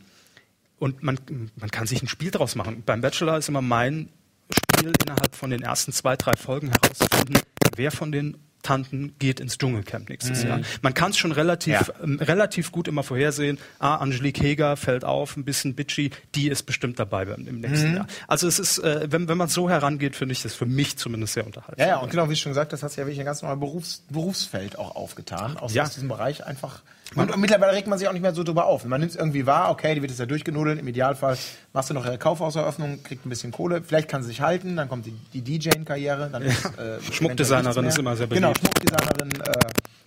und 0.78 1.02
man, 1.02 1.18
man 1.56 1.70
kann 1.70 1.86
sich 1.86 2.02
ein 2.02 2.08
Spiel 2.08 2.30
draus 2.30 2.56
machen. 2.56 2.82
Beim 2.84 3.00
Bachelor 3.00 3.38
ist 3.38 3.48
immer 3.48 3.62
mein 3.62 4.08
Spiel, 4.50 4.92
innerhalb 5.02 5.34
von 5.34 5.50
den 5.50 5.62
ersten 5.62 5.92
zwei, 5.92 6.16
drei 6.16 6.34
Folgen 6.34 6.70
herauszufinden, 6.70 7.38
wer 7.76 7.90
von 7.90 8.10
den 8.12 8.36
Tanten 8.64 9.14
geht 9.20 9.38
ins 9.38 9.56
Dschungelcamp 9.58 10.08
nächstes 10.08 10.42
Jahr. 10.42 10.60
Man 10.82 10.92
kann 10.94 11.12
es 11.12 11.18
schon 11.18 11.30
relativ, 11.30 11.72
Ja. 11.74 11.82
ähm, 12.02 12.18
relativ 12.20 12.72
gut 12.72 12.88
immer 12.88 13.04
vorhersehen. 13.04 13.58
Ah, 13.78 13.96
Angelique 13.96 14.40
Heger 14.42 14.76
fällt 14.76 15.04
auf, 15.04 15.36
ein 15.36 15.44
bisschen 15.44 15.74
bitchy, 15.76 16.10
die 16.34 16.48
ist 16.48 16.64
bestimmt 16.64 16.98
dabei 16.98 17.26
beim- 17.26 17.46
im 17.46 17.60
nächsten 17.60 17.94
Jahr. 17.94 18.06
Also 18.26 18.48
es 18.48 18.58
ist, 18.58 18.78
äh, 18.78 19.06
wenn, 19.12 19.28
wenn 19.28 19.38
man 19.38 19.46
so 19.48 19.70
herangeht, 19.70 20.16
finde 20.16 20.32
ich 20.32 20.42
das 20.42 20.54
für 20.54 20.66
mich 20.66 20.96
zumindest 20.96 21.34
sehr 21.34 21.46
unterhaltsam. 21.46 21.78
Ja, 21.86 21.94
ja, 21.94 21.98
und 21.98 22.10
genau 22.10 22.24
wie 22.28 22.34
du 22.34 22.36
schon 22.40 22.50
gesagt 22.50 22.72
hast, 22.72 22.82
hast 22.82 22.96
du 22.96 23.00
ja 23.02 23.06
wirklich 23.06 23.20
ein 23.20 23.26
ganz 23.26 23.42
neues 23.42 23.60
Berufs 23.60 24.02
Berufsfeld 24.08 24.78
auch 24.78 24.96
aufgetan. 24.96 25.56
Aus, 25.56 25.74
Ja. 25.74 25.84
aus 25.84 25.92
diesem 25.94 26.08
Bereich 26.08 26.44
einfach. 26.44 26.82
Und, 27.16 27.32
und 27.32 27.40
mittlerweile 27.40 27.72
regt 27.72 27.86
man 27.86 27.98
sich 27.98 28.08
auch 28.08 28.12
nicht 28.12 28.22
mehr 28.22 28.34
so 28.34 28.42
drüber 28.42 28.66
auf. 28.66 28.84
Man 28.84 29.00
nimmt 29.00 29.12
es 29.12 29.16
irgendwie 29.16 29.46
wahr, 29.46 29.70
okay, 29.70 29.94
die 29.94 30.02
wird 30.02 30.10
jetzt 30.10 30.20
ja 30.20 30.26
durchgenudelt. 30.26 30.78
Im 30.78 30.88
Idealfall 30.88 31.36
machst 31.72 31.90
du 31.90 31.94
noch 31.94 32.04
ihre 32.06 32.18
Kaufhauseröffnung, 32.18 33.02
kriegt 33.02 33.24
ein 33.26 33.28
bisschen 33.28 33.52
Kohle. 33.52 33.82
Vielleicht 33.82 34.08
kann 34.08 34.22
sie 34.22 34.28
sich 34.28 34.40
halten, 34.40 34.76
dann 34.76 34.88
kommt 34.88 35.06
die, 35.06 35.14
die 35.32 35.42
DJ-Karriere. 35.42 36.28
Dann 36.30 36.42
ist, 36.42 36.64
äh, 36.78 37.00
Schmuckdesignerin 37.12 37.86
ist 37.86 37.98
immer 37.98 38.16
sehr 38.16 38.26
Genau, 38.26 38.52
beliebt. 38.52 38.60
Schmuckdesignerin. 38.60 39.30
Äh, 39.40 39.52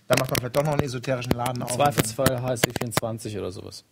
dann 0.08 0.18
macht 0.18 0.30
man 0.30 0.38
vielleicht 0.38 0.56
doch 0.56 0.64
noch 0.64 0.72
einen 0.72 0.82
esoterischen 0.82 1.32
Laden 1.32 1.62
auf. 1.62 1.72
Zweifelsfall 1.74 2.40
HSC 2.40 2.70
24 2.78 3.38
oder 3.38 3.52
sowas. 3.52 3.84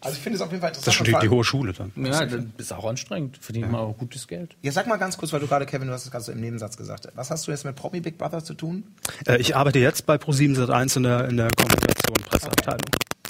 Also 0.00 0.16
ich 0.16 0.22
finde 0.22 0.36
es 0.36 0.42
auf 0.42 0.50
jeden 0.50 0.60
Fall 0.60 0.70
interessant. 0.70 0.86
Das 0.86 1.06
ist 1.08 1.12
schon 1.12 1.20
die, 1.20 1.28
hohe 1.28 1.44
Schule 1.44 1.72
dann. 1.72 1.92
Ja, 1.96 2.24
das 2.24 2.40
ist 2.56 2.72
auch 2.72 2.84
anstrengend. 2.84 3.38
Verdient 3.40 3.70
man 3.72 3.80
auch 3.80 3.96
gutes 3.98 4.28
Geld. 4.28 4.56
Ja, 4.62 4.70
sag 4.72 4.86
mal 4.86 4.96
ganz 4.96 5.16
kurz, 5.18 5.32
weil 5.32 5.40
du 5.40 5.46
gerade, 5.46 5.66
Kevin, 5.66 5.88
du 5.88 5.94
hast 5.94 6.04
es 6.04 6.10
gerade 6.10 6.24
so 6.24 6.32
im 6.32 6.40
Nebensatz 6.40 6.76
gesagt. 6.76 7.08
Was 7.14 7.30
hast 7.30 7.46
du 7.46 7.50
jetzt 7.50 7.64
mit 7.64 7.74
Promi 7.76 8.00
Big 8.00 8.16
Brother 8.18 8.42
zu 8.44 8.54
tun? 8.54 8.84
Äh, 9.26 9.38
ich 9.38 9.56
arbeite 9.56 9.78
jetzt 9.78 10.06
bei 10.06 10.14
Pro7 10.16 10.56
Sat1 10.56 10.96
in 10.98 11.02
der, 11.02 11.28
in 11.28 11.36
der 11.36 11.48
Kommunikation 11.50 12.16
und 12.16 12.26
Presseabteilung. 12.26 12.80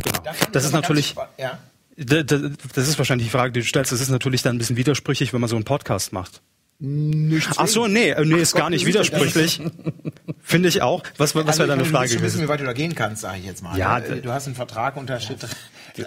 Genau. 0.04 0.18
Da 0.24 0.32
Das 0.52 0.64
ist 0.64 0.72
natürlich, 0.72 1.14
Ja. 1.38 1.58
Das 1.96 2.86
ist 2.88 2.96
wahrscheinlich 2.98 3.26
die 3.26 3.32
Frage, 3.32 3.52
die 3.52 3.60
du 3.60 3.66
stellst. 3.66 3.90
Das 3.90 4.00
ist 4.00 4.08
natürlich 4.10 4.42
dann 4.42 4.54
ein 4.54 4.58
bisschen 4.58 4.76
widersprüchlich, 4.76 5.32
wenn 5.32 5.40
man 5.40 5.48
so 5.50 5.56
einen 5.56 5.64
Podcast 5.64 6.12
macht. 6.12 6.42
Ach 7.56 7.66
so, 7.66 7.88
nee, 7.88 8.10
äh, 8.10 8.24
nee, 8.24 8.36
ist 8.36 8.52
Gott, 8.52 8.60
gar 8.60 8.70
nicht 8.70 8.86
widersprüchlich. 8.86 9.60
Finde 10.42 10.68
ich 10.68 10.80
auch. 10.80 11.02
Was, 11.16 11.34
was 11.34 11.44
Also 11.46 11.58
wäre 11.58 11.68
deine 11.70 11.84
Frage 11.84 12.06
Du 12.06 12.12
willst 12.12 12.12
wissen, 12.12 12.22
gewesen? 12.22 12.42
wie 12.44 12.48
weit 12.48 12.60
du 12.60 12.64
da 12.66 12.72
gehen 12.72 12.94
kannst, 12.94 13.22
sage 13.22 13.38
ich 13.40 13.44
jetzt 13.46 13.64
mal. 13.64 13.76
Ja, 13.76 13.98
Äh, 13.98 14.20
du 14.20 14.30
hast 14.30 14.46
einen 14.46 14.54
Vertrag 14.54 14.96
unterschrieben. 14.96 15.40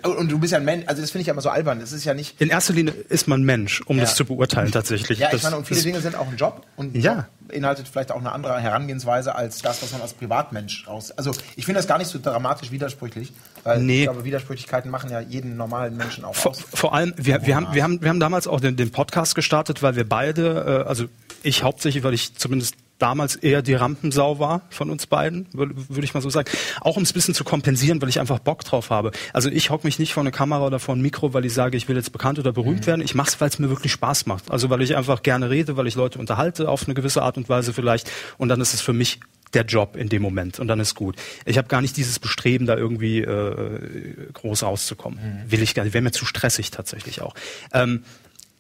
Und 0.04 0.32
du 0.32 0.40
bist 0.40 0.52
ja 0.54 0.60
ein 0.60 0.66
Mensch, 0.66 0.86
also 0.88 1.02
das 1.02 1.12
finde 1.12 1.22
ich 1.22 1.28
ja 1.28 1.34
immer 1.34 1.42
so 1.42 1.50
albern. 1.50 1.80
Das 1.80 1.92
ist 1.92 2.04
ja 2.06 2.14
nicht. 2.14 2.40
In 2.42 2.50
erster 2.50 2.74
Linie 2.74 2.94
ist 3.10 3.28
man 3.28 3.44
Mensch, 3.44 3.82
um 3.86 3.98
Ja. 3.98 4.04
das 4.04 4.16
zu 4.16 4.26
beurteilen 4.26 4.72
tatsächlich. 4.72 5.20
Ja, 5.20 5.28
ich 5.28 5.34
das, 5.34 5.44
meine, 5.44 5.58
und 5.58 5.68
viele 5.68 5.82
Dinge 5.82 6.00
sind 6.02 6.16
auch 6.16 6.28
ein 6.28 6.38
Job 6.38 6.66
und 6.76 6.96
ein 6.96 7.02
Ja. 7.02 7.14
Job 7.16 7.26
beinhaltet 7.48 7.88
vielleicht 7.90 8.12
auch 8.12 8.20
eine 8.20 8.32
andere 8.32 8.60
Herangehensweise 8.62 9.36
als 9.36 9.62
das, 9.62 9.82
was 9.84 9.92
man 9.92 10.02
als 10.02 10.14
Privatmensch 10.14 10.88
raus. 10.88 11.12
Also 11.12 11.32
ich 11.58 11.66
finde 11.66 11.80
das 11.80 11.88
gar 11.88 11.98
nicht 11.98 12.08
so 12.08 12.18
dramatisch 12.22 12.72
widersprüchlich, 12.72 13.34
weil 13.64 13.80
Nee. 13.82 14.00
ich 14.00 14.04
glaube, 14.04 14.24
Widersprüchlichkeiten 14.24 14.90
machen 14.90 15.10
ja 15.12 15.20
jeden 15.20 15.58
normalen 15.58 15.98
Menschen 15.98 16.24
auch 16.24 16.34
vor, 16.36 16.52
aus. 16.52 16.62
vor 16.74 16.94
allem, 16.94 17.14
wir, 17.18 17.46
wir, 17.46 17.56
haben, 17.58 17.68
wir, 17.74 17.84
haben, 17.84 18.02
wir 18.02 18.10
haben 18.10 18.20
damals 18.22 18.48
auch 18.48 18.62
den, 18.62 18.78
den 18.78 18.92
Podcast 18.92 19.36
gestartet, 19.36 19.84
weil 19.84 19.96
wir 19.98 20.08
beide, 20.08 20.84
äh, 20.86 20.88
also 20.88 21.06
ich 21.44 21.64
hauptsächlich, 21.64 22.04
weil 22.04 22.14
ich 22.14 22.36
zumindest 22.36 22.76
damals 23.02 23.36
eher 23.36 23.62
die 23.62 23.74
Rampensau 23.74 24.40
war 24.40 24.62
von 24.70 24.90
uns 24.90 25.08
beiden, 25.08 25.48
würde 25.54 25.74
würd 25.76 26.04
ich 26.04 26.14
mal 26.14 26.22
so 26.22 26.30
sagen. 26.30 26.50
Auch 26.82 26.98
um 26.98 27.04
es 27.04 27.12
ein 27.12 27.14
bisschen 27.14 27.34
zu 27.34 27.44
kompensieren, 27.44 28.02
weil 28.02 28.10
ich 28.10 28.20
einfach 28.20 28.40
Bock 28.40 28.64
drauf 28.64 28.90
habe. 28.90 29.12
Also 29.34 29.50
ich 29.50 29.70
hocke 29.70 29.88
mich 29.88 30.00
nicht 30.00 30.14
vor 30.14 30.22
eine 30.22 30.32
Kamera 30.32 30.66
oder 30.66 30.80
vor 30.80 30.96
ein 30.96 31.02
Mikro, 31.02 31.34
weil 31.34 31.46
ich 31.46 31.54
sage, 31.54 31.78
ich 31.78 31.88
will 31.88 31.96
jetzt 31.96 32.12
bekannt 32.12 32.40
oder 32.40 32.52
berühmt 32.52 32.86
werden. 32.88 33.02
Ich 33.02 33.16
mache 33.16 33.30
es, 33.30 33.42
weil 33.42 33.50
es 33.50 33.60
mir 33.60 33.70
wirklich 33.70 33.92
Spaß 33.92 34.26
macht. 34.26 34.52
Also 34.52 34.70
weil 34.70 34.82
ich 34.82 34.96
einfach 34.96 35.24
gerne 35.24 35.50
rede, 35.50 35.78
weil 35.78 35.88
ich 35.88 35.96
Leute 35.96 36.20
unterhalte 36.20 36.70
auf 36.70 36.86
eine 36.86 36.94
gewisse 36.94 37.22
Art 37.24 37.38
und 37.38 37.50
Weise 37.50 37.74
vielleicht. 37.74 38.12
Und 38.38 38.50
dann 38.50 38.62
ist 38.62 38.74
es 38.74 38.82
für 38.82 38.94
mich 38.94 39.20
der 39.54 39.66
Job 39.66 39.96
in 39.96 40.10
dem 40.10 40.22
Moment 40.22 40.60
und 40.60 40.68
dann 40.68 40.80
ist 40.80 40.96
gut. 40.96 41.16
Ich 41.46 41.58
habe 41.58 41.68
gar 41.68 41.82
nicht 41.82 41.98
dieses 41.98 42.20
Bestreben, 42.20 42.66
da 42.66 42.78
irgendwie 42.78 43.20
äh, 43.20 44.30
groß 44.34 44.64
rauszukommen. 44.64 45.20
Will 45.48 45.62
ich 45.62 45.74
gar 45.74 45.84
nicht. 45.84 45.94
Wäre 45.94 46.04
mir 46.04 46.12
zu 46.12 46.26
stressig 46.26 46.72
tatsächlich 46.72 47.22
auch. 47.22 47.34
Ähm, 47.74 48.04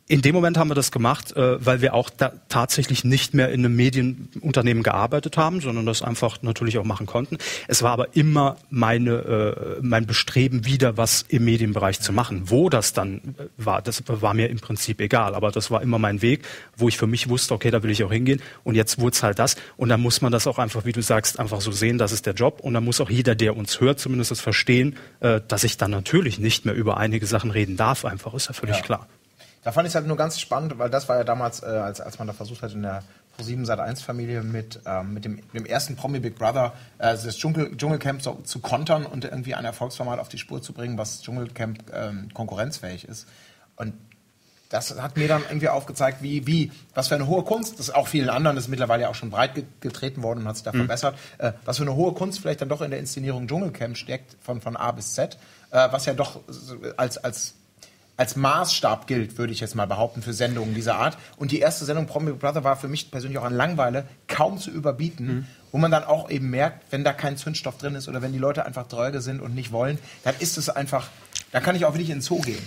in 0.07 0.21
dem 0.21 0.35
Moment 0.35 0.57
haben 0.57 0.69
wir 0.69 0.75
das 0.75 0.91
gemacht, 0.91 1.35
äh, 1.37 1.65
weil 1.65 1.81
wir 1.81 1.93
auch 1.93 2.09
da 2.09 2.33
tatsächlich 2.49 3.03
nicht 3.03 3.33
mehr 3.33 3.49
in 3.49 3.63
einem 3.63 3.75
Medienunternehmen 3.75 4.83
gearbeitet 4.83 5.37
haben, 5.37 5.61
sondern 5.61 5.85
das 5.85 6.01
einfach 6.01 6.41
natürlich 6.41 6.77
auch 6.77 6.83
machen 6.83 7.05
konnten. 7.05 7.37
Es 7.67 7.81
war 7.81 7.91
aber 7.91 8.15
immer 8.15 8.57
meine, 8.69 9.11
äh, 9.11 9.79
mein 9.81 10.05
Bestreben, 10.05 10.65
wieder 10.65 10.97
was 10.97 11.23
im 11.29 11.45
Medienbereich 11.45 12.01
zu 12.01 12.11
machen. 12.11 12.43
Wo 12.49 12.69
das 12.69 12.91
dann 12.93 13.35
äh, 13.37 13.45
war, 13.57 13.81
das 13.81 14.03
war 14.07 14.33
mir 14.33 14.49
im 14.49 14.59
Prinzip 14.59 14.99
egal. 14.99 15.33
Aber 15.33 15.51
das 15.51 15.71
war 15.71 15.81
immer 15.81 15.97
mein 15.97 16.21
Weg, 16.21 16.45
wo 16.75 16.89
ich 16.89 16.97
für 16.97 17.07
mich 17.07 17.29
wusste, 17.29 17.53
okay, 17.53 17.71
da 17.71 17.81
will 17.83 17.91
ich 17.91 18.03
auch 18.03 18.11
hingehen. 18.11 18.41
Und 18.63 18.75
jetzt 18.75 18.99
wurde 18.99 19.13
es 19.15 19.23
halt 19.23 19.39
das. 19.39 19.55
Und 19.77 19.89
dann 19.89 20.01
muss 20.01 20.21
man 20.21 20.31
das 20.31 20.45
auch 20.45 20.57
einfach, 20.59 20.83
wie 20.83 20.91
du 20.91 21.01
sagst, 21.01 21.39
einfach 21.39 21.61
so 21.61 21.71
sehen, 21.71 21.97
das 21.97 22.11
ist 22.11 22.25
der 22.25 22.33
Job. 22.33 22.59
Und 22.61 22.73
dann 22.73 22.83
muss 22.83 22.99
auch 22.99 23.09
jeder, 23.09 23.35
der 23.35 23.55
uns 23.55 23.79
hört, 23.79 23.99
zumindest 23.99 24.31
das 24.31 24.41
verstehen, 24.41 24.97
äh, 25.21 25.39
dass 25.47 25.63
ich 25.63 25.77
dann 25.77 25.91
natürlich 25.91 26.37
nicht 26.39 26.65
mehr 26.65 26.75
über 26.75 26.97
einige 26.97 27.25
Sachen 27.27 27.51
reden 27.51 27.77
darf. 27.77 28.03
Einfach 28.03 28.33
ist 28.33 28.47
ja 28.47 28.53
völlig 28.53 28.77
Ja. 28.77 28.81
klar. 28.81 29.07
Da 29.63 29.71
fand 29.71 29.85
ich 29.85 29.91
es 29.91 29.95
halt 29.95 30.07
nur 30.07 30.17
ganz 30.17 30.39
spannend, 30.39 30.77
weil 30.79 30.89
das 30.89 31.07
war 31.07 31.17
ja 31.17 31.23
damals, 31.23 31.61
äh, 31.61 31.67
als, 31.67 32.01
als 32.01 32.17
man 32.17 32.27
da 32.27 32.33
versucht 32.33 32.63
hat, 32.63 32.73
in 32.73 32.81
der 32.81 33.03
Pro7 33.37 33.65
Sat 33.65 33.79
1 33.79 34.01
Familie 34.01 34.41
mit, 34.43 34.79
ähm, 34.85 35.13
mit 35.13 35.25
dem, 35.25 35.39
dem 35.51 35.65
ersten 35.65 35.95
Promi 35.95 36.19
Big 36.19 36.35
Brother 36.35 36.73
äh, 36.97 37.11
das 37.13 37.37
Dschungel, 37.37 37.75
Dschungelcamp 37.77 38.21
so, 38.21 38.39
zu 38.43 38.59
kontern 38.59 39.05
und 39.05 39.25
irgendwie 39.25 39.55
ein 39.55 39.65
Erfolgsformat 39.65 40.19
auf 40.19 40.29
die 40.29 40.37
Spur 40.37 40.61
zu 40.61 40.73
bringen, 40.73 40.97
was 40.97 41.21
Dschungelcamp 41.21 41.91
ähm, 41.93 42.29
konkurrenzfähig 42.33 43.05
ist. 43.05 43.27
Und 43.75 43.93
das 44.69 45.01
hat 45.01 45.17
mir 45.17 45.27
dann 45.27 45.43
irgendwie 45.43 45.67
aufgezeigt, 45.67 46.21
wie, 46.21 46.47
wie, 46.47 46.71
was 46.93 47.09
für 47.09 47.15
eine 47.15 47.27
hohe 47.27 47.43
Kunst, 47.43 47.73
das 47.73 47.89
ist 47.89 47.95
auch 47.95 48.07
vielen 48.07 48.29
anderen, 48.29 48.55
das 48.55 48.65
ist 48.65 48.69
mittlerweile 48.69 49.09
auch 49.09 49.15
schon 49.15 49.29
breit 49.29 49.53
ge 49.53 49.65
getreten 49.81 50.23
worden 50.23 50.39
und 50.39 50.47
hat 50.47 50.55
sich 50.55 50.63
da 50.63 50.71
verbessert, 50.71 51.17
äh, 51.39 51.51
was 51.65 51.77
für 51.77 51.83
eine 51.83 51.95
hohe 51.95 52.13
Kunst 52.13 52.39
vielleicht 52.39 52.61
dann 52.61 52.69
doch 52.69 52.81
in 52.81 52.89
der 52.89 52.99
Inszenierung 52.99 53.47
Dschungelcamp 53.47 53.97
steckt, 53.97 54.37
von, 54.41 54.61
von 54.61 54.77
A 54.77 54.91
bis 54.91 55.13
Z, 55.13 55.37
äh, 55.71 55.89
was 55.91 56.05
ja 56.05 56.13
doch 56.13 56.39
als, 56.95 57.17
als 57.17 57.55
als 58.21 58.35
Maßstab 58.35 59.07
gilt, 59.07 59.37
würde 59.37 59.51
ich 59.51 59.59
jetzt 59.59 59.75
mal 59.75 59.87
behaupten, 59.87 60.21
für 60.21 60.31
Sendungen 60.31 60.73
dieser 60.75 60.95
Art. 60.95 61.17
Und 61.37 61.51
die 61.51 61.59
erste 61.59 61.85
Sendung 61.85 62.05
Promi 62.05 62.31
Brother 62.33 62.63
war 62.63 62.75
für 62.77 62.87
mich 62.87 63.11
persönlich 63.11 63.37
auch 63.39 63.43
an 63.43 63.53
Langweile 63.55 64.05
kaum 64.27 64.57
zu 64.59 64.69
überbieten, 64.71 65.47
wo 65.71 65.77
man 65.79 65.89
dann 65.91 66.03
auch 66.03 66.29
eben 66.29 66.49
merkt, 66.49 66.91
wenn 66.91 67.03
da 67.03 67.13
kein 67.13 67.35
Zündstoff 67.35 67.77
drin 67.77 67.95
ist 67.95 68.07
oder 68.07 68.21
wenn 68.21 68.31
die 68.31 68.39
Leute 68.39 68.65
einfach 68.65 68.87
dröge 68.87 69.21
sind 69.21 69.41
und 69.41 69.55
nicht 69.55 69.71
wollen, 69.71 69.97
dann 70.23 70.35
ist 70.39 70.57
es 70.57 70.69
einfach, 70.69 71.07
da 71.51 71.59
kann 71.59 71.75
ich 71.75 71.83
auch 71.85 71.93
wirklich 71.93 72.09
in 72.11 72.17
den 72.17 72.21
Zoo 72.21 72.41
gehen. 72.41 72.61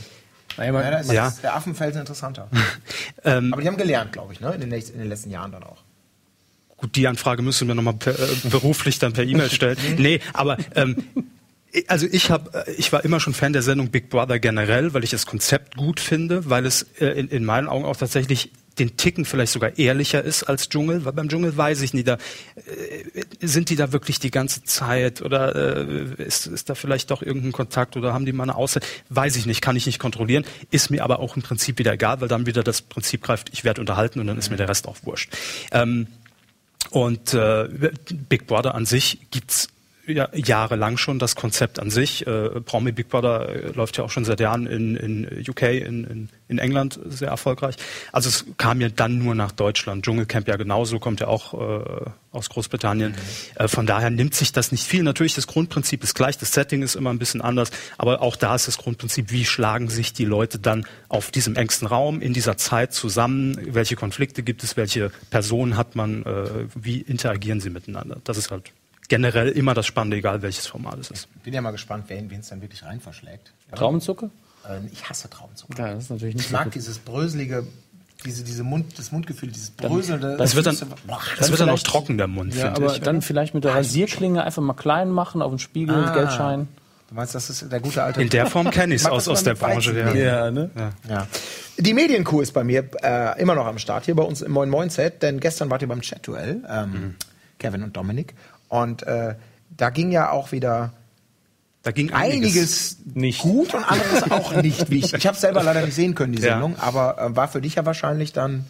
Naja, 0.57 0.73
man, 0.73 0.83
Ja, 0.85 0.91
da 0.91 0.99
ist 0.99 1.13
Ja. 1.13 1.33
der 1.43 1.55
Affenfelsen 1.57 2.01
interessanter. 2.01 2.49
Ähm, 3.27 3.53
Aber 3.55 3.63
die 3.63 3.69
haben 3.69 3.77
gelernt, 3.79 4.13
glaube 4.13 4.35
ich, 4.35 4.41
ne? 4.41 4.53
in, 4.53 4.61
den 4.61 4.71
in 4.73 4.99
den 4.99 5.09
letzten 5.09 5.31
Jahren 5.31 5.51
dann 5.51 5.63
auch. 5.63 5.79
Gut, 6.77 6.95
die 6.97 7.09
Anfrage 7.09 7.41
müssen 7.43 7.67
wir 7.69 7.75
nochmal 7.75 7.95
äh, 8.05 8.49
beruflich 8.51 8.99
dann 8.99 9.13
per 9.15 9.25
E-Mail 9.25 9.49
stellen. 9.59 9.79
nee, 9.97 10.21
aber 10.35 10.59
ähm, 10.75 10.97
also 11.89 12.07
ich 12.11 12.31
habe, 12.31 12.65
ich 12.77 12.93
war 12.93 13.05
immer 13.05 13.21
schon 13.21 13.35
Fan 13.35 13.53
der 13.53 13.63
Sendung 13.63 13.91
Big 13.91 14.11
Brother 14.11 14.39
generell, 14.39 14.95
weil 14.95 15.05
ich 15.05 15.11
das 15.11 15.27
Konzept 15.27 15.77
gut 15.77 16.01
finde, 16.01 16.49
weil 16.49 16.67
es 16.67 16.83
äh, 17.01 17.07
in, 17.07 17.29
in 17.29 17.45
meinen 17.45 17.69
Augen 17.69 17.85
auch 17.85 17.97
tatsächlich 17.97 18.53
den 18.79 18.97
Ticken 18.97 19.25
vielleicht 19.25 19.53
sogar 19.53 19.79
ehrlicher 19.79 20.23
ist 20.23 20.45
als 20.45 20.69
Dschungel, 20.69 21.05
weil 21.05 21.13
beim 21.13 21.29
Dschungel 21.29 21.57
weiß 21.57 21.81
ich 21.83 21.95
nicht, 21.95 22.09
da 22.09 22.15
äh, 22.15 23.23
sind 23.41 23.71
die 23.71 23.77
da 23.77 23.93
wirklich 23.93 24.19
die 24.19 24.31
ganze 24.31 24.65
Zeit 24.65 25.23
oder 25.23 25.55
äh, 25.55 26.23
ist, 26.23 26.47
ist 26.47 26.71
da 26.71 26.75
vielleicht 26.75 27.11
doch 27.11 27.23
irgendein 27.23 27.53
Kontakt 27.53 27.97
oder 27.97 28.13
haben 28.13 28.27
die 28.27 28.33
mal 28.33 28.45
eine 28.45 28.57
Auszeit? 28.57 28.85
Weiß 29.11 29.37
ich 29.37 29.47
nicht, 29.47 29.61
kann 29.61 29.77
ich 29.77 29.87
nicht 29.87 29.99
kontrollieren, 29.99 30.45
ist 30.71 30.91
mir 30.91 31.05
aber 31.05 31.21
auch 31.21 31.37
im 31.37 31.43
Prinzip 31.43 31.79
wieder 31.79 31.93
egal, 31.93 32.21
weil 32.21 32.29
dann 32.29 32.47
wieder 32.47 32.63
das 32.63 32.83
Prinzip 32.83 33.23
greift, 33.23 33.51
ich 33.53 33.65
werde 33.65 33.81
unterhalten 33.81 34.21
und 34.21 34.27
dann 34.27 34.39
ist 34.39 34.51
mir 34.51 34.57
der 34.57 34.69
Rest 34.69 34.89
auch 34.89 34.97
wurscht. 35.05 35.33
Ähm, 35.71 36.09
und 36.91 37.35
äh, 37.35 37.69
Big 38.29 38.47
Brother 38.47 38.75
an 38.75 38.87
sich 38.87 39.19
gibt's 39.31 39.69
ja, 40.07 40.29
jahrelang 40.35 40.97
schon 40.97 41.19
das 41.19 41.37
Konzept 41.37 41.79
an 41.79 41.91
sich. 41.91 42.27
Äh, 42.27 42.61
Promi 42.61 42.93
Big 42.93 43.09
Brother 43.09 43.49
äh, 43.49 43.71
läuft 43.73 43.97
ja 43.97 44.05
auch 44.05 44.11
schon 44.11 44.25
seit 44.25 44.41
Jahren 44.41 44.67
in, 44.67 44.97
in 44.97 45.45
UK, 45.49 45.63
in, 45.63 46.05
in, 46.05 46.29
in 46.49 46.59
England 46.59 46.99
sehr 47.07 47.29
erfolgreich. 47.29 47.77
Also 48.13 48.29
es 48.29 48.45
kam 48.57 48.81
ja 48.81 48.89
dann 48.89 49.19
nur 49.19 49.35
nach 49.35 49.53
Deutschland. 49.53 50.05
Dschungelcamp 50.05 50.49
ja 50.49 50.57
genauso, 50.57 50.99
kommt 50.99 51.21
ja 51.21 51.29
auch 51.29 51.55
äh, 51.55 52.11
aus 52.33 52.51
Großbritannien. 52.51 53.15
Äh, 53.55 53.69
von 53.69 53.87
daher 53.87 54.11
nimmt 54.11 54.35
sich 54.35 54.53
das 54.53 54.73
nicht 54.73 54.85
viel. 54.85 55.03
Natürlich, 55.03 55.35
das 55.35 55.47
Grundprinzip 55.47 56.03
ist 56.03 56.15
gleich, 56.15 56.37
das 56.39 56.53
Setting 56.53 56.83
ist 56.83 56.95
immer 56.97 57.11
ein 57.11 57.19
bisschen 57.19 57.41
anders, 57.41 57.71
aber 57.97 58.21
auch 58.21 58.37
da 58.37 58.55
ist 58.55 58.69
das 58.69 58.79
Grundprinzip, 58.79 59.31
wie 59.31 59.45
schlagen 59.45 59.89
sich 59.89 60.13
die 60.13 60.25
Leute 60.25 60.59
dann 60.59 60.87
auf 61.09 61.31
diesem 61.31 61.57
engsten 61.57 61.87
Raum 61.87 62.21
in 62.21 62.33
dieser 62.33 62.57
Zeit 62.57 62.93
zusammen, 62.93 63.59
welche 63.75 63.97
Konflikte 63.97 64.43
gibt 64.43 64.63
es, 64.65 64.77
welche 64.77 65.11
Personen 65.31 65.77
hat 65.77 65.97
man, 65.97 66.25
äh, 66.25 66.67
wie 66.75 67.01
interagieren 67.01 67.61
sie 67.61 67.71
miteinander. 67.71 68.19
Das 68.25 68.37
ist 68.37 68.51
halt 68.51 68.73
generell 69.09 69.49
immer 69.51 69.75
das 69.75 69.87
Spannende, 69.87 70.17
egal 70.17 70.43
welches 70.43 70.67
Format 70.67 70.99
es 70.99 71.11
ist. 71.11 71.43
Bin 71.45 71.53
ja 71.55 71.61
mal 71.61 71.71
gespannt, 71.73 72.05
wen 72.09 72.31
es 72.39 72.49
dann 72.49 72.61
wirklich 72.63 72.83
rein 72.85 73.01
verschlägt. 73.01 73.53
Traubenzucker? 73.75 74.31
Äh, 74.69 74.79
ich 74.93 75.09
hasse 75.09 75.29
Traubenzucker. 75.29 75.79
Ja, 75.89 75.95
das 75.95 76.05
ist 76.05 76.11
natürlich 76.11 76.35
nicht 76.37 76.45
Ich 76.45 76.51
so 76.51 76.57
mag 76.57 76.65
gut. 76.65 76.75
dieses 76.75 76.99
bröselige, 76.99 77.65
diese, 78.25 78.45
diese 78.45 78.63
Mund, 78.63 78.99
das 78.99 79.13
Mundgefühl, 79.13 79.51
dieses 79.51 79.71
bröselnde. 79.71 80.37
Das 80.39 80.55
wird 80.55 80.67
dann, 80.67 80.77
Boah, 81.07 81.21
das 81.39 81.51
wird 81.51 81.61
dann 81.61 81.69
auch 81.71 81.79
trocken, 81.81 82.17
der 82.17 82.29
Mund, 82.29 82.55
Ja, 82.55 82.67
finde 82.73 82.83
aber 82.87 82.95
ich. 82.95 83.01
dann 83.03 83.21
vielleicht 83.23 83.55
mit 83.55 83.65
der 83.65 83.75
Rasierklinge 83.75 84.43
einfach 84.43 84.63
mal 84.63 84.73
klein 84.75 85.11
machen, 85.11 85.43
auf 85.43 85.53
den 85.53 85.59
Spiegel, 85.59 85.95
Ah. 85.95 86.15
Geldschein. 86.15 86.69
Du 87.11 87.15
meinst, 87.17 87.35
das 87.35 87.51
ist 87.51 87.71
der 87.71 87.81
gute 87.81 88.03
alte. 88.03 88.23
In 88.23 88.31
der 88.31 88.47
Form 88.47 88.71
kenne 88.71 88.95
ich 88.95 89.03
es 89.03 89.07
aus, 89.07 89.29
aus 89.29 89.45
der 89.45 89.55
Branche. 89.55 89.93
Ja. 89.99 90.15
Ja, 90.15 90.51
ne? 90.51 90.71
Ja. 91.07 91.27
Die 91.77 91.93
Medienkuh 91.93 92.41
ist 92.41 92.53
bei 92.53 92.65
mir 92.65 92.89
äh, 93.03 93.39
immer 93.41 93.55
noch 93.55 93.67
am 93.67 93.79
Start 93.79 94.07
hier 94.07 94.15
bei 94.15 94.23
uns 94.23 94.41
im 94.41 94.53
Moin 94.53 94.71
Moin 94.71 94.89
Set, 94.89 95.23
denn 95.23 95.39
gestern 95.39 95.69
wart 95.69 95.83
ihr 95.83 95.89
beim 95.89 96.01
Chat-Duell, 96.01 96.63
ähm, 96.67 96.91
Mhm. 96.91 97.15
Kevin 97.59 97.83
und 97.83 97.97
Dominik. 97.97 98.35
Und 98.69 99.03
äh, 99.05 99.35
da 99.77 99.91
ging 99.91 100.11
ja 100.13 100.31
auch 100.31 100.53
wieder 100.53 100.93
Da 101.83 101.91
ging 101.93 102.13
einiges, 102.13 102.99
nicht. 103.15 103.41
gut 103.41 103.75
und 103.75 103.85
anderes 103.85 104.31
auch 104.31 104.55
nicht. 104.63 104.91
Wie 104.91 104.99
ich 104.99 105.13
ich 105.13 105.27
habe 105.27 105.35
es 105.35 105.41
selber 105.41 105.63
leider 105.63 105.83
nicht 105.85 105.95
sehen 105.95 106.15
können, 106.15 106.33
die 106.33 106.43
Ja. 106.43 106.53
Sendung, 106.55 106.79
aber 106.79 107.19
äh, 107.21 107.37
war 107.37 107.49
für 107.49 107.61
dich 107.61 107.75
ja 107.77 107.85
wahrscheinlich 107.87 108.33
dann, 108.33 108.65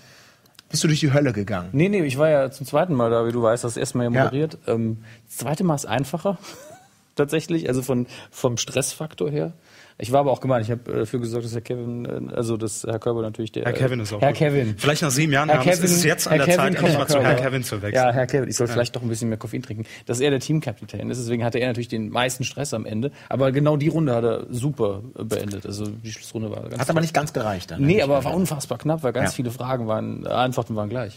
bist 0.70 0.82
du 0.82 0.88
durch 0.88 1.00
die 1.00 1.12
Hölle 1.12 1.32
gegangen. 1.32 1.68
Nee, 1.72 1.88
nee, 1.88 2.02
ich 2.02 2.18
war 2.18 2.28
ja 2.28 2.50
zum 2.50 2.66
zweiten 2.66 2.94
Mal 2.94 3.10
da, 3.10 3.26
wie 3.26 3.32
du 3.32 3.42
weißt, 3.42 3.62
das 3.64 3.76
erste 3.76 3.98
Mal 3.98 4.04
ja 4.04 4.10
Ja. 4.10 4.24
moderiert. 4.24 4.58
Ähm, 4.66 5.04
das 5.28 5.36
zweite 5.38 5.62
Mal 5.64 5.74
ist 5.76 5.86
einfacher, 5.86 6.38
tatsächlich, 7.16 7.68
also 7.68 7.82
von, 7.82 8.06
vom 8.30 8.56
Stressfaktor 8.56 9.30
her. 9.30 9.52
Ich 9.96 10.10
war 10.10 10.20
aber 10.20 10.32
auch 10.32 10.40
gemeint, 10.40 10.64
ich 10.64 10.72
habe 10.72 10.92
äh, 10.92 10.98
dafür 11.00 11.20
gesorgt, 11.20 11.44
dass 11.46 11.54
Herr 11.54 11.60
Kevin, 11.60 12.04
äh, 12.30 12.34
also 12.34 12.56
dass 12.56 12.82
Herr 12.82 12.98
Körber 12.98 13.22
natürlich 13.22 13.52
der. 13.52 13.64
Herr 13.64 13.72
Kevin 13.72 14.00
ist 14.00 14.12
auch 14.12 14.20
Herr 14.20 14.30
gut. 14.30 14.38
Kevin. 14.38 14.74
Vielleicht 14.76 15.02
nach 15.02 15.10
sieben 15.12 15.32
Jahren 15.32 15.48
Herr 15.48 15.58
haben, 15.58 15.64
Kevin, 15.64 15.84
ist 15.84 15.92
es 15.92 16.02
jetzt 16.04 16.26
an 16.26 16.32
Herr 16.34 16.46
der 16.46 16.56
Kevin 16.56 16.74
Zeit, 16.74 16.82
endlich 16.82 16.98
mal 16.98 17.06
zu 17.06 17.14
Herr 17.18 17.22
Körber. 17.22 17.42
Kevin 17.42 17.62
zu 17.62 17.82
wechseln. 17.82 18.04
Ja, 18.04 18.12
Herr 18.12 18.26
Kevin, 18.26 18.48
ich 18.48 18.56
soll 18.56 18.66
vielleicht 18.66 18.96
doch 18.96 19.02
ein 19.02 19.08
bisschen 19.08 19.28
mehr 19.28 19.38
Koffein 19.38 19.62
trinken. 19.62 19.84
Dass 20.06 20.18
er 20.18 20.30
der 20.30 20.40
Teamkapitän 20.40 21.10
ist, 21.10 21.18
deswegen 21.20 21.44
hatte 21.44 21.58
er 21.58 21.68
natürlich 21.68 21.88
den 21.88 22.08
meisten 22.08 22.42
Stress 22.42 22.74
am 22.74 22.86
Ende. 22.86 23.12
Aber 23.28 23.52
genau 23.52 23.76
die 23.76 23.88
Runde 23.88 24.14
hat 24.14 24.24
er 24.24 24.46
super 24.50 25.02
äh, 25.16 25.22
beendet. 25.24 25.64
Also 25.64 25.86
die 25.86 26.10
Schlussrunde 26.10 26.50
war 26.50 26.62
ganz 26.62 26.78
Hat 26.80 26.90
aber 26.90 27.00
nicht 27.00 27.14
ganz 27.14 27.32
gereicht 27.32 27.70
dann. 27.70 27.80
Nee, 27.80 27.96
ne? 27.98 28.02
aber 28.02 28.24
war 28.24 28.34
unfassbar 28.34 28.78
knapp, 28.78 29.04
weil 29.04 29.12
ganz 29.12 29.30
Ja. 29.30 29.36
viele 29.36 29.52
Fragen 29.52 29.86
waren, 29.86 30.26
äh, 30.26 30.28
Antworten 30.28 30.74
waren 30.74 30.88
gleich. 30.88 31.16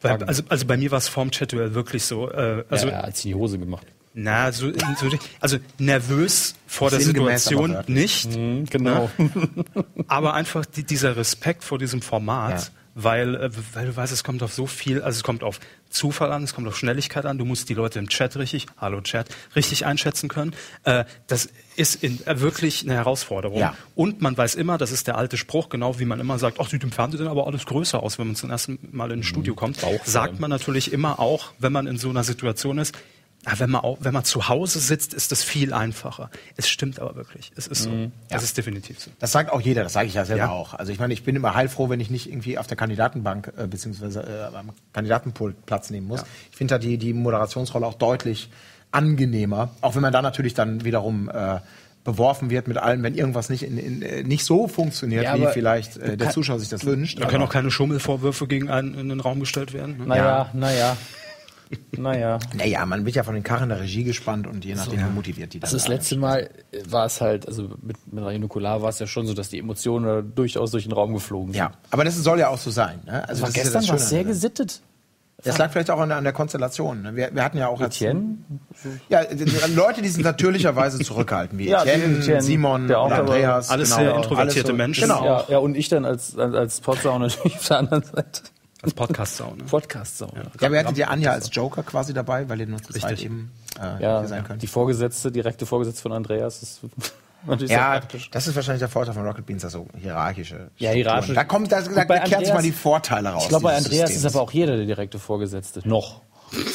Weil, 0.00 0.22
also, 0.24 0.42
also 0.48 0.66
bei 0.66 0.76
mir 0.76 0.90
war 0.90 0.98
es 0.98 1.08
vorm 1.08 1.30
Chat-Duell 1.30 1.74
wirklich 1.74 2.04
so. 2.04 2.30
Äh, 2.30 2.64
also, 2.68 2.88
ja, 2.88 3.08
sich 3.10 3.26
in 3.26 3.30
die 3.30 3.34
Hose 3.34 3.58
gemacht. 3.58 3.86
Na, 4.14 4.50
so, 4.52 4.70
so, 4.72 5.08
also 5.40 5.58
nervös 5.78 6.54
vor 6.66 6.90
der 6.90 7.00
Situation 7.00 7.70
aber 7.70 7.74
wörtlich. 7.88 8.26
nicht, 8.26 8.70
Genau. 8.70 9.10
aber 10.08 10.34
einfach 10.34 10.66
die, 10.66 10.82
dieser 10.82 11.16
Respekt 11.16 11.64
vor 11.64 11.78
diesem 11.78 12.02
Format, 12.02 12.60
Ja. 12.60 12.66
weil, 12.94 13.34
äh, 13.36 13.50
weil 13.74 13.86
du 13.86 13.96
weißt, 13.96 14.12
es 14.12 14.24
kommt 14.24 14.42
auf 14.42 14.52
so 14.52 14.66
viel, 14.66 15.02
also 15.02 15.16
es 15.18 15.22
kommt 15.22 15.42
auf 15.44 15.60
Zufall 15.90 16.32
an, 16.32 16.42
es 16.42 16.54
kommt 16.54 16.68
auf 16.68 16.76
Schnelligkeit 16.76 17.24
an, 17.24 17.38
du 17.38 17.44
musst 17.46 17.68
die 17.70 17.74
Leute 17.74 17.98
im 17.98 18.08
Chat 18.08 18.36
richtig, 18.36 18.66
hallo 18.76 19.00
Chat, 19.00 19.28
richtig 19.56 19.86
einschätzen 19.86 20.28
können. 20.28 20.52
Äh, 20.84 21.04
das 21.28 21.48
ist 21.76 22.02
in, 22.02 22.26
äh, 22.26 22.40
wirklich 22.40 22.82
eine 22.84 22.94
Herausforderung. 22.94 23.58
Ja. 23.60 23.74
Und 23.94 24.20
man 24.20 24.36
weiß 24.36 24.54
immer, 24.56 24.76
das 24.78 24.90
ist 24.92 25.06
der 25.06 25.16
alte 25.16 25.36
Spruch, 25.38 25.68
genau 25.70 25.98
wie 25.98 26.04
man 26.04 26.20
immer 26.20 26.38
sagt, 26.38 26.58
ach, 26.60 26.68
sieht 26.68 26.82
im 26.82 26.92
Fernsehen 26.92 27.26
aber 27.28 27.46
alles 27.46 27.64
größer 27.66 28.02
aus, 28.02 28.18
wenn 28.18 28.26
man 28.26 28.36
zum 28.36 28.50
ersten 28.50 28.78
Mal 28.92 29.10
ins 29.12 29.26
Studio 29.26 29.54
kommt. 29.54 29.78
Sagt 30.04 30.40
man 30.40 30.50
natürlich 30.50 30.92
immer 30.92 31.20
auch, 31.20 31.52
wenn 31.58 31.72
man 31.72 31.86
in 31.86 31.96
so 31.98 32.10
einer 32.10 32.24
Situation 32.24 32.76
ist, 32.78 32.94
ja, 33.48 33.58
wenn 33.60 33.70
man 33.70 33.80
auch, 33.80 33.96
wenn 34.00 34.12
man 34.12 34.24
zu 34.24 34.48
Hause 34.48 34.78
sitzt, 34.78 35.14
ist 35.14 35.32
das 35.32 35.42
viel 35.42 35.72
einfacher. 35.72 36.30
Es 36.56 36.68
stimmt 36.68 37.00
aber 37.00 37.16
wirklich. 37.16 37.50
Es 37.56 37.66
ist 37.66 37.84
so. 37.84 37.90
Es 38.28 38.42
ist 38.42 38.58
definitiv 38.58 39.00
so. 39.00 39.10
Das 39.18 39.32
sagt 39.32 39.50
auch 39.50 39.60
jeder, 39.60 39.82
das 39.84 39.94
sage 39.94 40.06
ich 40.06 40.14
ja 40.14 40.24
selber 40.26 40.44
Ja. 40.44 40.50
auch. 40.50 40.74
Also 40.74 40.92
ich 40.92 40.98
meine, 40.98 41.14
ich 41.14 41.22
bin 41.22 41.34
immer 41.34 41.54
heilfroh, 41.54 41.88
wenn 41.88 42.00
ich 42.00 42.10
nicht 42.10 42.28
irgendwie 42.28 42.58
auf 42.58 42.66
der 42.66 42.76
Kandidatenbank 42.76 43.52
äh, 43.56 43.66
beziehungsweise 43.66 44.20
äh, 44.52 44.54
am 44.56 44.70
Kandidatenpult 44.92 45.64
Platz 45.64 45.88
nehmen 45.88 46.08
muss. 46.08 46.24
Ich 46.50 46.56
finde 46.58 46.74
da 46.74 46.78
die, 46.78 46.98
die 46.98 47.14
Moderationsrolle 47.14 47.86
auch 47.86 47.94
deutlich 47.94 48.50
angenehmer, 48.90 49.70
auch 49.80 49.94
wenn 49.94 50.02
man 50.02 50.12
da 50.12 50.20
natürlich 50.22 50.54
dann 50.54 50.84
wiederum 50.84 51.30
äh, 51.30 51.60
beworfen 52.04 52.50
wird 52.50 52.68
mit 52.68 52.78
allem, 52.78 53.02
wenn 53.02 53.14
irgendwas 53.14 53.50
nicht, 53.50 53.62
in, 53.62 53.76
in, 53.78 54.02
äh, 54.02 54.22
nicht 54.22 54.44
so 54.44 54.66
funktioniert, 54.68 55.24
Ja, 55.24 55.38
wie 55.38 55.46
vielleicht 55.52 55.96
äh, 55.98 56.16
der 56.16 56.30
Zuschauer 56.30 56.58
sich 56.58 56.68
das 56.68 56.84
wünscht. 56.86 57.20
Da 57.20 57.26
können 57.26 57.42
auch 57.44 57.50
keine 57.50 57.70
Schummelvorwürfe 57.70 58.46
gegen 58.46 58.70
einen 58.70 58.94
in 58.94 59.08
den 59.08 59.20
Raum 59.20 59.40
gestellt 59.40 59.72
werden. 59.72 59.98
Ne? 59.98 60.06
Naja, 60.06 60.50
naja. 60.54 60.96
Naja. 61.96 62.38
Naja, 62.56 62.86
man 62.86 63.04
wird 63.04 63.16
ja 63.16 63.22
von 63.24 63.34
den 63.34 63.42
Karren 63.42 63.68
der 63.68 63.80
Regie 63.80 64.04
gespannt 64.04 64.46
und 64.46 64.64
je 64.64 64.74
nachdem, 64.74 65.00
wie 65.00 65.10
motiviert 65.14 65.52
die 65.52 65.60
dann 65.60 65.66
Also 65.66 65.76
das 65.76 65.86
da 65.86 65.92
letzte 65.92 66.16
Mal 66.16 66.48
war 66.88 67.06
es 67.06 67.20
halt, 67.20 67.46
also 67.46 67.68
mit, 67.82 67.96
mit 68.12 68.24
Raino 68.24 68.40
Nukular 68.42 68.80
war 68.82 68.88
es 68.88 68.98
ja 68.98 69.06
schon 69.06 69.26
so, 69.26 69.34
dass 69.34 69.48
die 69.50 69.58
Emotionen 69.58 70.04
da 70.06 70.22
durchaus 70.22 70.70
durch 70.70 70.84
den 70.84 70.92
Raum 70.92 71.12
geflogen 71.14 71.52
sind. 71.52 71.58
Ja, 71.58 71.72
aber 71.90 72.04
das 72.04 72.16
soll 72.16 72.38
ja 72.38 72.48
auch 72.48 72.58
so 72.58 72.70
sein. 72.70 73.00
Ne? 73.06 73.28
Also 73.28 73.44
ja 73.44 73.50
gestern 73.50 73.80
das 73.82 73.88
war 73.88 73.96
es 73.96 74.08
sehr 74.08 74.24
gesittet. 74.24 74.80
Das 75.44 75.56
lag 75.56 75.70
vielleicht 75.70 75.88
auch 75.90 76.00
an, 76.00 76.08
der- 76.08 76.18
an 76.18 76.24
der 76.24 76.32
Konstellation. 76.32 77.00
ne? 77.02 77.14
Wir, 77.14 77.32
wir 77.32 77.44
hatten 77.44 77.58
ja 77.58 77.68
auch 77.68 77.80
Etienne? 77.80 78.38
Ja, 79.08 79.20
Leute, 79.74 80.02
die 80.02 80.08
sind 80.08 80.24
natürlicherweise 80.24 80.98
zurückhaltend, 80.98 81.60
wie 81.60 81.68
Ja, 81.68 81.84
Etienne, 81.84 82.18
Etienne, 82.18 82.42
Simon, 82.42 82.88
der 82.88 82.98
auch 82.98 83.10
Andreas. 83.12 83.70
Alles 83.70 83.90
genau, 83.90 84.00
sehr 84.00 84.14
alles 84.14 84.24
introvertierte 84.24 84.72
Menschen. 84.72 85.02
Genau. 85.02 85.24
Ja, 85.24 85.44
ja, 85.48 85.58
und 85.58 85.76
ich 85.76 85.88
dann 85.88 86.04
als, 86.04 86.36
als, 86.36 86.54
als 86.54 86.80
Potsau 86.80 87.16
natürlich 87.20 87.54
auf 87.56 87.68
der 87.68 87.78
anderen 87.78 88.02
Seite. 88.02 88.42
Als 88.82 88.94
Podcast-Sau. 88.94 89.54
Ne? 89.56 89.64
Podcast-Sau. 89.64 90.30
Ja, 90.36 90.66
aber 90.66 90.74
ihr 90.74 90.80
hattet 90.80 90.96
ja 90.98 91.08
Anja 91.08 91.32
als 91.32 91.50
Joker 91.52 91.82
quasi 91.82 92.14
dabei, 92.14 92.48
weil 92.48 92.60
ihr 92.60 92.66
nur 92.66 92.80
zu 92.82 92.92
zweit 92.92 93.12
Richtig. 93.12 93.26
eben 93.26 93.50
äh, 93.76 94.02
Ja, 94.02 94.20
hier 94.20 94.28
sein 94.28 94.44
könnt. 94.44 94.62
die 94.62 94.66
Vorgesetzte, 94.68 95.32
direkte 95.32 95.66
Vorgesetzte 95.66 96.02
von 96.02 96.12
Andreas 96.12 96.62
ist 96.62 96.80
natürlich 97.46 97.70
Ja, 97.72 97.90
sehr 97.92 98.00
praktisch. 98.00 98.30
das 98.30 98.46
ist 98.46 98.54
wahrscheinlich 98.54 98.78
der 98.80 98.88
Vorteil 98.88 99.14
von 99.14 99.26
Rocket 99.26 99.46
Beans, 99.46 99.62
das 99.62 99.72
so 99.72 99.88
hierarchische. 99.96 100.70
Ja, 100.76 100.90
hierarchisch. 100.92 101.34
Da 101.34 101.42
kommt, 101.44 101.72
da, 101.72 101.80
da 101.82 102.04
kehrt 102.20 102.44
sich 102.44 102.54
mal 102.54 102.62
die 102.62 102.70
Vorteile 102.72 103.30
raus. 103.30 103.42
Ich 103.44 103.48
glaube, 103.48 103.64
bei 103.64 103.76
Andreas 103.76 104.10
Systems. 104.10 104.24
ist 104.24 104.34
aber 104.36 104.42
auch 104.44 104.52
jeder 104.52 104.76
der 104.76 104.86
direkte 104.86 105.18
Vorgesetzte. 105.18 105.80
Noch. 105.88 106.22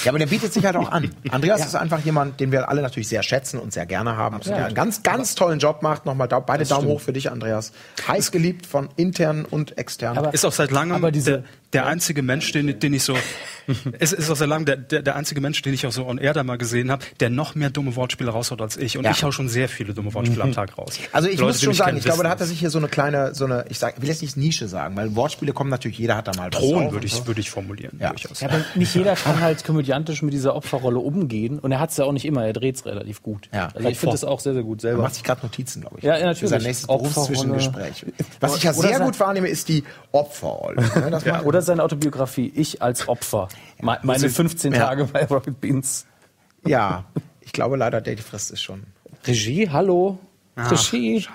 Ja, 0.03 0.11
aber 0.11 0.19
der 0.19 0.27
bietet 0.27 0.53
sich 0.53 0.63
halt 0.65 0.75
auch 0.75 0.91
an. 0.91 1.09
Andreas 1.31 1.65
ist 1.65 1.73
einfach 1.75 1.99
jemand, 2.05 2.39
den 2.39 2.51
wir 2.51 2.69
alle 2.69 2.83
natürlich 2.83 3.07
sehr 3.07 3.23
schätzen 3.23 3.59
und 3.59 3.73
sehr 3.73 3.87
gerne 3.87 4.17
haben. 4.17 4.39
Der 4.41 4.65
einen 4.67 4.75
ganz, 4.75 5.01
ganz 5.01 5.33
tollen 5.33 5.57
Job 5.57 5.81
macht. 5.81 6.05
Nochmal 6.05 6.27
da, 6.27 6.39
beide 6.41 6.63
Daumen 6.63 6.87
hoch 6.89 6.99
für 6.99 7.11
dich, 7.13 7.31
Andreas. 7.31 7.71
Heiß 8.07 8.31
geliebt 8.31 8.67
von 8.67 8.89
internen 8.97 9.45
und 9.45 9.77
externen. 9.79 10.19
Aber- 10.19 10.33
Ist 10.33 10.45
auch 10.45 10.51
seit 10.51 10.69
langem 10.69 10.95
Aber 10.97 11.11
diese- 11.11 11.31
der, 11.31 11.43
der 11.73 11.85
einzige 11.85 12.21
Mensch, 12.21 12.51
den, 12.51 12.79
den 12.79 12.93
ich 12.93 13.03
so. 13.03 13.15
es 13.99 14.11
ist 14.11 14.29
auch 14.29 14.35
seit 14.35 14.49
langem 14.49 14.65
der, 14.65 14.75
der, 14.77 15.01
der 15.01 15.15
einzige 15.15 15.39
Mensch, 15.39 15.61
den 15.61 15.73
ich 15.73 15.87
auch 15.87 15.91
so 15.91 16.05
on 16.05 16.17
air 16.17 16.33
da 16.33 16.43
mal 16.43 16.57
gesehen 16.57 16.91
habe, 16.91 17.05
der 17.19 17.29
noch 17.29 17.55
mehr 17.55 17.69
dumme 17.69 17.95
Wortspiele 17.95 18.29
raushaut 18.29 18.61
als 18.61 18.75
ich. 18.77 18.97
Und 18.97 19.05
Ja. 19.05 19.11
ich 19.11 19.23
hau 19.23 19.31
schon 19.31 19.47
sehr 19.49 19.69
viele 19.69 19.93
dumme 19.93 20.13
Wortspiele 20.13 20.43
am 20.43 20.51
Tag 20.51 20.77
raus. 20.77 20.99
Also 21.13 21.29
ich 21.29 21.35
Leute, 21.39 21.47
muss 21.53 21.61
schon 21.61 21.73
sagen, 21.73 21.95
ich 21.97 22.03
glaube, 22.03 22.23
da 22.23 22.29
hat 22.29 22.39
er 22.41 22.45
sich 22.45 22.59
hier 22.59 22.69
so 22.69 22.77
eine 22.77 22.87
kleine, 22.89 23.33
so 23.33 23.45
eine, 23.45 23.65
ich 23.69 23.79
sag, 23.79 24.01
will 24.01 24.09
jetzt 24.09 24.21
nicht 24.21 24.35
Nische 24.37 24.67
sagen, 24.67 24.95
weil 24.97 25.15
Wortspiele 25.15 25.53
kommen 25.53 25.69
natürlich, 25.69 25.97
jeder 25.97 26.17
hat 26.17 26.27
da 26.27 26.33
mal. 26.35 26.49
Thron 26.49 26.83
drauf 26.83 26.91
würde 26.93 27.05
und 27.05 27.09
so. 27.11 27.19
ich, 27.21 27.27
würde 27.27 27.39
ich 27.39 27.49
formulieren. 27.49 27.97
Ja. 28.01 28.09
Durchaus. 28.09 28.41
Ja, 28.41 28.49
aber 28.49 28.59
nicht 28.75 28.93
jeder 28.95 29.15
kann 29.15 29.39
halt 29.41 29.63
komödiantisch 29.63 30.21
mit 30.21 30.33
dieser 30.33 30.55
Opferrolle 30.55 30.99
umgehen. 30.99 31.59
Und 31.59 31.71
er 31.71 31.79
hat 31.79 31.91
es 31.91 31.97
ja 31.97 32.03
auch 32.05 32.11
nicht 32.11 32.25
immer. 32.25 32.45
Er 32.45 32.53
dreht 32.53 32.75
es 32.75 32.85
relativ 32.85 33.23
gut. 33.23 33.47
Ja. 33.53 33.69
Also 33.73 33.87
ich 33.87 33.97
finde 33.97 34.13
das 34.13 34.23
auch 34.25 34.39
sehr, 34.41 34.53
sehr 34.53 34.63
gut 34.63 34.79
Er 34.79 34.89
selber. 34.89 35.03
macht 35.03 35.13
sich 35.15 35.23
gerade 35.23 35.41
Notizen, 35.41 35.81
glaube 35.81 35.99
ich. 35.99 36.03
Ja, 36.03 36.13
ja, 36.13 36.19
Für 36.19 36.25
natürlich. 36.25 36.49
sein 36.49 36.61
nächstes. 36.63 36.87
Berufszwischengespräch. 36.87 38.05
Was 38.41 38.57
ich 38.57 38.63
ja 38.63 38.73
sehr 38.73 38.99
gut 38.99 39.19
wahrnehme, 39.19 39.47
ist 39.47 39.69
die 39.69 39.83
Opferrolle. 40.11 40.81
Ne, 40.95 41.09
das 41.11 41.25
macht- 41.25 41.45
Oder 41.45 41.61
seine 41.63 41.83
Autobiografie, 41.83 42.51
ich 42.55 42.81
als 42.81 43.07
Opfer. 43.07 43.49
Me- 43.81 43.99
Meine 44.03 44.29
15 44.29 44.73
Ja. 44.73 44.87
Tage 44.87 45.05
bei 45.05 45.25
Rocket 45.25 45.59
Beans. 45.59 46.05
Ja, 46.65 47.05
ich 47.41 47.51
glaube 47.51 47.75
leider, 47.77 47.99
die 48.01 48.15
Frist 48.17 48.51
ist 48.51 48.61
schon. 48.61 48.83
Regie, 49.25 49.69
hallo? 49.69 50.19
Regie. 50.57 51.25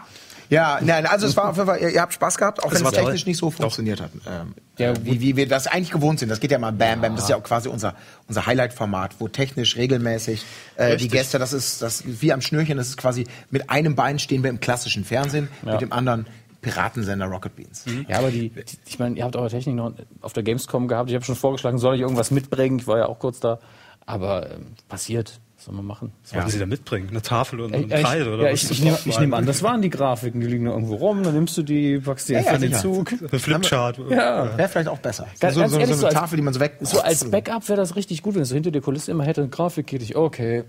Ja, 0.51 0.79
nein, 0.81 1.05
also 1.05 1.27
es 1.27 1.37
war 1.37 1.51
auf 1.51 1.57
jeden 1.59 1.69
Fall, 1.69 1.79
ihr, 1.79 2.01
habt 2.01 2.15
Spaß 2.15 2.39
gehabt, 2.39 2.63
auch 2.65 2.71
Das 2.71 2.81
wenn 2.81 2.87
es 2.87 2.93
technisch 2.95 3.27
nicht 3.27 3.37
so 3.37 3.51
funktioniert 3.51 4.01
hat. 4.01 4.11
Ähm, 4.27 4.55
Ja, 4.79 4.93
äh, 4.93 4.95
wie, 5.03 5.21
wie 5.21 5.37
wir 5.37 5.47
das 5.47 5.67
eigentlich 5.67 5.91
gewohnt 5.91 6.21
sind. 6.21 6.31
Das 6.31 6.41
geht 6.41 6.51
ja 6.51 6.59
mal 6.59 6.73
bam, 6.73 7.03
bam. 7.03 7.15
Das 7.17 7.25
ist 7.25 7.29
ja 7.31 7.37
auch 7.37 7.43
quasi 7.43 7.69
unser, 7.69 7.95
unser 8.29 8.47
Highlight-Format, 8.47 9.17
wo 9.19 9.29
technisch 9.29 9.77
regelmäßig 9.77 10.47
äh, 10.77 10.97
die. 10.97 11.09
Gäste, 11.09 11.39
das 11.39 11.53
ist 11.53 11.83
das 11.83 12.01
ist 12.01 12.23
wie 12.23 12.33
am 12.33 12.41
Schnürchen, 12.41 12.79
das 12.79 12.89
ist 12.89 12.97
quasi 12.97 13.27
mit 13.51 13.69
einem 13.69 13.95
Bein 13.95 14.19
stehen 14.19 14.43
wir 14.43 14.49
im 14.49 14.59
klassischen 14.61 15.05
Fernsehen, 15.05 15.49
mit 15.63 15.83
dem 15.83 15.93
anderen 15.93 16.27
Piratensender 16.61 17.27
Rocket 17.27 17.55
Beans. 17.57 17.85
Ja, 18.09 18.19
aber 18.19 18.31
die, 18.31 18.51
die 18.51 18.63
ich 18.87 18.99
meine, 18.99 19.17
ihr 19.17 19.25
habt 19.25 19.37
eure 19.37 19.49
Technik 19.49 19.77
noch 19.77 19.93
auf 20.23 20.33
der 20.33 20.43
Gamescom 20.43 20.89
gehabt. 20.89 21.09
Ich 21.11 21.15
habe 21.15 21.25
schon 21.25 21.37
vorgeschlagen, 21.37 21.79
soll 21.79 21.95
ich 21.95 22.01
irgendwas 22.01 22.31
mitbringen? 22.31 22.79
Ich 22.81 22.87
war 22.87 22.99
ja 22.99 23.07
auch 23.07 23.19
kurz 23.19 23.39
da. 23.41 23.59
Aber 24.07 24.51
ähm, 24.51 24.67
passiert. 24.89 25.41
Was 25.57 25.65
soll 25.65 25.75
man 25.75 25.87
machen? 25.87 26.13
Was 26.23 26.35
wollten 26.35 26.51
Sie 26.51 26.59
da 26.61 26.67
mitbringen? 26.67 27.09
Eine 27.11 27.21
Tafel 27.21 27.61
und 27.61 27.75
ein 27.75 27.89
Ja, 27.89 28.01
Kreide? 28.01 28.33
Oder 28.33 28.45
ja, 28.47 28.53
was 28.53 28.63
ich, 28.63 28.71
ich, 28.71 28.83
nehme, 28.83 28.97
ich 29.05 29.19
nehme 29.19 29.37
an, 29.37 29.45
das 29.45 29.65
waren 29.65 29.83
die 29.83 29.91
Grafiken, 29.91 30.41
die 30.41 30.47
liegen 30.47 30.67
da 30.67 30.71
irgendwo 30.71 30.95
rum, 30.95 31.25
dann 31.25 31.35
nimmst 31.35 31.57
du 31.59 31.63
die, 31.65 31.99
packst 31.99 32.29
die 32.29 32.35
Ja, 32.35 32.39
einfach 32.39 32.53
ja, 32.53 32.57
in 32.59 32.71
den. 32.71 32.75
Zug. 32.75 33.13
Eine 33.13 33.39
Flipchart. 33.41 33.99
Ja. 34.09 34.57
Wäre 34.57 34.69
vielleicht 34.69 34.89
auch 34.89 34.99
besser. 35.01 35.27
Ganz- 35.41 35.55
so, 35.55 35.61
ganz 35.61 35.73
so, 35.73 35.79
ehrlich, 35.81 35.95
so 35.97 36.01
so 36.03 36.07
eine 36.07 36.15
als- 36.15 36.21
Tafel, 36.23 36.37
die 36.37 36.43
man 36.43 36.55
so 36.55 36.61
weg. 36.61 36.77
So 36.81 37.01
als 37.01 37.29
Backup 37.29 37.69
wäre 37.69 37.77
das 37.77 37.97
richtig 37.97 38.23
gut, 38.23 38.37
wenn 38.37 38.43
es 38.43 38.51
so 38.51 38.55
hinter 38.55 38.71
der 38.71 38.83
Kulisse 38.83 39.11
immer 39.11 39.25
hätte 39.25 39.41
eine 39.41 39.51
Grafik 39.51 39.89
geht. 39.89 40.03
Ich, 40.03 40.15
okay. 40.17 40.63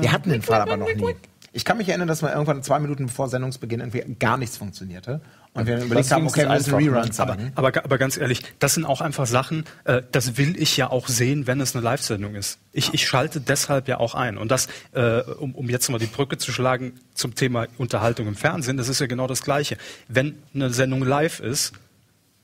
Wir 0.00 0.12
hatten 0.12 0.30
den 0.30 0.42
Fall 0.42 0.60
aber 0.60 0.76
noch 0.76 0.86
nie. 0.86 1.14
Ich 1.52 1.64
kann 1.64 1.78
mich 1.78 1.88
erinnern, 1.88 2.06
dass 2.06 2.22
mal 2.22 2.30
irgendwann 2.30 2.62
zwei 2.62 2.78
Minuten 2.78 3.08
vor 3.08 3.28
Sendungsbeginn 3.28 3.80
irgendwie 3.80 4.14
gar 4.18 4.36
nichts 4.36 4.56
funktionierte. 4.56 5.20
Und 5.52 5.66
wir 5.66 5.82
überlegt 5.82 6.12
haben, 6.12 6.26
okay, 6.28 6.42
wir 6.42 6.48
müssen 6.50 6.74
einfach, 6.74 6.78
Reruns 6.78 7.08
ne? 7.08 7.12
sagen. 7.12 7.52
Aber, 7.56 7.68
aber 7.68 7.98
ganz 7.98 8.16
ehrlich, 8.16 8.42
das 8.60 8.74
sind 8.74 8.84
auch 8.84 9.00
einfach 9.00 9.26
Sachen, 9.26 9.64
äh, 9.82 10.02
das 10.12 10.36
will 10.36 10.54
ich 10.56 10.76
ja 10.76 10.90
auch 10.90 11.08
sehen, 11.08 11.48
wenn 11.48 11.60
es 11.60 11.74
eine 11.74 11.82
Live-Sendung 11.82 12.36
ist. 12.36 12.58
Ich, 12.72 12.94
ich 12.94 13.06
schalte 13.06 13.40
deshalb 13.40 13.88
ja 13.88 13.98
auch 13.98 14.14
ein. 14.14 14.38
Und 14.38 14.52
das, 14.52 14.68
äh, 14.92 15.22
um, 15.22 15.56
um 15.56 15.68
jetzt 15.68 15.88
mal 15.88 15.98
die 15.98 16.06
Brücke 16.06 16.38
zu 16.38 16.52
schlagen 16.52 16.92
zum 17.14 17.34
Thema 17.34 17.66
Unterhaltung 17.78 18.28
im 18.28 18.36
Fernsehen, 18.36 18.76
das 18.76 18.88
ist 18.88 19.00
ja 19.00 19.06
genau 19.06 19.26
das 19.26 19.42
Gleiche. 19.42 19.76
Wenn 20.06 20.38
eine 20.54 20.70
Sendung 20.70 21.02
live 21.02 21.40
ist, 21.40 21.72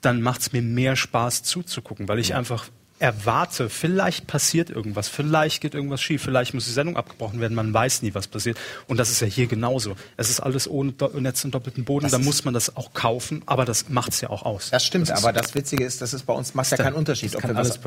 dann 0.00 0.20
macht 0.20 0.40
es 0.40 0.52
mir 0.52 0.62
mehr 0.62 0.96
Spaß 0.96 1.44
zuzugucken, 1.44 2.08
weil 2.08 2.18
ich 2.18 2.34
einfach 2.34 2.66
erwarte, 2.98 3.68
vielleicht 3.68 4.26
passiert 4.26 4.70
irgendwas, 4.70 5.08
vielleicht 5.08 5.60
geht 5.60 5.74
irgendwas 5.74 6.00
schief, 6.00 6.22
vielleicht 6.22 6.54
muss 6.54 6.64
die 6.64 6.72
Sendung 6.72 6.96
abgebrochen 6.96 7.40
werden, 7.40 7.54
man 7.54 7.72
weiß 7.72 8.02
nie, 8.02 8.14
was 8.14 8.26
passiert. 8.26 8.58
Und 8.86 8.98
das 8.98 9.10
ist 9.10 9.20
ja 9.20 9.26
hier 9.26 9.46
genauso. 9.46 9.96
Es 10.16 10.30
ist 10.30 10.40
alles 10.40 10.68
ohne 10.68 10.92
Do 10.92 11.08
Netz 11.20 11.44
und 11.44 11.54
doppelten 11.54 11.84
Boden, 11.84 12.10
da 12.10 12.18
muss 12.18 12.44
man 12.44 12.54
das 12.54 12.76
auch 12.76 12.92
kaufen, 12.94 13.42
aber 13.46 13.64
das 13.64 13.88
macht 13.88 14.12
es 14.12 14.20
ja 14.20 14.30
auch 14.30 14.44
aus. 14.44 14.70
Das 14.70 14.84
stimmt, 14.84 15.10
aber 15.10 15.32
das 15.32 15.54
Witzige 15.54 15.84
ist, 15.84 16.00
dass 16.00 16.12
es 16.12 16.22
bei 16.22 16.32
uns 16.32 16.54
macht 16.54 16.70
ja 16.70 16.76
keinen 16.76 16.94
Unterschied, 16.94 17.36
ob 17.36 17.42
wir, 17.46 17.54
was, 17.54 17.78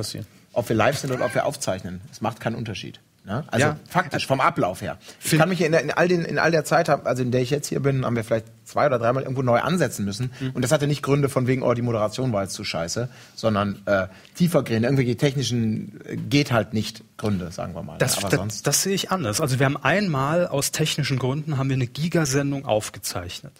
ob 0.53 0.70
wir 0.70 0.76
live 0.76 0.97
sind 0.97 1.12
oder 1.12 1.26
ob 1.26 1.34
wir 1.34 1.45
aufzeichnen. 1.45 2.01
Es 2.12 2.22
macht 2.22 2.39
keinen 2.39 2.55
Unterschied. 2.55 2.99
Ne? 3.30 3.44
Also 3.48 3.68
Ja. 3.68 3.80
faktisch, 3.88 4.26
vom 4.26 4.42
Ablauf 4.42 4.82
her. 4.82 4.98
Ich 5.24 5.38
kann 5.38 5.50
mich 5.50 5.62
in, 5.62 5.72
in, 5.74 5.92
all 5.92 6.08
den, 6.08 6.26
in 6.26 6.40
all 6.40 6.50
der 6.50 6.66
Zeit, 6.66 6.90
also 6.90 7.22
in 7.22 7.32
der 7.32 7.42
ich 7.42 7.52
jetzt 7.52 7.68
hier 7.68 7.80
bin, 7.80 8.04
haben 8.04 8.16
wir 8.16 8.24
vielleicht 8.24 8.48
zwei 8.66 8.88
oder 8.88 8.98
dreimal 8.98 9.22
irgendwo 9.22 9.44
neu 9.44 9.60
ansetzen 9.60 10.04
müssen. 10.04 10.32
Mhm. 10.40 10.50
Und 10.54 10.64
das 10.64 10.72
hatte 10.72 10.88
nicht 10.88 11.04
Gründe 11.04 11.30
von 11.30 11.46
wegen, 11.46 11.62
oh, 11.62 11.74
die 11.76 11.84
Moderation 11.84 12.34
war 12.34 12.42
jetzt 12.42 12.56
zu 12.56 12.64
scheiße, 12.64 13.08
sondern 13.36 13.84
äh, 13.86 14.08
tiefergehende, 14.34 14.88
irgendwelche 14.88 15.16
technischen, 15.16 16.02
äh, 16.06 16.16
geht 16.16 16.52
halt 16.52 16.74
nicht 16.74 17.04
Gründe, 17.18 17.52
sagen 17.52 17.76
wir 17.76 17.84
mal. 17.84 18.00
Das, 18.00 18.18
aber 18.18 18.36
das, 18.36 18.64
das 18.64 18.82
sehe 18.82 18.96
ich 18.96 19.12
anders. 19.12 19.42
Also 19.42 19.60
wir 19.60 19.68
haben 19.68 19.78
einmal 19.78 20.48
aus 20.48 20.72
technischen 20.72 21.20
Gründen 21.20 21.60
haben 21.60 21.70
wir 21.70 21.76
eine 21.76 21.88
Gigasendung 21.88 22.66
aufgezeichnet. 22.66 23.54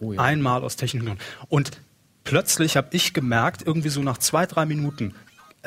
Oh 0.00 0.12
ja. 0.12 0.20
Einmal 0.20 0.62
aus 0.62 0.76
technischen 0.76 1.06
Gründen. 1.06 1.22
Und 1.48 1.72
plötzlich 2.22 2.76
habe 2.76 2.88
ich 2.92 3.12
gemerkt, 3.12 3.62
irgendwie 3.66 3.88
so 3.88 4.02
nach 4.02 4.18
zwei, 4.18 4.46
drei 4.46 4.66
Minuten, 4.66 5.14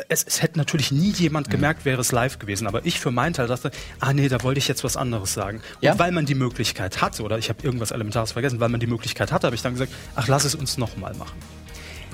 es, 0.08 0.24
es 0.24 0.42
hätte 0.42 0.58
natürlich 0.58 0.92
nie 0.92 1.12
jemand 1.12 1.50
gemerkt, 1.50 1.86
wäre 1.86 2.00
es 2.02 2.12
live 2.12 2.40
gewesen. 2.40 2.68
Aber 2.68 2.86
ich 2.86 3.00
für 3.00 3.12
meinen 3.12 3.34
Teil 3.34 3.48
dachte, 3.48 3.72
ah 4.00 4.14
nee, 4.14 4.30
da 4.30 4.42
wollte 4.44 4.60
ich 4.60 4.68
jetzt 4.68 4.84
was 4.84 4.96
anderes 4.98 5.34
sagen. 5.34 5.58
Und 5.58 5.84
Ja? 5.84 6.00
weil 6.00 6.12
man 6.12 6.26
die 6.26 6.36
Möglichkeit 6.36 7.02
hatte, 7.02 7.24
oder 7.24 7.38
ich 7.38 7.50
habe 7.50 7.62
irgendwas 7.64 7.92
Elementares 7.92 8.32
vergessen, 8.32 8.60
weil 8.60 8.70
man 8.70 8.80
die 8.80 8.88
Möglichkeit 8.88 9.32
hatte, 9.32 9.48
habe 9.48 9.56
ich 9.56 9.62
dann 9.62 9.74
gesagt, 9.74 9.92
ach, 10.16 10.28
lass 10.28 10.46
es 10.46 10.56
uns 10.56 10.78
nochmal 10.78 11.14
machen. 11.16 11.38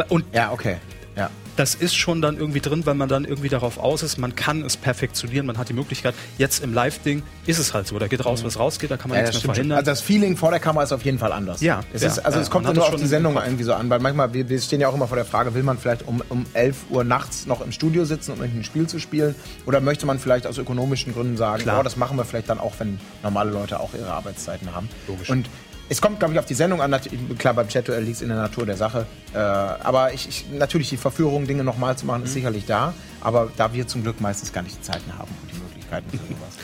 Und 0.09 0.25
Ja, 0.33 0.51
okay. 0.51 0.77
Ja. 1.15 1.29
das 1.55 1.75
ist 1.75 1.95
schon 1.95 2.21
dann 2.21 2.37
irgendwie 2.37 2.59
drin, 2.59 2.85
weil 2.85 2.95
man 2.95 3.07
dann 3.07 3.23
irgendwie 3.23 3.49
darauf 3.49 3.77
aus 3.77 4.03
ist, 4.03 4.17
man 4.17 4.35
kann 4.35 4.61
es 4.63 4.75
perfektionieren, 4.75 5.45
man 5.45 5.57
hat 5.57 5.69
die 5.69 5.73
Möglichkeit. 5.73 6.13
Jetzt 6.37 6.63
im 6.63 6.73
Live-Ding 6.73 7.23
ist 7.45 7.59
es 7.59 7.73
halt 7.73 7.87
so, 7.87 7.97
da 7.97 8.07
geht 8.07 8.25
raus, 8.25 8.43
was 8.43 8.59
rausgeht, 8.59 8.91
da 8.91 8.97
kann 8.97 9.09
man 9.09 9.19
Ja, 9.19 9.25
nichts 9.25 9.43
mehr 9.43 9.53
verhindern. 9.53 9.77
Also 9.77 9.91
das 9.91 10.01
Feeling 10.01 10.35
vor 10.35 10.51
der 10.51 10.59
Kamera 10.59 10.83
ist 10.83 10.91
auf 10.91 11.05
jeden 11.05 11.17
Fall 11.19 11.31
anders. 11.31 11.61
Ja, 11.61 11.81
es 11.93 12.01
ja, 12.01 12.09
ist, 12.09 12.19
also 12.19 12.39
es 12.39 12.49
kommt 12.49 12.71
nur 12.73 12.85
auf 12.85 12.95
die 12.95 13.05
Sendung 13.05 13.35
irgendwie 13.35 13.63
so 13.63 13.73
an, 13.73 13.89
weil 13.89 13.99
manchmal, 13.99 14.33
wir, 14.33 14.49
wir 14.49 14.59
stehen 14.59 14.81
ja 14.81 14.89
auch 14.89 14.95
immer 14.95 15.07
vor 15.07 15.15
der 15.17 15.25
Frage, 15.25 15.53
will 15.53 15.63
man 15.63 15.77
vielleicht 15.77 16.07
um, 16.07 16.21
um 16.29 16.45
11 16.53 16.75
Uhr 16.89 17.03
nachts 17.03 17.45
noch 17.45 17.61
im 17.61 17.71
Studio 17.71 18.05
sitzen, 18.05 18.33
um 18.33 18.41
ein 18.41 18.63
Spiel 18.63 18.87
zu 18.87 18.99
spielen? 18.99 19.35
Oder 19.65 19.79
möchte 19.79 20.05
man 20.05 20.19
vielleicht 20.19 20.47
aus 20.47 20.57
ökonomischen 20.57 21.13
Gründen 21.13 21.37
sagen, 21.37 21.63
Klar. 21.63 21.79
oh, 21.79 21.83
das 21.83 21.95
machen 21.95 22.17
wir 22.17 22.25
vielleicht 22.25 22.49
dann 22.49 22.59
auch, 22.59 22.73
wenn 22.79 22.99
normale 23.23 23.51
Leute 23.51 23.79
auch 23.79 23.93
ihre 23.93 24.11
Arbeitszeiten 24.11 24.75
haben? 24.75 24.89
Logisch. 25.07 25.29
Und 25.29 25.49
es 25.89 26.01
kommt, 26.01 26.19
glaube 26.19 26.33
ich, 26.33 26.39
auf 26.39 26.45
die 26.45 26.53
Sendung 26.55 26.81
an. 26.81 26.95
Klar, 27.37 27.53
beim 27.53 27.67
Chat-Duell 27.67 28.03
liegt 28.03 28.17
es 28.17 28.21
in 28.21 28.29
der 28.29 28.37
Natur 28.37 28.65
der 28.65 28.77
Sache. 28.77 29.05
Äh, 29.33 29.37
aber 29.37 30.13
ich, 30.13 30.27
ich, 30.27 30.45
natürlich, 30.51 30.89
die 30.89 30.97
Verführung, 30.97 31.45
Dinge 31.47 31.63
nochmal 31.63 31.97
zu 31.97 32.05
machen, 32.05 32.21
Mhm. 32.21 32.25
ist 32.25 32.33
sicherlich 32.33 32.65
da. 32.65 32.93
Aber 33.21 33.49
da 33.57 33.73
wir 33.73 33.87
zum 33.87 34.03
Glück 34.03 34.19
meistens 34.21 34.51
gar 34.53 34.61
nicht 34.63 34.77
die 34.77 34.81
Zeiten 34.81 35.11
haben 35.17 35.29
und 35.41 35.51
die 35.51 35.59
Möglichkeiten 35.59 36.09
für 36.09 36.17
sowas. 36.17 36.55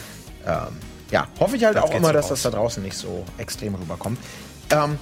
Ähm, 0.44 0.76
ja, 1.12 1.28
hoffe 1.40 1.56
ich 1.56 1.64
halt 1.64 1.76
Das 1.76 1.84
auch 1.84 1.94
immer, 1.94 2.12
dass 2.14 2.26
raus. 2.26 2.42
das 2.42 2.42
da 2.42 2.50
draußen 2.58 2.82
nicht 2.82 2.98
so 2.98 3.24
extrem 3.38 3.76
rüberkommt. 3.76 4.18
Ähm, 4.72 4.98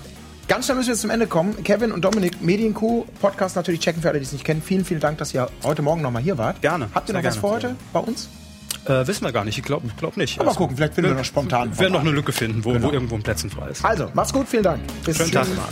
ganz 0.50 0.66
schnell 0.66 0.76
müssen 0.76 0.88
wir 0.88 0.94
jetzt 0.96 1.02
zum 1.02 1.12
Ende 1.12 1.28
kommen. 1.28 1.64
Kevin 1.64 1.94
und 1.94 2.02
Dominik, 2.04 2.42
Medienkuh, 2.42 3.06
Podcast 3.22 3.56
natürlich 3.56 3.80
checken 3.80 4.02
für 4.02 4.10
alle, 4.10 4.20
die 4.20 4.26
es 4.26 4.34
nicht 4.34 4.44
kennen. 4.44 4.62
Vielen, 4.62 4.84
vielen 4.84 5.00
Dank, 5.00 5.18
dass 5.20 5.34
ihr 5.34 5.48
heute 5.64 5.82
Morgen 5.82 6.02
nochmal 6.02 6.22
hier 6.22 6.38
wart. 6.38 6.62
Gerne, 6.62 6.90
Habt 6.94 7.08
ihr 7.08 7.14
noch 7.14 7.24
was 7.24 7.36
gerne. 7.36 7.40
vor 7.40 7.52
heute 7.52 7.76
bei 7.94 8.00
uns? 8.02 8.28
Äh, 8.86 9.06
wissen 9.08 9.24
wir 9.26 9.32
gar 9.32 9.44
nicht, 9.46 9.58
ich 9.58 9.64
glaube 9.64 9.88
ich 9.88 9.96
glaub 9.98 10.18
nicht. 10.18 10.38
Mal 10.44 10.54
gucken, 10.56 10.76
vielleicht 10.78 10.96
finden 10.96 11.12
wir 11.12 11.18
noch 11.18 11.26
spontan. 11.26 11.70
Wir 11.72 11.80
werden 11.80 11.94
noch 11.94 12.00
eine 12.02 12.12
Lücke 12.12 12.32
finden, 12.32 12.64
wo, 12.64 12.72
Genau. 12.72 12.88
wo 12.88 12.92
irgendwo 12.92 13.16
ein 13.16 13.24
Plätzchen 13.24 13.50
frei 13.50 13.70
ist. 13.70 13.84
Also, 13.86 14.10
macht's 14.14 14.34
gut, 14.34 14.48
vielen 14.48 14.64
Dank. 14.64 14.82
Bis 15.04 15.18
Schönen 15.18 15.32
zum 15.32 15.34
Tag. 15.42 15.48
nächsten 15.48 15.62
Mal. 15.62 15.70